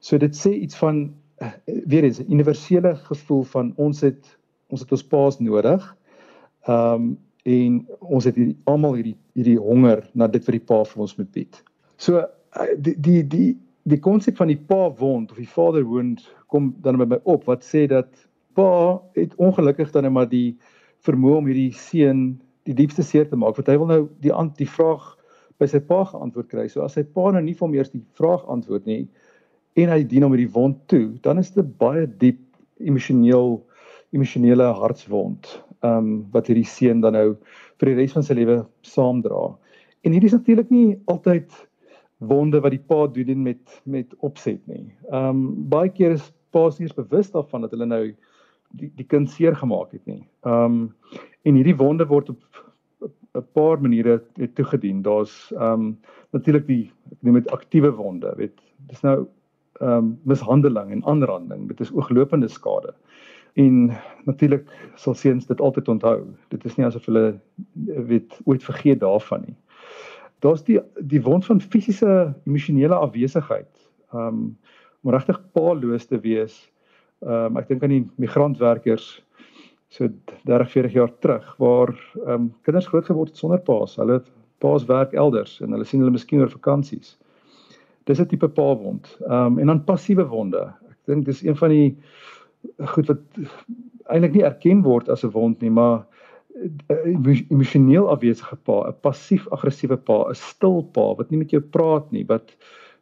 So 0.01 0.19
dit 0.19 0.37
sê 0.37 0.53
iets 0.53 0.77
van 0.77 1.15
uh, 1.43 1.53
weer 1.87 2.05
eens 2.05 2.21
'n 2.21 2.33
universele 2.33 2.97
gevoel 2.97 3.43
van 3.43 3.73
ons 3.77 4.01
het 4.01 4.39
ons 4.69 4.81
het 4.81 4.93
ons 4.93 5.07
paas 5.07 5.39
nodig. 5.39 5.97
Ehm 6.67 6.93
um, 6.93 7.19
en 7.47 7.79
ons 8.01 8.27
het 8.27 8.39
almal 8.67 8.99
hierdie 8.99 9.17
hierdie 9.39 9.59
honger 9.63 10.03
na 10.19 10.27
dit 10.27 10.43
wat 10.47 10.57
die 10.57 10.67
pa 10.71 10.81
vir 10.89 11.03
ons 11.05 11.15
moet 11.19 11.31
bied. 11.35 11.61
So 12.03 12.23
uh, 12.23 12.71
die 12.77 12.97
die 12.99 13.23
die 13.23 13.51
die 13.87 14.01
konsep 14.03 14.39
van 14.41 14.51
die 14.51 14.59
pa 14.59 14.89
wond 14.99 15.31
of 15.31 15.39
die 15.39 15.51
vader 15.51 15.85
wound 15.87 16.25
kom 16.51 16.73
dan 16.83 16.99
by 16.99 17.07
my 17.13 17.21
op 17.25 17.47
wat 17.47 17.63
sê 17.67 17.85
dat 17.91 18.11
pa 18.59 18.99
het 19.15 19.37
ongelukkig 19.39 19.93
dan 19.95 20.09
net 20.09 20.15
maar 20.17 20.31
die 20.31 20.57
vermoë 21.07 21.39
om 21.39 21.51
hierdie 21.51 21.75
seun 21.79 22.25
die 22.67 22.75
diepste 22.75 23.05
seer 23.07 23.29
te 23.31 23.39
maak 23.39 23.59
want 23.61 23.71
hy 23.71 23.77
wil 23.79 23.93
nou 23.93 24.01
die 24.25 24.35
die 24.59 24.71
vraag 24.71 25.13
by 25.61 25.69
sy 25.71 25.81
pa 25.81 26.03
geantwoord 26.05 26.51
kry. 26.51 26.67
So 26.69 26.83
as 26.85 26.99
sy 26.99 27.05
pa 27.05 27.31
nou 27.33 27.41
nie 27.45 27.55
vir 27.55 27.69
hom 27.69 27.77
eers 27.79 27.95
die 27.95 28.03
vraag 28.19 28.43
antwoord 28.53 28.91
nie 28.91 29.07
en 29.77 29.93
hy 29.93 30.03
dien 30.09 30.25
hom 30.25 30.33
met 30.33 30.41
die 30.41 30.53
wond 30.53 30.79
toe, 30.91 31.15
dan 31.23 31.39
is 31.39 31.53
dit 31.53 31.69
baie 31.79 32.07
diep 32.09 32.41
emosioneel 32.81 33.61
emosionele 34.15 34.71
hartswond. 34.81 35.49
Ehm 35.85 35.97
um, 35.99 36.27
wat 36.33 36.47
hierdie 36.47 36.69
seun 36.69 37.01
dan 37.01 37.13
nou 37.13 37.37
vir 37.81 37.91
die 37.91 37.97
res 38.01 38.13
van 38.17 38.25
sy 38.25 38.35
lewe 38.35 38.61
saamdra. 38.83 39.57
En 40.03 40.13
hierdie 40.13 40.31
is 40.31 40.39
natuurlik 40.39 40.71
nie 40.71 40.97
altyd 41.13 41.53
wonde 42.19 42.61
wat 42.65 42.73
die 42.73 42.81
pa 42.81 43.07
doen 43.07 43.43
met 43.43 43.81
met 43.85 44.15
opset 44.21 44.63
nie. 44.67 44.93
Ehm 45.11 45.29
um, 45.29 45.69
baie 45.69 45.91
keer 45.93 46.17
is 46.17 46.33
pa's 46.51 46.81
eens 46.81 46.95
bewus 46.95 47.31
daarvan 47.31 47.67
dat 47.67 47.71
hulle 47.77 47.87
nou 47.87 48.05
die 48.71 48.91
die 48.97 49.07
kind 49.07 49.31
seer 49.31 49.57
gemaak 49.57 49.93
het 49.93 50.05
nie. 50.07 50.23
Ehm 50.45 50.65
um, 50.65 50.95
en 51.47 51.55
hierdie 51.55 51.77
wonde 51.77 52.07
word 52.07 52.31
op 52.31 52.65
'n 53.37 53.45
paar 53.53 53.81
maniere 53.81 54.23
toegedien. 54.55 55.03
Daar's 55.03 55.53
ehm 55.53 55.73
um, 55.73 55.99
natuurlik 56.33 56.67
die 56.67 56.93
ek 57.13 57.23
noem 57.23 57.41
dit 57.41 57.51
aktiewe 57.51 57.91
wonde, 57.91 58.33
weet. 58.37 58.61
Dis 58.89 59.03
nou 59.03 59.27
ehm 59.81 59.91
um, 59.93 60.19
mishandeling 60.25 60.91
en 60.91 61.05
aanranding. 61.05 61.69
Dit 61.69 61.81
is 61.81 61.93
ooglopende 61.93 62.49
skade. 62.49 62.95
En 63.57 63.93
natuurlik 64.29 64.69
sal 65.01 65.15
seuns 65.17 65.47
dit 65.49 65.61
altyd 65.61 65.89
onthou. 65.89 66.19
Dit 66.53 66.65
is 66.69 66.77
nie 66.77 66.87
asof 66.87 67.07
hulle 67.09 67.39
weet 68.11 68.37
ooit 68.45 68.65
vergeet 68.65 69.01
daarvan 69.01 69.47
nie. 69.47 69.57
Daar's 70.45 70.65
die 70.67 70.81
die 71.01 71.23
wond 71.25 71.47
van 71.49 71.61
fisiese 71.61 72.35
emosionele 72.45 72.95
afwesigheid. 72.95 73.71
Um, 74.13 74.59
om 75.07 75.15
regtig 75.15 75.39
paaloos 75.55 76.09
te 76.11 76.19
wees. 76.21 76.57
Um, 77.23 77.57
ek 77.61 77.71
dink 77.71 77.85
aan 77.87 77.95
die 77.95 78.05
migrantwerkers 78.21 79.07
so 79.95 80.11
30 80.51 80.73
40 80.73 80.97
jaar 80.99 81.13
terug 81.23 81.47
waar 81.63 81.93
ehm 81.95 82.33
um, 82.35 82.49
kinders 82.67 82.89
groot 82.91 83.07
geword 83.07 83.33
het 83.33 83.41
sonder 83.41 83.63
paas. 83.63 83.97
Hulle 83.97 84.21
paas 84.61 84.85
werk 84.91 85.15
elders 85.15 85.61
en 85.63 85.73
hulle 85.73 85.87
sien 85.87 86.03
hulle 86.03 86.13
miskien 86.13 86.43
oor 86.43 86.53
vakansies. 86.53 87.15
Dis 88.05 88.21
'n 88.21 88.27
tipe 88.27 88.49
paawond. 88.49 89.17
Ehm 89.25 89.57
um, 89.57 89.59
en 89.59 89.73
dan 89.73 89.85
passiewe 89.85 90.27
wonde. 90.27 90.67
Ek 90.91 90.99
dink 91.07 91.25
dis 91.25 91.43
een 91.47 91.57
van 91.57 91.71
die 91.71 91.97
goed 92.95 93.09
wat 93.13 93.21
eintlik 94.13 94.37
nie 94.37 94.45
erken 94.47 94.83
word 94.83 95.09
as 95.09 95.25
'n 95.25 95.35
wond 95.35 95.61
nie, 95.61 95.71
maar 95.71 96.07
'n 96.57 97.47
emosioneel 97.51 98.09
afwesige 98.09 98.57
pa, 98.65 98.89
'n 98.89 99.01
passief-aggressiewe 99.03 99.97
pa, 99.97 100.29
'n 100.31 100.35
stil 100.35 100.83
pa 100.83 101.15
wat 101.15 101.31
nie 101.31 101.39
met 101.39 101.51
jou 101.51 101.61
praat 101.61 102.11
nie, 102.13 102.25
wat 102.25 102.57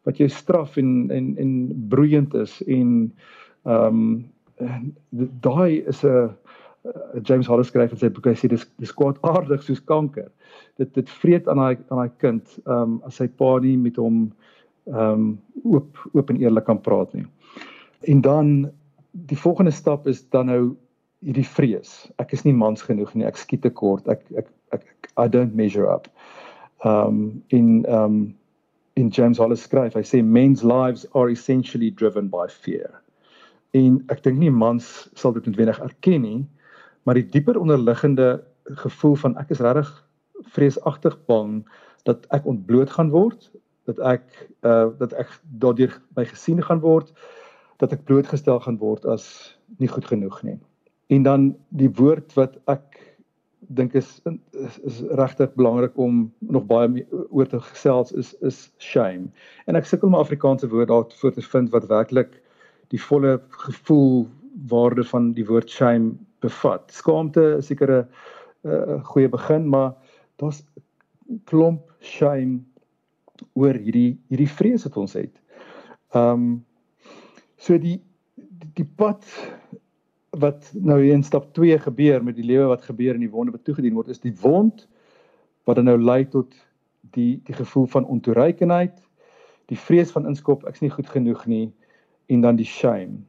wat 0.05 0.19
jou 0.19 0.29
straf 0.29 0.77
en 0.77 1.11
en 1.11 1.37
en 1.39 1.73
broeiend 1.89 2.35
is 2.35 2.63
en 2.67 3.13
ehm 3.65 3.87
um, 3.87 4.25
daai 5.41 5.83
is 5.87 6.05
'n 6.05 6.09
uh, 6.09 6.29
James 7.23 7.47
Hollis 7.47 7.69
skryf 7.69 7.93
in 7.93 7.99
sy 7.99 8.11
boek 8.13 8.27
hy 8.27 8.35
sê 8.37 8.49
dis 8.49 8.65
dis 8.83 8.93
kwaadaardig 8.93 9.63
soos 9.65 9.81
kanker. 9.81 10.29
Dit 10.79 10.95
dit 10.95 11.11
vreet 11.23 11.49
aan 11.49 11.57
daai 11.57 11.77
aan 11.89 11.99
daai 12.03 12.13
kind 12.19 12.59
um 12.67 13.01
as 13.09 13.17
sy 13.21 13.27
pa 13.29 13.59
nie 13.65 13.77
met 13.81 13.97
hom 13.97 14.33
um 14.93 15.39
oop 15.65 16.03
oop 16.13 16.31
en 16.31 16.41
eerlik 16.43 16.67
kan 16.69 16.81
praat 16.81 17.15
nie. 17.15 17.25
En 18.13 18.21
dan 18.21 18.71
die 19.15 19.39
volgende 19.39 19.71
stap 19.71 20.07
is 20.07 20.29
dan 20.29 20.47
nou 20.51 20.63
hierdie 21.25 21.47
vrees. 21.47 22.05
Ek 22.21 22.35
is 22.35 22.43
nie 22.45 22.55
mans 22.55 22.83
genoeg 22.83 23.15
nie. 23.15 23.27
Ek 23.27 23.39
skiet 23.41 23.63
te 23.65 23.71
kort. 23.71 24.09
Ek 24.11 24.25
ek 24.37 24.51
ek 24.75 25.13
I 25.17 25.29
don't 25.31 25.55
measure 25.55 25.87
up. 25.89 26.11
Um 26.85 27.43
in 27.55 27.87
um 27.89 28.35
in 28.95 29.09
James 29.11 29.39
Hollis 29.39 29.65
skryf, 29.67 29.95
hy 29.95 30.05
sê 30.07 30.23
men's 30.23 30.63
lives 30.63 31.07
are 31.15 31.31
essentially 31.31 31.91
driven 31.91 32.29
by 32.31 32.47
fear. 32.51 32.91
En 33.75 34.03
ek 34.13 34.23
dink 34.27 34.39
nie 34.39 34.53
mans 34.55 35.09
sal 35.19 35.35
dit 35.35 35.47
noodwendig 35.49 35.81
erken 35.83 36.23
nie, 36.23 36.43
maar 37.03 37.19
die 37.19 37.27
dieper 37.27 37.59
onderliggende 37.59 38.45
gevoel 38.85 39.17
van 39.23 39.35
ek 39.41 39.51
is 39.55 39.63
regtig 39.65 39.91
vreesagtig 40.55 41.17
bang 41.31 41.63
dat 42.07 42.27
ek 42.37 42.47
ontbloot 42.47 42.93
gaan 42.95 43.11
word, 43.15 43.49
dat 43.89 43.99
ek 44.03 44.27
uh 44.67 44.93
dat 45.01 45.17
ek 45.19 45.33
daardeur 45.63 45.95
by 46.15 46.27
gesien 46.29 46.63
gaan 46.63 46.83
word, 46.85 47.11
dat 47.85 47.99
ek 47.99 48.07
blootgestel 48.09 48.61
gaan 48.65 48.81
word 48.81 49.05
as 49.07 49.27
nie 49.83 49.91
goed 49.91 50.07
genoeg 50.09 50.41
nie. 50.47 50.59
En 51.13 51.27
dan 51.27 51.51
die 51.77 51.91
woord 52.01 52.33
wat 52.39 52.57
ek 52.73 53.01
dink 53.73 53.95
is 53.97 54.21
is, 54.53 54.79
is 54.85 55.01
regtig 55.21 55.53
belangrik 55.57 55.97
om 56.01 56.33
nog 56.41 56.67
baie 56.69 57.05
oor 57.31 57.49
te 57.49 57.61
gesels 57.71 58.13
is 58.13 58.35
is 58.41 58.71
shame. 58.79 59.29
En 59.69 59.77
ek 59.77 59.89
sukkel 59.89 60.09
om 60.09 60.17
'n 60.17 60.25
Afrikaanse 60.25 60.69
woord 60.69 60.89
daarvoor 60.89 61.33
te 61.33 61.43
vind 61.43 61.71
wat 61.71 61.89
werklik 61.89 62.41
die 62.93 63.01
volle 63.01 63.41
gevoel 63.49 64.29
waarde 64.69 65.05
van 65.05 65.33
die 65.33 65.47
woord 65.47 65.71
shame 65.71 66.15
bevat. 66.41 66.93
Skaamte 66.93 67.57
is 67.59 67.67
seker 67.67 67.91
'n 67.91 68.07
uh, 68.65 69.05
goeie 69.05 69.29
begin, 69.29 69.69
maar 69.69 69.95
daar's 70.37 70.65
klomp 71.45 71.93
shame 72.01 72.61
oor 73.53 73.75
hierdie 73.75 74.19
hierdie 74.29 74.51
vrees 74.51 74.85
wat 74.85 74.97
ons 74.97 75.13
het. 75.13 75.35
Ehm 76.15 76.31
um, 76.33 76.65
so 77.65 77.79
die 77.79 77.99
die, 78.35 78.71
die 78.81 78.89
pad 78.99 79.25
wat 80.43 80.71
nou 80.75 80.99
in 81.07 81.23
stap 81.23 81.53
2 81.55 81.79
gebeur 81.87 82.25
met 82.27 82.37
die 82.37 82.47
lewe 82.47 82.67
wat 82.73 82.87
gebeur 82.87 83.15
en 83.15 83.23
die 83.23 83.31
wonde 83.31 83.55
wat 83.55 83.65
toegedien 83.65 83.95
word 83.95 84.11
is 84.15 84.23
die 84.23 84.35
wond 84.43 84.87
wat 85.65 85.79
dan 85.79 85.89
nou 85.89 85.99
lei 86.01 86.25
tot 86.29 86.55
die 87.15 87.41
die 87.45 87.55
gevoel 87.55 87.87
van 87.87 88.07
ontoereikendheid, 88.07 88.97
die 89.67 89.79
vrees 89.79 90.13
van 90.13 90.27
inskop, 90.29 90.65
ek's 90.69 90.83
nie 90.85 90.93
goed 90.93 91.09
genoeg 91.09 91.47
nie 91.47 91.67
en 92.33 92.45
dan 92.45 92.57
die 92.57 92.69
shame. 92.69 93.23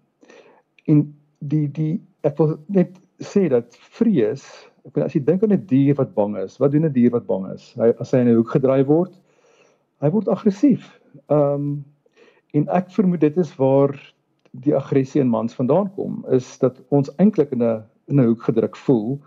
En 0.92 1.06
die 1.40 1.68
die 1.72 1.94
ek 2.28 2.38
wil 2.42 2.56
net 2.68 2.96
sê 3.24 3.48
dat 3.52 3.76
vrees, 3.98 4.44
ek 4.86 4.94
bedoel 4.94 5.08
as 5.08 5.16
jy 5.16 5.24
dink 5.24 5.44
aan 5.44 5.56
'n 5.56 5.68
dier 5.70 5.96
wat 5.96 6.14
bang 6.16 6.38
is, 6.44 6.58
wat 6.60 6.72
doen 6.72 6.86
'n 6.86 6.94
dier 6.94 7.12
wat 7.12 7.28
bang 7.28 7.48
is? 7.54 7.74
Hy 7.78 7.94
as 8.00 8.12
hy 8.12 8.20
in 8.20 8.30
'n 8.30 8.36
hoek 8.36 8.52
gedraai 8.58 8.84
word, 8.86 9.14
hy 10.02 10.10
word 10.10 10.28
aggressief. 10.28 11.00
Ehm 11.30 11.54
um, 11.54 11.86
en 12.56 12.68
ek 12.72 12.92
vermoed 12.92 13.20
dit 13.20 13.38
is 13.38 13.52
waar 13.56 13.92
die 14.62 14.76
aggressie 14.76 15.22
in 15.22 15.30
mans 15.30 15.54
vandaan 15.54 15.92
kom, 15.96 16.26
is 16.32 16.58
dat 16.60 16.82
ons 16.90 17.12
eintlik 17.16 17.52
in 17.52 17.64
'n 17.64 17.84
in 18.08 18.20
'n 18.20 18.26
hoek 18.26 18.44
gedruk 18.44 18.76
voel 18.76 19.20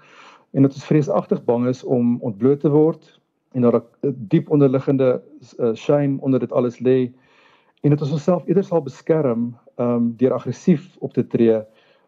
en 0.50 0.62
dat 0.62 0.72
ons 0.72 0.84
vreesagtig 0.84 1.44
bang 1.44 1.66
is 1.66 1.84
om 1.84 2.18
ontbloot 2.20 2.60
te 2.60 2.70
word 2.70 3.20
en 3.52 3.62
dat 3.62 3.84
'n 4.02 4.14
diep 4.28 4.50
onderliggende 4.50 5.22
uh, 5.58 5.74
shame 5.74 6.20
onder 6.20 6.40
dit 6.40 6.52
alles 6.52 6.78
lê 6.78 7.12
en 7.80 7.90
dat 7.90 8.02
ons 8.02 8.12
onsself 8.12 8.46
eerder 8.46 8.64
sal 8.64 8.82
beskerm 8.82 9.56
um, 9.76 10.14
deur 10.16 10.32
aggressief 10.32 10.96
op 10.98 11.12
te 11.12 11.26
tree 11.26 11.62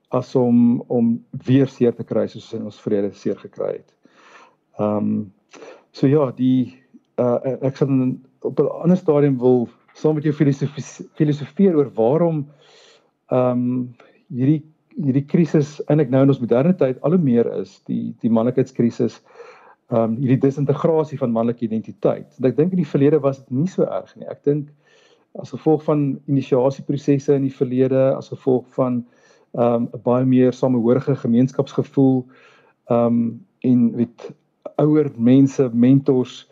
as 0.09 0.35
om 0.35 0.81
om 0.87 1.25
weer 1.31 1.69
seer 1.69 1.95
te 1.95 2.05
kry 2.05 2.27
soos 2.27 2.55
ons 2.55 2.81
vrede 2.81 3.13
seer 3.13 3.39
gekry 3.39 3.73
het. 3.73 3.95
Um, 4.79 5.33
so 5.91 6.07
ja, 6.07 6.31
die 6.31 6.79
uh, 7.19 7.39
ek 7.63 7.77
sal 7.77 8.17
op 8.41 8.61
'n 8.61 8.67
ander 8.83 8.97
stadium 8.97 9.39
wil 9.39 9.69
saam 9.95 10.15
met 10.15 10.25
jou 10.25 10.35
filosofie 10.35 11.07
filosofeer 11.15 11.77
oor 11.77 11.91
waarom 11.95 12.47
ehm 13.31 13.65
um, 13.65 13.95
hierdie 14.31 14.63
hierdie 15.01 15.25
krisis 15.27 15.79
eintlik 15.89 16.11
nou 16.11 16.23
in 16.25 16.33
ons 16.33 16.43
moderne 16.43 16.75
tyd 16.77 16.99
al 17.07 17.15
hoe 17.17 17.23
meer 17.23 17.49
is, 17.61 17.79
die 17.89 18.15
die 18.23 18.31
manlikheidskrisis 18.31 19.21
ehm 19.91 20.03
um, 20.03 20.19
hierdie 20.21 20.41
disintegrasie 20.47 21.19
van 21.19 21.33
manlike 21.35 21.65
identiteit. 21.67 22.29
En 22.39 22.51
ek 22.51 22.59
dink 22.59 22.75
in 22.75 22.83
die 22.83 22.93
verlede 22.93 23.23
was 23.23 23.41
dit 23.43 23.51
nie 23.63 23.71
so 23.71 23.87
erg 23.87 24.13
nie. 24.17 24.29
Ek 24.31 24.45
dink 24.45 24.69
as 25.39 25.51
gevolg 25.55 25.83
van 25.87 26.19
inisiasieprosesse 26.27 27.35
in 27.39 27.47
die 27.47 27.55
verlede, 27.55 28.11
as 28.17 28.33
gevolg 28.35 28.67
van 28.75 29.05
um 29.53 29.89
'n 29.95 30.03
baie 30.03 30.25
meer 30.25 30.53
samehorige 30.53 31.17
gemeenskapsgevoel 31.17 32.25
um 32.91 33.41
en 33.61 33.97
weet 33.97 34.31
ouer 34.79 35.11
mense 35.17 35.71
mentors 35.73 36.47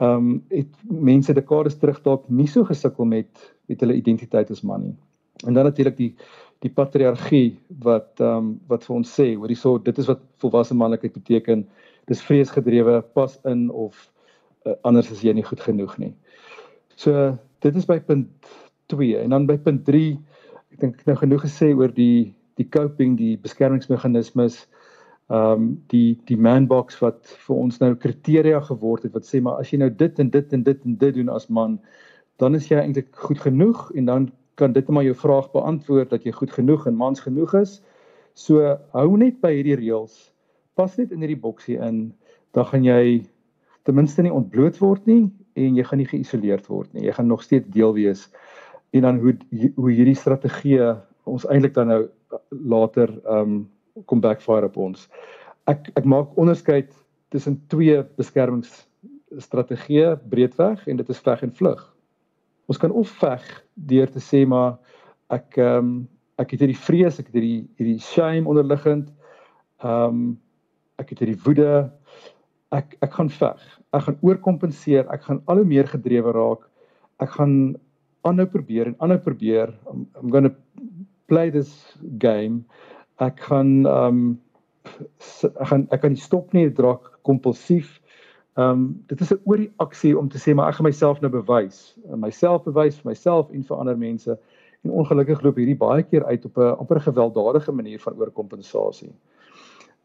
um 0.00 0.42
het 0.48 0.68
mense 0.84 1.32
dekades 1.32 1.78
terug 1.78 2.02
dalk 2.02 2.28
nie 2.28 2.46
so 2.46 2.64
gesukkel 2.64 3.04
met 3.04 3.52
met 3.68 3.80
hulle 3.80 3.94
identiteit 3.94 4.50
as 4.50 4.62
man 4.62 4.82
nie. 4.82 4.96
En 5.46 5.54
dan 5.54 5.64
natuurlik 5.64 5.96
die 5.96 6.14
die 6.62 6.70
patriargie 6.70 7.58
wat 7.82 8.20
um 8.22 8.52
wat 8.70 8.84
vir 8.86 8.96
ons 8.96 9.12
sê 9.18 9.32
hoor 9.34 9.50
hierso 9.50 9.78
dit 9.82 9.96
is 9.98 10.06
wat 10.06 10.20
volwasse 10.42 10.74
manlikheid 10.78 11.14
beteken. 11.16 11.64
Dis 12.06 12.22
vreesgedrewe, 12.22 13.00
pas 13.14 13.34
in 13.50 13.68
of 13.70 14.10
uh, 14.66 14.74
anders 14.82 15.10
is 15.10 15.22
jy 15.26 15.34
nie 15.34 15.46
goed 15.46 15.60
genoeg 15.60 15.96
nie. 15.98 16.12
So 16.94 17.32
dit 17.62 17.76
is 17.76 17.86
by 17.86 17.98
punt 18.06 18.30
2 18.94 19.16
en 19.24 19.34
dan 19.34 19.46
by 19.46 19.58
punt 19.58 19.84
3 19.88 20.12
ek 20.72 20.80
dink 20.80 21.00
ek 21.00 21.10
nou 21.10 21.16
genoeg 21.18 21.42
gesê 21.46 21.72
oor 21.74 21.90
die 21.94 22.34
die 22.60 22.68
coping, 22.68 23.16
die 23.16 23.38
beskermingsmeganismes, 23.40 24.66
ehm 25.32 25.52
um, 25.56 25.68
die 25.88 26.18
die 26.28 26.36
man 26.36 26.66
box 26.68 26.98
wat 27.00 27.30
vir 27.46 27.56
ons 27.56 27.78
nou 27.80 27.94
kriteria 27.96 28.60
geword 28.68 29.06
het 29.06 29.14
wat 29.16 29.26
sê 29.26 29.40
maar 29.40 29.62
as 29.62 29.70
jy 29.72 29.78
nou 29.80 29.88
dit 29.90 30.18
en 30.20 30.30
dit 30.30 30.52
en 30.52 30.62
dit 30.62 30.86
en 30.86 30.96
dit 31.00 31.14
doen 31.18 31.30
as 31.32 31.48
man, 31.48 31.78
dan 32.38 32.54
is 32.58 32.68
jy 32.68 32.78
eintlik 32.78 33.10
goed 33.16 33.40
genoeg 33.40 33.88
en 33.96 34.10
dan 34.10 34.28
kan 34.54 34.72
dit 34.72 34.88
maar 34.88 35.04
jou 35.04 35.14
vraag 35.16 35.50
beantwoord 35.52 36.10
dat 36.10 36.24
jy 36.24 36.32
goed 36.32 36.52
genoeg 36.52 36.86
en 36.86 36.96
mans 36.96 37.20
genoeg 37.20 37.54
is. 37.54 37.80
So 38.34 38.60
hou 38.92 39.16
net 39.16 39.40
by 39.40 39.52
hierdie 39.56 39.78
reëls. 39.80 40.32
Pas 40.76 40.96
net 40.96 41.12
in 41.12 41.24
hierdie 41.24 41.40
boksie 41.40 41.78
in, 41.80 42.12
dan 42.56 42.68
gaan 42.68 42.84
jy 42.84 43.22
ten 43.82 43.96
minste 43.96 44.22
nie 44.22 44.32
ontbloot 44.32 44.78
word 44.80 45.06
nie 45.10 45.26
en 45.58 45.76
jy 45.76 45.84
gaan 45.84 46.00
nie 46.00 46.08
geïsoleerd 46.08 46.68
word 46.70 46.92
nie. 46.92 47.06
Jy 47.08 47.16
gaan 47.18 47.28
nog 47.28 47.42
steeds 47.44 47.68
deel 47.74 47.94
wees 47.96 48.28
en 48.92 49.06
dan 49.06 49.20
hoe 49.20 49.36
hoe 49.76 49.90
hierdie 49.90 50.16
strategie 50.16 50.80
ons 51.28 51.46
eintlik 51.48 51.74
dan 51.74 51.88
nou 51.92 52.02
later 52.50 53.12
ehm 53.24 53.54
um, 53.54 53.62
kom 54.08 54.20
backfire 54.24 54.68
op 54.70 54.76
ons. 54.80 55.08
Ek 55.68 55.90
ek 55.96 56.04
maak 56.08 56.36
onderskeid 56.40 56.92
tussen 57.32 57.58
twee 57.68 58.00
beskermingsstrategieë 58.16 60.14
breedweg 60.28 60.86
en 60.88 60.96
dit 61.00 61.08
is 61.12 61.20
veg 61.20 61.42
en 61.44 61.52
vlug. 61.52 61.82
Ons 62.72 62.80
kan 62.80 62.92
of 62.92 63.08
veg 63.20 63.44
deur 63.74 64.10
te 64.10 64.20
sê 64.20 64.44
maar 64.48 64.78
ek 65.32 65.58
ehm 65.58 65.78
um, 65.78 65.92
ek 66.40 66.54
het 66.54 66.62
hierdie 66.64 66.80
vrees, 66.80 67.18
ek 67.20 67.28
het 67.28 67.36
hierdie 67.36 67.60
hierdie 67.78 68.00
shame 68.02 68.48
onderliggend. 68.48 69.10
Ehm 69.84 70.08
um, 70.08 70.24
ek 71.00 71.12
het 71.12 71.22
hierdie 71.24 71.40
woede. 71.44 71.72
Ek 72.72 72.96
ek 73.04 73.16
gaan 73.18 73.30
veg. 73.30 73.62
Ek 73.92 74.06
gaan 74.08 74.18
oorkompenseer. 74.24 75.08
Ek 75.12 75.24
gaan 75.28 75.42
al 75.46 75.62
hoe 75.62 75.68
meer 75.68 75.88
gedrewe 75.88 76.32
raak. 76.34 76.68
Ek 77.22 77.34
gaan 77.36 77.74
aanhou 78.26 78.46
probeer 78.50 78.90
en 78.90 78.96
aanhou 79.00 79.18
probeer. 79.22 79.74
I'm, 79.90 80.06
I'm 80.16 80.30
going 80.30 80.48
to 80.48 80.54
play 81.28 81.50
this 81.50 81.72
game. 82.18 82.64
Ek 83.20 83.40
gaan 83.48 83.86
ehm 83.86 84.22
um, 84.22 84.40
ek 84.82 85.68
gaan 85.70 85.86
ek 85.94 86.02
kan 86.02 86.14
nie 86.14 86.20
stop 86.20 86.52
nie, 86.56 86.66
dit 86.68 86.80
raak 86.82 87.12
kompulsief. 87.22 88.00
Ehm 88.54 88.70
um, 88.70 89.02
dit 89.06 89.20
is 89.20 89.32
'n 89.32 89.40
ooreaksie 89.44 90.18
om 90.18 90.28
te 90.28 90.38
sê 90.38 90.54
maar 90.54 90.68
ek 90.68 90.74
gaan 90.74 90.86
myself 90.86 91.20
nou 91.20 91.30
bewys, 91.32 91.96
myself 92.04 92.64
bewys 92.64 92.96
vir 93.00 93.10
myself 93.10 93.50
en 93.50 93.62
vir 93.64 93.76
ander 93.76 93.98
mense. 93.98 94.38
En 94.84 94.90
ongelukkig 94.90 95.42
loop 95.42 95.56
hierdie 95.56 95.78
baie 95.78 96.02
keer 96.02 96.24
uit 96.24 96.44
op 96.44 96.58
'n 96.58 96.76
amper 96.78 97.00
gewelddadige 97.00 97.72
manier 97.72 98.00
van 98.00 98.18
oorkompensasie. 98.18 99.12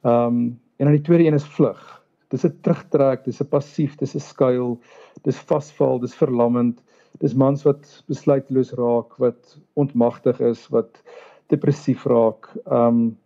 Ehm 0.04 0.26
um, 0.28 0.60
en 0.78 0.86
dan 0.86 0.96
die 0.96 1.02
tweede 1.02 1.26
een 1.26 1.34
is 1.34 1.48
vlug. 1.58 2.04
Dis 2.30 2.46
'n 2.46 2.58
terugtrek, 2.62 3.24
dis 3.24 3.42
'n 3.42 3.48
passief, 3.48 3.96
dis 3.96 4.16
'n 4.16 4.20
skuil, 4.20 4.80
dis 5.24 5.40
vasval, 5.40 6.00
dis 6.00 6.16
verlammend. 6.16 6.84
Dis 7.20 7.34
mans 7.34 7.64
wat 7.64 8.04
besluitloos 8.08 8.72
raak, 8.72 9.18
wat 9.18 9.58
ontmagtig 9.74 10.40
is, 10.40 10.68
wat 10.68 11.02
depressief 11.48 12.06
raak. 12.06 12.48
Ehm 12.66 12.88
um, 12.88 13.18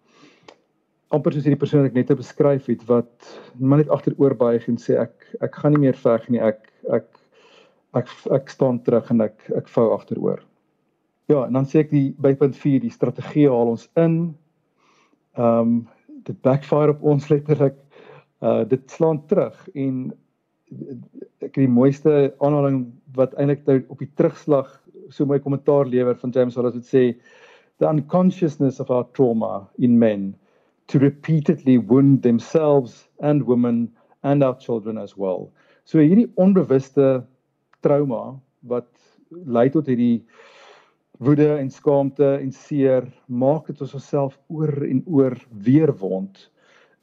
amper 1.16 1.36
soos 1.36 1.45
hierdie 1.47 1.59
persoon 1.59 1.84
wat 1.84 1.91
ek 1.91 1.97
net 1.99 2.14
beskryf 2.18 2.70
het 2.72 2.84
wat 2.89 3.32
maar 3.59 3.82
net 3.82 3.91
agteroor 3.91 4.36
buig 4.39 4.68
en 4.72 4.80
sê 4.80 4.97
ek 5.01 5.28
ek 5.43 5.57
gaan 5.59 5.76
nie 5.76 5.84
meer 5.86 5.97
veg 5.99 6.30
nie 6.32 6.41
ek 6.43 6.64
ek 6.97 7.09
ek 7.99 8.14
ek 8.38 8.51
staan 8.53 8.80
terug 8.86 9.12
en 9.12 9.28
ek 9.28 9.49
ek 9.57 9.68
vou 9.72 9.89
agteroor. 9.95 10.39
Ja, 11.32 11.45
en 11.45 11.55
dan 11.55 11.68
sê 11.68 11.84
ek 11.84 11.91
die 11.91 12.12
by 12.20 12.34
punt 12.39 12.55
4 12.59 12.84
die 12.84 12.93
strategie 12.93 13.49
haal 13.51 13.74
ons 13.76 13.88
in. 13.99 14.18
Ehm 15.38 15.59
um, 15.59 15.76
dit 16.22 16.38
backfire 16.45 16.93
op 16.93 17.03
ons 17.14 17.28
letterlik. 17.34 17.78
Uh 18.41 18.64
dit 18.70 18.84
slaan 18.91 19.24
terug 19.28 19.57
en 19.76 20.12
ek 21.43 21.57
die 21.57 21.68
mooiste 21.68 22.32
aanhaling 22.39 22.86
wat 23.18 23.34
eintlik 23.36 23.66
nou 23.68 23.82
op 23.91 23.99
die 23.99 24.12
terugslag 24.16 24.70
so 25.12 25.28
my 25.28 25.39
kommentaar 25.43 25.89
lewer 25.89 26.16
van 26.16 26.32
James 26.32 26.55
Wallace 26.55 26.80
wat 26.80 26.88
sê 26.88 27.03
the 27.84 27.89
unconsciousness 27.89 28.80
of 28.80 28.91
our 28.93 29.07
trauma 29.18 29.68
in 29.78 29.97
men 29.99 30.32
to 30.91 30.99
repeatedly 30.99 31.77
wound 31.77 32.21
themselves 32.21 33.07
and 33.21 33.43
women 33.43 33.89
and 34.23 34.43
our 34.43 34.57
children 34.59 34.97
as 34.97 35.15
well. 35.15 35.51
So 35.85 35.99
hierdie 35.99 36.27
onbewuste 36.35 37.23
trauma 37.81 38.35
wat 38.67 38.89
lei 39.29 39.69
tot 39.71 39.87
hierdie 39.87 40.25
woede 41.23 41.47
en 41.55 41.71
skaamte 41.71 42.33
en 42.41 42.51
seer 42.51 43.07
maak 43.27 43.69
dit 43.71 43.81
ons 43.81 43.95
osself 43.95 44.35
oor 44.51 44.83
en 44.83 44.99
oor 45.07 45.37
weer 45.63 45.93
wond 46.01 46.43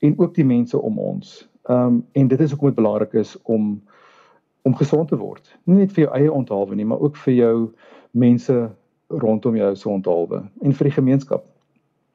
en 0.05 0.19
ook 0.19 0.37
die 0.37 0.47
mense 0.47 0.77
om 0.77 1.01
ons. 1.01 1.41
Ehm 1.69 1.87
um, 1.87 1.99
en 2.13 2.29
dit 2.29 2.41
is 2.45 2.53
hoekom 2.53 2.75
dit 2.75 2.81
belangrik 2.83 3.17
is 3.25 3.37
om 3.43 3.79
om 4.69 4.77
gesond 4.77 5.09
te 5.09 5.17
word. 5.17 5.49
Nie 5.65 5.87
net 5.87 5.97
vir 5.97 6.05
jou 6.05 6.15
eie 6.19 6.33
onthaalwe 6.33 6.77
nie, 6.77 6.85
maar 6.85 7.01
ook 7.01 7.17
vir 7.25 7.35
jou 7.35 7.57
mense 8.13 8.57
rondom 9.09 9.57
jou 9.57 9.75
se 9.77 9.89
onthaalwe 9.89 10.45
en 10.61 10.75
vir 10.77 10.91
die 10.91 10.97
gemeenskap. 11.01 11.47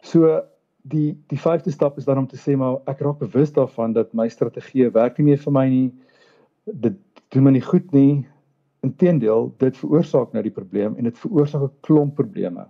So 0.06 0.38
die 0.84 1.14
die 1.32 1.40
vyfde 1.40 1.72
stap 1.72 1.98
is 1.98 2.06
dan 2.06 2.18
om 2.18 2.28
te 2.28 2.38
sê 2.40 2.56
maar 2.60 2.82
ek 2.92 3.02
raak 3.06 3.22
bewus 3.22 3.54
daarvan 3.56 3.96
dat 3.96 4.14
my 4.14 4.28
strategie 4.30 4.90
werk 4.92 5.18
nie 5.18 5.32
meer 5.32 5.42
vir 5.46 5.56
my 5.56 5.66
nie. 5.70 5.90
Dit 6.66 7.00
doen 7.32 7.48
my 7.48 7.56
nie 7.56 7.64
goed 7.64 7.92
nie. 7.96 8.26
Inteendeel, 8.84 9.48
dit 9.64 9.78
veroorsaak 9.80 10.34
nou 10.36 10.44
die 10.44 10.54
probleem 10.54 10.98
en 11.00 11.08
dit 11.08 11.18
veroorsaak 11.18 11.64
'n 11.70 11.80
klomp 11.88 12.16
probleme. 12.20 12.68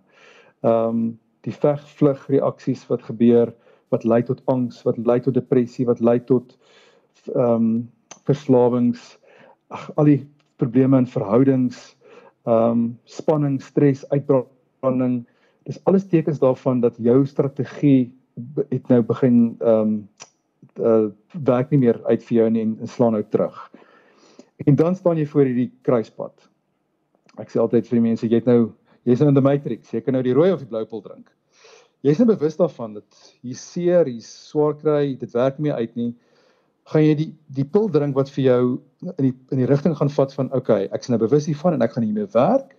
Ehm 0.61 0.89
um, 0.89 1.19
die 1.43 1.51
veg 1.51 1.81
vlug 1.99 2.21
reaksies 2.29 2.85
wat 2.87 3.01
gebeur 3.03 3.51
wat 3.91 4.03
lei 4.03 4.23
tot 4.23 4.41
angs, 4.45 4.83
wat 4.83 4.97
lei 4.97 5.19
tot 5.19 5.33
depressie, 5.33 5.85
wat 5.85 5.99
lei 5.99 6.19
tot 6.19 6.57
ehm 7.33 7.49
um, 7.49 7.91
verslawings, 8.23 9.17
ag 9.67 9.89
al 9.97 10.05
die 10.05 10.21
probleme 10.57 10.97
in 10.97 11.07
verhoudings, 11.07 11.97
ehm 12.45 12.71
um, 12.71 12.99
spanning, 13.03 13.61
stres, 13.61 14.05
uitbranding 14.09 15.25
dis 15.67 15.79
alles 15.89 16.07
tekens 16.07 16.39
daarvan 16.39 16.81
dat 16.83 16.97
jou 16.97 17.25
strategie 17.25 18.13
het 18.69 18.87
nou 18.89 19.01
begin 19.01 19.55
ehm 19.59 19.79
um, 19.81 19.97
uh 20.79 21.11
werk 21.43 21.69
nie 21.69 21.79
meer 21.79 21.99
uit 22.05 22.23
vir 22.23 22.37
jou 22.37 22.49
nie 22.49 22.61
en, 22.61 22.77
en 22.81 22.87
slaan 22.87 23.11
nou 23.13 23.23
terug. 23.29 23.57
En 24.65 24.75
dan 24.75 24.95
staan 24.95 25.17
jy 25.17 25.25
voor 25.27 25.45
hierdie 25.49 25.71
kruispunt. 25.81 26.49
Ek 27.37 27.51
sê 27.51 27.59
altyd 27.59 27.87
vir 27.89 27.99
die 27.99 28.05
mense, 28.07 28.27
jy 28.27 28.39
het 28.39 28.49
nou 28.49 28.73
jy's 29.03 29.19
nou 29.19 29.29
in 29.33 29.37
die 29.37 29.43
matrix, 29.43 29.91
jy 29.93 30.01
kan 30.01 30.15
nou 30.15 30.23
die 30.23 30.33
rooi 30.33 30.51
of 30.53 30.61
die 30.63 30.69
blou 30.69 30.85
pil 30.87 31.01
drink. 31.03 31.31
Jy's 32.03 32.19
nou 32.19 32.27
bewus 32.29 32.55
daarvan 32.59 32.97
dat 32.99 33.23
jy 33.43 33.55
seer, 33.57 34.07
jy 34.07 34.21
swaar 34.23 34.77
kry, 34.79 35.15
dit 35.19 35.35
werk 35.35 35.59
nie 35.59 35.69
meer 35.69 35.81
uit 35.81 35.95
nie. 35.99 36.11
Gaan 36.91 37.05
jy 37.05 37.15
die 37.19 37.29
die 37.59 37.67
pil 37.67 37.89
drink 37.91 38.15
wat 38.15 38.31
vir 38.33 38.43
jou 38.45 38.61
in 39.03 39.27
die 39.27 39.33
in 39.51 39.63
die 39.63 39.69
rigting 39.69 39.97
gaan 39.99 40.11
vat 40.11 40.33
van 40.37 40.51
okay, 40.55 40.87
ek 40.91 41.05
is 41.05 41.11
nou 41.11 41.19
bewus 41.21 41.49
hiervan 41.49 41.77
en 41.77 41.85
ek 41.85 41.95
gaan 41.95 42.07
hiermee 42.07 42.31
werk 42.33 42.73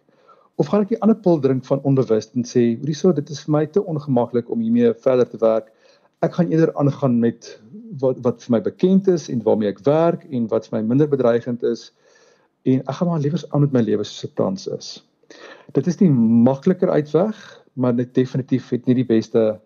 of 0.56 0.66
gaan 0.70 0.84
ek 0.84 0.90
'n 0.94 1.02
ander 1.02 1.16
pil 1.16 1.40
drink 1.40 1.64
van 1.64 1.82
onbewus 1.82 2.30
en 2.34 2.44
sê 2.44 2.62
hierso 2.78 3.12
dit 3.12 3.30
is 3.30 3.44
vir 3.44 3.52
my 3.52 3.66
te 3.66 3.82
ongemaklik 3.82 4.50
om 4.50 4.60
hiermee 4.60 4.94
verder 4.94 5.28
te 5.28 5.38
werk. 5.38 5.72
Ek 6.22 6.34
gaan 6.34 6.50
eerder 6.50 6.74
aangaan 6.74 7.18
met 7.18 7.60
wat 8.00 8.20
wat 8.22 8.42
vir 8.42 8.52
my 8.52 8.60
bekend 8.60 9.08
is 9.08 9.28
en 9.28 9.42
waarmee 9.42 9.68
ek 9.68 9.84
werk 9.84 10.24
en 10.30 10.46
wat 10.48 10.68
vir 10.68 10.78
my 10.78 10.86
minder 10.88 11.08
bedreigend 11.08 11.62
is 11.62 11.92
en 12.62 12.80
ek 12.80 12.94
gaan 12.94 13.08
maar 13.08 13.20
liewer 13.20 13.44
aan 13.50 13.60
met 13.60 13.72
my 13.72 13.82
lewe 13.82 14.04
soos 14.04 14.20
dit 14.20 14.36
tans 14.36 14.66
is. 14.66 15.04
Dit 15.72 15.86
is 15.86 15.96
die 15.96 16.10
makliker 16.10 16.90
uitweg, 16.90 17.36
maar 17.74 17.96
dit 17.96 18.14
definitief 18.14 18.70
het 18.70 18.86
nie 18.86 18.94
die 19.02 19.10
beste 19.10 19.60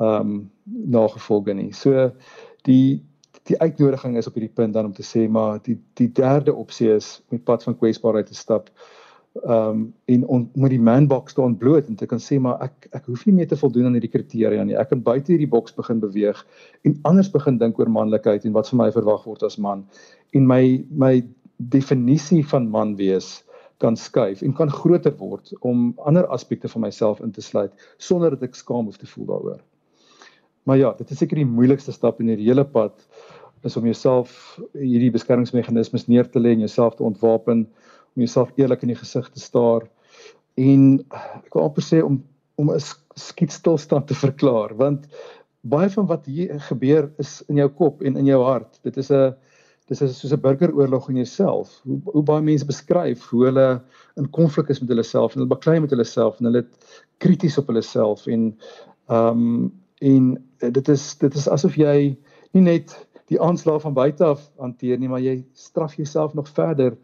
ehm 0.00 0.20
um, 0.20 0.50
nagevolge 0.64 1.54
nie. 1.54 1.72
So 1.72 2.10
die 2.64 3.02
die 3.50 3.58
uitnodiging 3.58 4.16
is 4.16 4.26
op 4.26 4.34
hierdie 4.38 4.54
punt 4.54 4.74
dan 4.74 4.86
om 4.86 4.92
te 4.94 5.02
sê 5.02 5.28
maar 5.28 5.58
die 5.62 5.76
die 5.98 6.08
derde 6.08 6.54
opsie 6.54 6.92
is 6.94 7.20
om 7.28 7.36
die 7.36 7.44
pad 7.44 7.62
van 7.66 7.78
kwesbaarheid 7.78 8.26
te 8.30 8.38
stap 8.38 8.70
ehm 9.32 9.68
um, 9.68 9.84
en 10.04 10.26
on, 10.28 10.50
met 10.54 10.70
die 10.70 10.80
man 10.80 11.06
box 11.08 11.32
staan 11.32 11.54
bloot 11.56 11.86
en 11.88 11.96
te 11.96 12.06
kan 12.06 12.20
sê 12.20 12.36
maar 12.40 12.60
ek 12.66 12.88
ek 12.98 13.06
hoef 13.08 13.22
nie 13.26 13.32
meer 13.38 13.48
te 13.48 13.56
voldoen 13.56 13.88
aan 13.88 13.94
hierdie 13.96 14.12
kriteria 14.12 14.64
nie. 14.64 14.76
Ek 14.76 14.90
kan 14.90 15.00
buite 15.02 15.32
hierdie 15.32 15.48
boks 15.48 15.72
begin 15.78 16.02
beweeg 16.02 16.42
en 16.84 16.98
anders 17.08 17.30
begin 17.32 17.56
dink 17.58 17.80
oor 17.80 17.88
manlikheid 17.88 18.44
en 18.44 18.52
wat 18.52 18.68
vir 18.68 18.78
my 18.82 18.90
verwag 18.92 19.24
word 19.24 19.42
as 19.48 19.56
man. 19.56 19.86
En 20.36 20.46
my 20.46 20.84
my 20.90 21.14
definisie 21.72 22.42
van 22.52 22.68
man 22.68 22.96
wees 23.00 23.40
kan 23.80 23.96
skuif 23.96 24.42
en 24.42 24.52
kan 24.52 24.70
groter 24.70 25.14
word 25.18 25.54
om 25.60 25.92
ander 26.04 26.26
aspekte 26.26 26.68
van 26.68 26.84
myself 26.84 27.20
in 27.24 27.32
te 27.32 27.42
sluit 27.42 27.72
sonder 27.96 28.36
dat 28.36 28.50
ek 28.50 28.58
skaam 28.58 28.84
hoef 28.90 29.00
te 29.00 29.08
voel 29.14 29.30
daaroor. 29.32 29.60
Maar 30.68 30.76
ja, 30.76 30.92
dit 30.98 31.10
is 31.10 31.18
seker 31.18 31.40
die 31.40 31.48
moeilikste 31.48 31.92
stap 31.92 32.20
in 32.20 32.28
hierdie 32.30 32.50
hele 32.50 32.64
pad 32.68 33.00
is 33.64 33.76
om 33.78 33.84
jouself 33.86 34.58
hierdie 34.74 35.10
beskermingsmeganismes 35.14 36.08
neer 36.10 36.28
te 36.28 36.40
lê 36.42 36.52
en 36.52 36.66
jouself 36.66 36.98
te 36.98 37.06
ontwapen 37.06 37.66
om 38.14 38.24
jouself 38.24 38.52
eerlik 38.56 38.82
in 38.82 38.92
die 38.92 39.00
gesig 39.00 39.28
te 39.30 39.40
staar 39.40 39.88
en 40.60 41.00
ek 41.44 41.54
wil 41.54 41.68
amper 41.68 41.86
sê 41.86 42.02
om 42.04 42.22
om 42.60 42.70
'n 42.70 42.80
skietstilstand 43.16 44.06
te 44.06 44.14
verklaar 44.14 44.74
want 44.76 45.08
baie 45.62 45.90
van 45.90 46.06
wat 46.06 46.26
hier 46.26 46.60
gebeur 46.68 47.10
is 47.18 47.42
in 47.48 47.56
jou 47.56 47.68
kop 47.68 48.02
en 48.02 48.16
in 48.16 48.26
jou 48.26 48.42
hart. 48.42 48.78
Dit 48.82 48.96
is 48.96 49.10
'n 49.10 49.34
dis 49.88 50.02
is 50.02 50.18
soos 50.18 50.32
'n 50.32 50.40
burgeroorlog 50.40 51.08
in 51.08 51.16
jouself 51.16 51.80
hoe 51.84 52.00
hoe 52.04 52.22
baie 52.22 52.42
mense 52.42 52.66
beskryf 52.66 53.24
hoe 53.30 53.44
hulle 53.44 53.82
in 54.16 54.30
konflik 54.30 54.68
is 54.68 54.80
met 54.80 54.88
hulle 54.88 55.02
self 55.02 55.34
en 55.34 55.42
hulle 55.42 55.54
baklei 55.54 55.80
met 55.80 55.90
hulle 55.90 56.04
self 56.04 56.38
en 56.40 56.48
hulle 56.50 56.64
krities 57.18 57.58
op 57.58 57.66
hulle 57.66 57.82
self 57.82 58.26
en 58.26 58.56
ehm 59.08 59.42
um, 59.42 59.72
en 60.02 60.24
dit 60.58 60.88
is 60.88 61.18
dit 61.18 61.34
is 61.34 61.48
asof 61.48 61.76
jy 61.78 62.16
nie 62.52 62.62
net 62.62 62.94
die 63.30 63.40
aanslag 63.40 63.82
van 63.82 63.94
buite 63.94 64.24
af 64.24 64.48
hanteer 64.58 64.98
nie 64.98 65.08
maar 65.08 65.22
jy 65.22 65.44
straf 65.54 65.94
jouself 65.94 66.34
nog 66.34 66.48
verder 66.48 66.96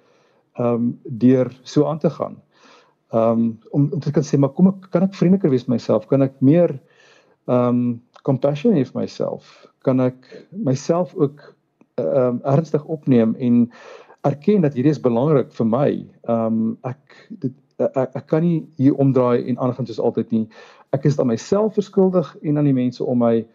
ehm 0.58 0.74
um, 0.74 1.00
deur 1.04 1.50
so 1.62 1.86
aan 1.86 1.98
te 1.98 2.10
gaan. 2.10 2.38
Ehm 3.10 3.30
um, 3.30 3.58
om 3.70 3.88
om 3.92 4.00
te 4.00 4.12
kan 4.12 4.26
sê 4.26 4.38
maar 4.38 4.52
kom 4.56 4.68
ek 4.72 4.90
kan 4.90 5.06
ek 5.06 5.14
vriendeliker 5.14 5.50
wees 5.50 5.66
met 5.66 5.78
myself? 5.78 6.06
Kan 6.06 6.22
ek 6.22 6.40
meer 6.40 6.74
ehm 7.46 7.68
um, 7.68 8.02
compassion 8.22 8.74
hê 8.74 8.84
vir 8.84 9.00
myself? 9.00 9.66
Kan 9.86 10.00
ek 10.00 10.48
myself 10.50 11.14
ook 11.14 11.54
ehm 11.98 12.18
um, 12.26 12.40
ernstig 12.42 12.84
opneem 12.84 13.34
en 13.38 13.70
erken 14.26 14.60
dat 14.60 14.74
hierdie 14.74 14.92
is 14.92 15.00
belangrik 15.00 15.52
vir 15.52 15.66
my. 15.66 15.90
Ehm 16.28 16.60
um, 16.60 16.76
ek 16.82 17.22
dit 17.28 17.54
ek, 17.78 18.16
ek 18.16 18.26
kan 18.26 18.42
nie 18.42 18.66
hier 18.76 18.96
omdraai 18.98 19.46
en 19.46 19.58
aangaan 19.58 19.86
soos 19.86 20.02
altyd 20.02 20.34
nie. 20.34 20.44
Ek 20.92 21.06
is 21.06 21.18
aan 21.18 21.30
myself 21.30 21.76
verskuldig 21.78 22.34
en 22.42 22.58
aan 22.58 22.68
die 22.68 22.76
mense 22.76 23.04
om 23.04 23.22
my 23.22 23.46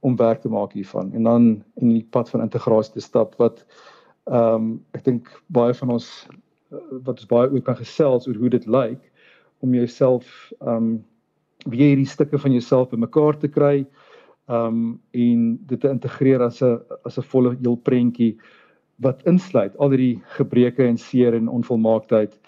om 0.00 0.16
werk 0.16 0.40
te 0.40 0.48
maak 0.48 0.72
hiervan 0.72 1.12
en 1.12 1.26
dan 1.28 1.48
in 1.80 1.88
die 1.92 2.04
pad 2.10 2.30
van 2.32 2.44
integrasie 2.44 2.94
te 2.94 3.04
stap 3.04 3.34
wat 3.40 3.64
ehm 4.30 4.54
um, 4.54 4.70
ek 4.96 5.04
dink 5.04 5.32
baie 5.48 5.74
van 5.74 5.96
ons 5.96 6.08
wat 7.04 7.18
ons 7.18 7.30
baie 7.30 7.50
ook 7.50 7.64
kan 7.64 7.76
gesels 7.76 8.28
oor 8.28 8.38
hoe 8.38 8.50
dit 8.52 8.66
lyk 8.66 9.00
om 9.60 9.74
jouself 9.74 10.52
um, 10.60 11.04
weer 11.66 11.92
hierdie 11.92 12.08
stukke 12.08 12.38
van 12.38 12.52
jouself 12.52 12.90
bymekaar 12.90 13.38
te 13.38 13.48
kry 13.48 13.84
um, 14.48 15.00
en 15.10 15.58
dit 15.66 15.80
te 15.80 15.88
integreer 15.90 16.42
as 16.42 16.62
'n 16.62 16.78
as 17.04 17.18
'n 17.18 17.28
volle 17.32 17.56
heel 17.60 17.76
prentjie 17.76 18.36
wat 19.00 19.22
insluit 19.26 19.76
al 19.78 19.90
hierdie 19.90 20.22
gebreke 20.36 20.84
en 20.84 20.98
seer 20.98 21.34
en 21.34 21.48
onvolmaaktheid. 21.48 22.38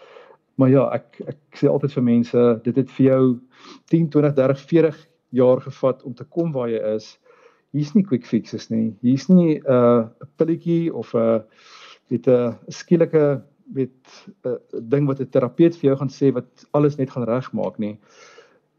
Maar 0.54 0.68
ja, 0.68 0.84
ek 0.94 1.20
ek 1.26 1.38
sê 1.56 1.68
altyd 1.68 1.92
vir 1.92 2.02
mense, 2.02 2.60
dit 2.64 2.76
het 2.76 2.90
vir 2.90 3.06
jou 3.06 3.40
10, 3.88 4.08
20, 4.08 4.34
30, 4.34 4.60
40 4.60 5.08
jaar 5.30 5.60
gevat 5.60 6.02
om 6.02 6.14
te 6.14 6.24
kom 6.24 6.52
waar 6.52 6.68
jy 6.68 6.80
is. 6.94 7.18
Hier's 7.72 7.94
nie 7.94 8.04
quick 8.04 8.26
fixes 8.26 8.68
nie. 8.70 8.94
Hier's 9.00 9.28
nie 9.28 9.60
'n 9.60 9.64
uh, 9.66 10.08
pilletjie 10.36 10.92
of 10.94 11.14
'n 11.14 11.18
uh, 11.18 11.40
weet 12.10 12.26
'n 12.26 12.30
uh, 12.30 12.54
skielike 12.68 13.42
weet 13.74 14.26
'n 14.44 14.48
uh, 14.48 14.80
ding 14.92 15.06
wat 15.06 15.20
'n 15.20 15.30
terapeut 15.30 15.76
vir 15.76 15.88
jou 15.90 15.96
gaan 15.96 16.12
sê 16.12 16.32
wat 16.32 16.66
alles 16.70 16.96
net 16.96 17.10
gaan 17.10 17.24
regmaak 17.28 17.78
nie. 17.78 17.98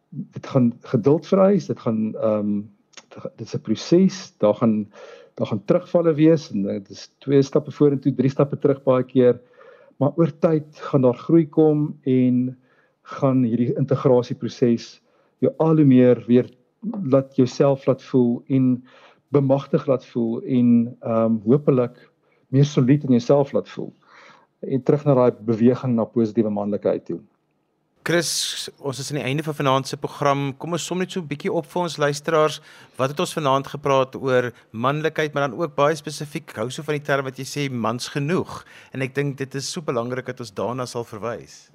Dit 0.10 0.48
gaan 0.48 0.74
geduld 0.82 1.28
vereis, 1.28 1.68
dit 1.68 1.80
gaan 1.80 2.16
ehm 2.16 2.40
um, 2.40 2.70
dit 3.38 3.48
is 3.48 3.56
'n 3.56 3.62
proses, 3.62 4.34
daar 4.38 4.56
gaan 4.56 4.92
daar 5.36 5.48
gaan 5.48 5.66
terugvalle 5.66 6.14
wees 6.14 6.52
en 6.52 6.62
dit 6.62 6.90
is 6.90 7.10
twee 7.20 7.42
stappe 7.42 7.72
vorentoe, 7.72 8.14
drie 8.14 8.30
stappe 8.30 8.58
terug 8.58 8.84
baie 8.84 9.04
keer. 9.04 9.42
Maar 9.98 10.12
oor 10.16 10.32
tyd 10.40 10.66
gaan 10.76 11.02
daar 11.02 11.18
groei 11.18 11.50
kom 11.50 11.98
en 12.04 12.58
gaan 13.02 13.44
hierdie 13.44 13.74
integrasieproses 13.76 15.02
jou 15.44 15.54
al 15.58 15.82
hoe 15.82 15.86
meer 15.86 16.24
weer 16.28 16.50
laat 17.04 17.36
jouself 17.36 17.86
laat 17.86 18.04
voel 18.04 18.44
en 18.48 18.84
bemagtig 19.34 19.86
laat 19.88 20.06
voel 20.06 20.42
en 20.42 20.70
ehm 21.02 21.26
um, 21.26 21.42
hopelik 21.46 21.98
meer 22.54 22.66
solied 22.66 23.04
in 23.04 23.18
jouself 23.18 23.52
laat 23.52 23.70
voel 23.70 23.94
en 24.68 24.84
terug 24.84 25.06
na 25.06 25.14
daai 25.14 25.32
beweging 25.32 25.96
na 25.96 26.06
positiewe 26.06 26.50
manlikheid 26.50 27.06
toe. 27.06 27.20
Chris, 28.04 28.68
ons 28.84 28.98
is 29.00 29.14
aan 29.14 29.22
die 29.22 29.28
einde 29.30 29.44
van 29.46 29.56
vanaand 29.56 29.88
se 29.88 29.96
program. 29.96 30.50
Kom 30.60 30.76
ons 30.76 30.86
som 30.86 31.00
net 31.00 31.12
so 31.12 31.22
'n 31.22 31.28
bietjie 31.28 31.52
op 31.52 31.66
vir 31.66 31.84
ons 31.84 31.98
luisteraars. 31.98 32.60
Wat 32.98 33.10
het 33.10 33.20
ons 33.20 33.34
vanaand 33.34 33.68
gepraat 33.68 34.16
oor 34.16 34.52
manlikheid, 34.72 35.34
maar 35.34 35.48
dan 35.48 35.60
ook 35.60 35.76
baie 35.76 35.96
spesifiek 35.96 36.52
hou 36.56 36.70
so 36.70 36.84
van 36.84 36.96
die 37.00 37.06
term 37.06 37.24
wat 37.24 37.38
jy 37.38 37.46
sê 37.46 37.72
mans 37.72 38.08
genoeg. 38.08 38.66
En 38.94 39.02
ek 39.02 39.16
dink 39.16 39.38
dit 39.38 39.56
is 39.56 39.72
so 39.72 39.82
belangrik 39.82 40.26
dat 40.26 40.40
ons 40.40 40.52
daarna 40.52 40.86
sal 40.86 41.04
verwys. 41.04 41.72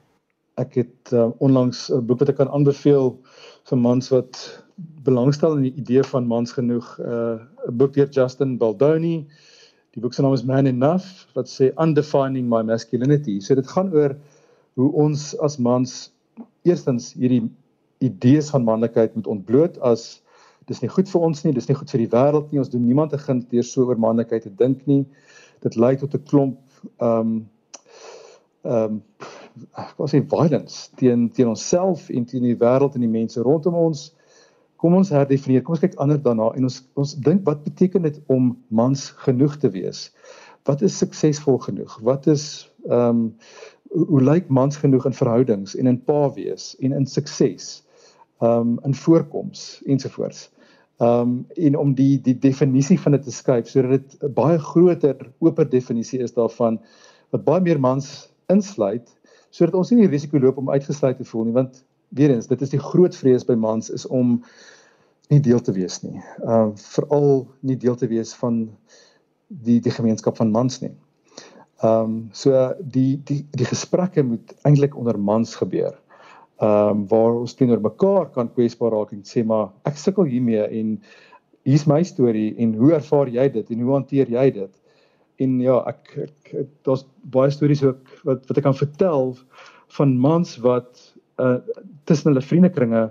Ek 0.59 0.75
het 0.75 1.13
uh, 1.13 1.31
onlangs 1.39 1.91
'n 1.91 2.07
boek 2.07 2.19
wat 2.19 2.29
ek 2.29 2.37
kan 2.37 2.53
aanbeveel 2.53 3.17
vir 3.65 3.79
mans 3.79 4.11
wat 4.11 4.65
belangstel 5.03 5.57
in 5.57 5.63
die 5.63 5.77
idee 5.81 6.03
van 6.03 6.27
mans 6.27 6.53
genoeg. 6.53 6.99
Uh, 7.01 7.41
'n 7.69 7.77
boek 7.77 7.95
deur 7.95 8.09
Justin 8.09 8.59
Baldoni. 8.59 9.27
Die 9.99 10.03
boek 10.05 10.15
se 10.15 10.23
naam 10.23 10.33
is 10.33 10.45
Man 10.47 10.69
Enough 10.71 11.27
wat 11.35 11.49
sê 11.51 11.73
Undefining 11.83 12.47
My 12.47 12.61
Masculinity. 12.63 13.41
So 13.43 13.57
dit 13.59 13.67
gaan 13.67 13.89
oor 13.91 14.13
hoe 14.79 14.93
ons 14.95 15.33
as 15.43 15.57
mans 15.59 15.95
eerstens 16.63 17.09
hierdie 17.19 17.49
idees 18.07 18.53
van 18.55 18.63
manlikheid 18.63 19.17
moet 19.19 19.27
ontbloot 19.27 19.81
as 19.83 20.05
dis 20.71 20.85
nie 20.85 20.91
goed 20.95 21.11
vir 21.11 21.27
ons 21.27 21.43
nie, 21.43 21.55
dis 21.57 21.67
nie 21.67 21.75
goed 21.75 21.91
vir 21.91 22.05
die 22.05 22.11
wêreld 22.13 22.53
nie. 22.53 22.63
Ons 22.63 22.71
doen 22.71 22.87
niemand 22.87 23.17
'n 23.17 23.25
guns 23.25 23.49
deur 23.51 23.67
so 23.67 23.89
oor 23.89 23.99
manlikheid 23.99 24.47
te 24.47 24.55
dink 24.55 24.87
nie. 24.87 25.03
Dit 25.67 25.75
lei 25.75 25.97
tot 25.97 26.15
'n 26.15 26.23
klomp 26.31 26.63
ehm 27.03 27.19
um, 27.19 27.35
ehm 28.63 28.85
um, 28.95 29.03
wat 29.99 30.15
sê 30.15 30.23
violence 30.23 30.95
teen 30.95 31.27
teen 31.31 31.51
onsself 31.51 32.07
en 32.09 32.25
teen 32.25 32.47
die 32.47 32.61
wêreld 32.63 32.95
en 32.95 33.03
die 33.03 33.17
mense 33.19 33.43
rondom 33.43 33.75
ons 33.75 34.13
kom 34.79 34.95
ons 34.95 35.11
herdefinieer. 35.11 35.65
Kom 35.67 35.75
ons 35.77 35.83
kyk 35.83 35.97
anders 36.03 36.23
daarna 36.25 36.53
en 36.57 36.69
ons 36.69 36.79
ons 36.99 37.15
dink 37.27 37.45
wat 37.49 37.65
beteken 37.67 38.07
dit 38.07 38.21
om 38.33 38.53
mans 38.69 39.09
genoeg 39.25 39.59
te 39.63 39.71
wees? 39.75 40.09
Wat 40.69 40.85
is 40.87 40.99
suksesvol 41.01 41.59
genoeg? 41.67 41.99
Wat 42.07 42.31
is 42.31 42.69
ehm 42.87 43.09
um, 43.09 43.25
hoe, 43.89 44.05
hoe 44.11 44.21
lyk 44.21 44.51
mans 44.53 44.77
genoeg 44.77 45.07
in 45.09 45.17
verhoudings 45.17 45.73
en 45.81 45.89
in 45.89 45.99
pa 46.05 46.29
wees 46.37 46.75
en 46.85 46.93
in 46.93 47.07
sukses? 47.07 47.83
Ehm 48.41 48.75
um, 48.75 48.79
in 48.87 48.95
voorkoms 48.95 49.83
ensovoorts. 49.87 50.49
Ehm 50.99 51.21
um, 51.21 51.35
en 51.57 51.79
om 51.79 51.95
die 51.95 52.21
die 52.23 52.39
definisie 52.39 53.01
van 53.01 53.17
dit 53.19 53.23
te 53.23 53.35
skryf 53.35 53.69
sodat 53.69 53.91
dit 53.91 54.23
'n 54.23 54.33
baie 54.35 54.59
groter, 54.59 55.17
oper 55.39 55.69
definisie 55.69 56.23
is 56.23 56.35
daarvan 56.35 56.81
wat 57.31 57.45
baie 57.45 57.61
meer 57.61 57.81
mans 57.81 58.31
insluit 58.47 59.09
sodat 59.51 59.75
ons 59.75 59.91
nie 59.91 60.05
die 60.05 60.13
risiko 60.13 60.39
loop 60.39 60.59
om 60.59 60.71
uitgesluit 60.71 61.17
te 61.17 61.25
voel 61.25 61.45
nie 61.45 61.57
want 61.57 61.85
weer 62.09 62.31
eens 62.31 62.47
dit 62.47 62.63
is 62.63 62.73
die 62.73 62.83
groot 62.83 63.17
vrees 63.17 63.45
by 63.45 63.55
mans 63.55 63.91
is 63.91 64.07
om 64.07 64.39
nie 65.29 65.41
deel 65.45 65.61
te 65.61 65.73
wees 65.77 66.01
nie. 66.03 66.17
Ehm 66.45 66.73
uh, 66.73 66.87
veral 66.95 67.47
nie 67.61 67.77
deel 67.77 67.97
te 67.97 68.09
wees 68.09 68.33
van 68.41 68.65
die 69.49 69.81
die 69.85 69.93
gemeenskap 69.93 70.37
van 70.37 70.51
mans 70.51 70.81
nie. 70.81 70.95
Ehm 71.83 72.05
um, 72.05 72.29
so 72.33 72.75
die 72.81 73.21
die 73.25 73.45
die 73.51 73.69
gesprekke 73.69 74.23
moet 74.23 74.55
eintlik 74.63 74.97
onder 74.97 75.19
mans 75.19 75.55
gebeur. 75.57 75.95
Ehm 76.59 76.89
um, 76.91 77.07
waar 77.09 77.41
ons 77.45 77.55
teenoor 77.55 77.81
mekaar 77.81 78.31
kan 78.35 78.53
kwesbaar 78.53 78.97
raak 78.97 79.13
en 79.13 79.23
sê 79.25 79.45
maar 79.45 79.71
ek 79.85 80.01
sukkel 80.01 80.27
hiermee 80.27 80.65
en 80.81 80.97
hier's 81.69 81.87
my 81.87 82.03
storie 82.03 82.55
en 82.59 82.75
hoe 82.75 82.93
ervaar 82.97 83.29
jy 83.29 83.49
dit 83.53 83.71
en 83.71 83.81
hoe 83.85 83.93
hanteer 83.93 84.31
jy 84.33 84.51
dit? 84.51 84.73
En 85.39 85.61
ja, 85.61 85.77
ek, 85.87 86.17
ek 86.25 86.67
daar's 86.89 87.05
baie 87.23 87.51
stories 87.55 87.85
ook 87.85 88.17
wat 88.25 88.49
wat 88.49 88.59
ek 88.59 88.67
kan 88.67 88.81
vertel 88.81 89.37
van 89.99 90.17
mans 90.19 90.57
wat 90.65 91.13
uh 91.39 91.59
tussen 92.05 92.33
hulle 92.33 92.45
vriendekringe 92.45 93.03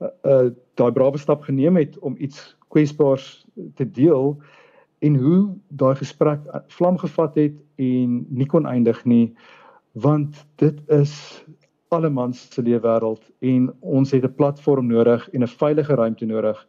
uh, 0.00 0.08
uh 0.24 0.50
daai 0.74 0.92
brawe 0.92 1.18
stap 1.18 1.42
geneem 1.42 1.76
het 1.76 1.98
om 1.98 2.16
iets 2.18 2.56
kwesbaars 2.68 3.46
te 3.76 3.84
deel 3.84 4.36
en 5.00 5.16
hoe 5.16 5.40
daai 5.68 5.94
gesprek 5.96 6.40
vlam 6.68 6.98
gevat 6.98 7.34
het 7.34 7.56
en 7.76 8.26
nie 8.28 8.46
kon 8.46 8.66
eindig 8.66 9.04
nie 9.04 9.34
want 9.92 10.46
dit 10.56 10.78
is 10.88 11.14
alle 11.90 12.10
mans 12.10 12.42
se 12.54 12.62
lewe 12.62 12.82
wêreld 12.84 13.22
en 13.52 13.70
ons 13.80 14.10
het 14.10 14.24
'n 14.24 14.34
platform 14.34 14.86
nodig 14.86 15.28
en 15.34 15.42
'n 15.42 15.56
veilige 15.62 15.94
ruimte 15.94 16.26
nodig 16.26 16.66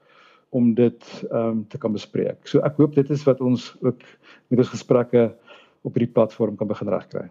om 0.50 0.74
dit 0.74 1.04
ehm 1.32 1.48
um, 1.48 1.68
te 1.68 1.78
kan 1.78 1.92
bespreek. 1.92 2.48
So 2.48 2.60
ek 2.60 2.78
hoop 2.78 2.96
dit 2.96 3.10
is 3.10 3.24
wat 3.24 3.42
ons 3.42 3.76
ook 3.82 4.02
met 4.48 4.60
ons 4.60 4.74
gesprekke 4.74 5.36
op 5.82 5.94
hierdie 5.94 6.14
platform 6.14 6.56
kan 6.56 6.68
begin 6.68 6.90
regkry. 6.90 7.30